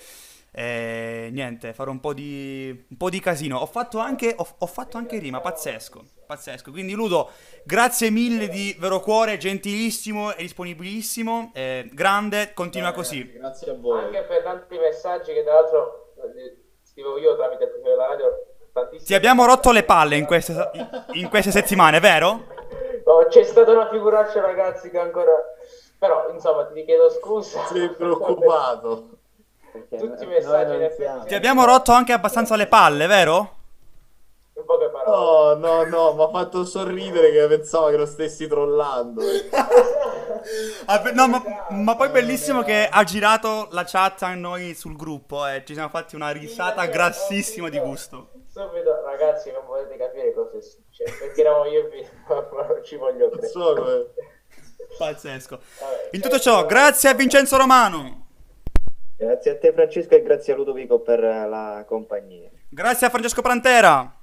E 0.52 1.28
niente, 1.32 1.72
fare 1.72 1.90
un 1.90 2.00
po' 2.00 2.12
di, 2.12 2.86
un 2.90 2.96
po' 2.96 3.08
di 3.08 3.20
casino. 3.20 3.58
Ho 3.58 3.66
fatto 3.66 3.98
anche, 3.98 4.34
ho, 4.36 4.46
ho 4.58 4.66
fatto 4.66 4.96
anche 4.96 5.18
rima, 5.18 5.40
pazzesco, 5.40 6.02
pazzesco. 6.26 6.70
Quindi 6.70 6.92
Ludo, 6.92 7.30
grazie 7.64 8.10
mille 8.10 8.48
di 8.48 8.76
vero 8.78 9.00
cuore, 9.00 9.36
gentilissimo 9.38 10.34
e 10.34 10.42
disponibilissimo. 10.42 11.52
eh, 11.54 11.88
grande, 11.92 12.52
continua 12.52 12.92
così. 12.92 13.30
Grazie 13.32 13.72
a 13.72 13.74
voi. 13.74 14.04
Anche 14.04 14.22
per 14.22 14.42
tanti 14.42 14.76
messaggi 14.76 15.32
che 15.32 15.44
tra 15.44 15.54
l'altro 15.54 16.14
eh, 16.16 16.56
scrivo 16.82 17.16
io 17.18 17.36
tramite 17.36 17.64
il 17.64 17.70
profilo 17.70 17.90
della 17.90 18.06
radio. 18.06 18.44
Tantissimi. 18.72 19.06
Ti 19.06 19.14
abbiamo 19.14 19.46
rotto 19.46 19.72
le 19.72 19.82
palle 19.82 20.16
in 20.16 20.26
queste, 20.26 20.70
in 21.14 21.28
queste 21.28 21.50
settimane, 21.50 21.98
vero? 21.98 22.46
No, 23.04 23.26
c'è 23.28 23.42
stata 23.42 23.72
una 23.72 23.88
figuraccia 23.88 24.40
ragazzi 24.40 24.90
che 24.90 24.98
ancora... 24.98 25.32
Però 25.98 26.30
insomma 26.32 26.66
ti 26.66 26.84
chiedo 26.84 27.10
scusa. 27.10 27.66
Sei 27.66 27.90
preoccupato. 27.90 29.18
Tutti 29.72 30.22
i 30.22 30.26
no- 30.26 30.32
messaggi 30.32 30.74
in 30.74 30.82
effetti. 30.82 31.26
Ti 31.28 31.34
abbiamo 31.34 31.64
rotto 31.64 31.92
anche 31.92 32.12
abbastanza 32.12 32.56
le 32.56 32.66
palle, 32.66 33.06
vero? 33.06 33.58
in 34.60 34.66
poche 34.66 34.88
parole. 34.90 35.16
Oh, 35.16 35.56
no, 35.56 35.84
no, 35.84 36.14
mi 36.14 36.22
ha 36.22 36.28
fatto 36.28 36.64
sorridere 36.64 37.32
che 37.32 37.46
pensavo 37.48 37.88
che 37.88 37.96
lo 37.96 38.06
stessi 38.06 38.46
trollando. 38.46 39.22
Ah, 40.86 41.02
no, 41.12 41.28
ma, 41.28 41.66
ma 41.68 41.96
poi 41.96 42.08
bellissimo 42.08 42.62
che 42.62 42.88
ha 42.90 43.04
girato 43.04 43.68
la 43.72 43.84
chat 43.84 44.22
a 44.22 44.34
noi 44.34 44.74
sul 44.74 44.96
gruppo 44.96 45.46
e 45.46 45.62
ci 45.66 45.74
siamo 45.74 45.90
fatti 45.90 46.14
una 46.14 46.30
risata 46.30 46.86
grassissima 46.86 47.68
di 47.68 47.78
gusto. 47.78 48.30
Subito, 48.50 49.02
ragazzi, 49.04 49.52
non 49.52 49.66
potete 49.66 49.98
capire 49.98 50.32
cosa 50.32 50.56
è 50.56 50.62
successo. 50.62 51.18
Perché 51.18 51.42
eravamo 51.42 51.66
io 51.66 51.90
e 51.90 52.08
ma 52.26 52.66
non 52.66 52.80
ci 52.82 52.96
voglio 52.96 53.28
credere. 53.28 53.52
come... 53.52 54.06
Pazzesco. 54.96 55.60
Vabbè, 55.80 56.08
In 56.12 56.20
tutto 56.22 56.38
ciò, 56.38 56.64
grazie 56.64 57.10
a 57.10 57.14
Vincenzo 57.14 57.58
Romano. 57.58 58.28
Grazie 59.20 59.50
a 59.50 59.58
te 59.58 59.70
Francesco 59.74 60.14
e 60.14 60.22
grazie 60.22 60.54
a 60.54 60.56
Ludovico 60.56 61.00
per 61.00 61.20
la 61.20 61.84
compagnia. 61.86 62.48
Grazie 62.70 63.06
a 63.06 63.10
Francesco 63.10 63.42
Prantera. 63.42 64.16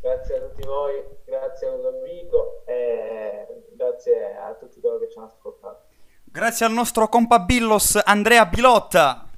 Grazie 0.00 0.36
a 0.36 0.40
tutti 0.40 0.66
voi, 0.66 1.04
grazie 1.26 1.66
a 1.66 1.72
Ludovico 1.72 2.62
e 2.64 3.46
grazie 3.72 4.34
a 4.38 4.54
tutti 4.54 4.80
coloro 4.80 5.00
che 5.00 5.10
ci 5.10 5.18
hanno 5.18 5.26
ascoltato. 5.26 5.82
Grazie 6.24 6.64
al 6.64 6.72
nostro 6.72 7.08
compabillos 7.08 8.00
Andrea 8.02 8.46
Bilotta. 8.46 9.28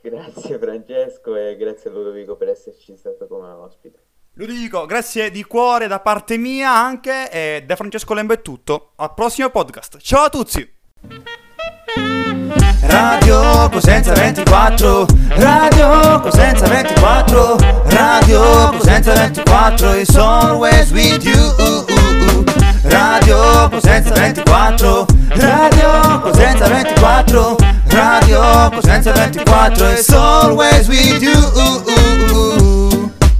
Grazie 0.00 0.56
Francesco 0.56 1.34
e 1.34 1.56
grazie 1.56 1.90
a 1.90 1.92
Ludovico 1.92 2.36
per 2.36 2.50
esserci 2.50 2.96
stato 2.96 3.26
come 3.26 3.50
ospite. 3.50 3.98
Ludovico, 4.34 4.86
grazie 4.86 5.28
di 5.32 5.42
cuore 5.42 5.88
da 5.88 5.98
parte 5.98 6.36
mia 6.36 6.70
anche 6.70 7.28
e 7.28 7.64
da 7.66 7.74
Francesco 7.74 8.14
Lembo 8.14 8.34
è 8.34 8.42
tutto. 8.42 8.92
Al 8.94 9.12
prossimo 9.12 9.50
podcast. 9.50 9.98
Ciao 9.98 10.26
a 10.26 10.28
tutti. 10.28 10.78
Radio 12.82 13.68
Cosenza 13.70 14.12
24 14.12 15.06
Radio 15.36 16.20
Cosenza 16.20 16.66
24 16.66 17.56
Radio 17.90 18.70
Cosenza 18.72 19.12
24 19.14 20.00
is 20.00 20.16
always 20.16 20.90
with 20.92 21.24
you. 21.24 21.86
Radio 22.84 23.68
Cosenza 23.68 24.10
24 24.10 25.06
Radio 25.36 26.20
Cosenza 26.22 26.66
24 26.68 27.56
Radio 27.92 28.70
Cosenza 28.70 29.12
24 29.12 29.94
is 29.98 30.10
always 30.10 30.88
with 30.88 31.22
you 31.22 32.59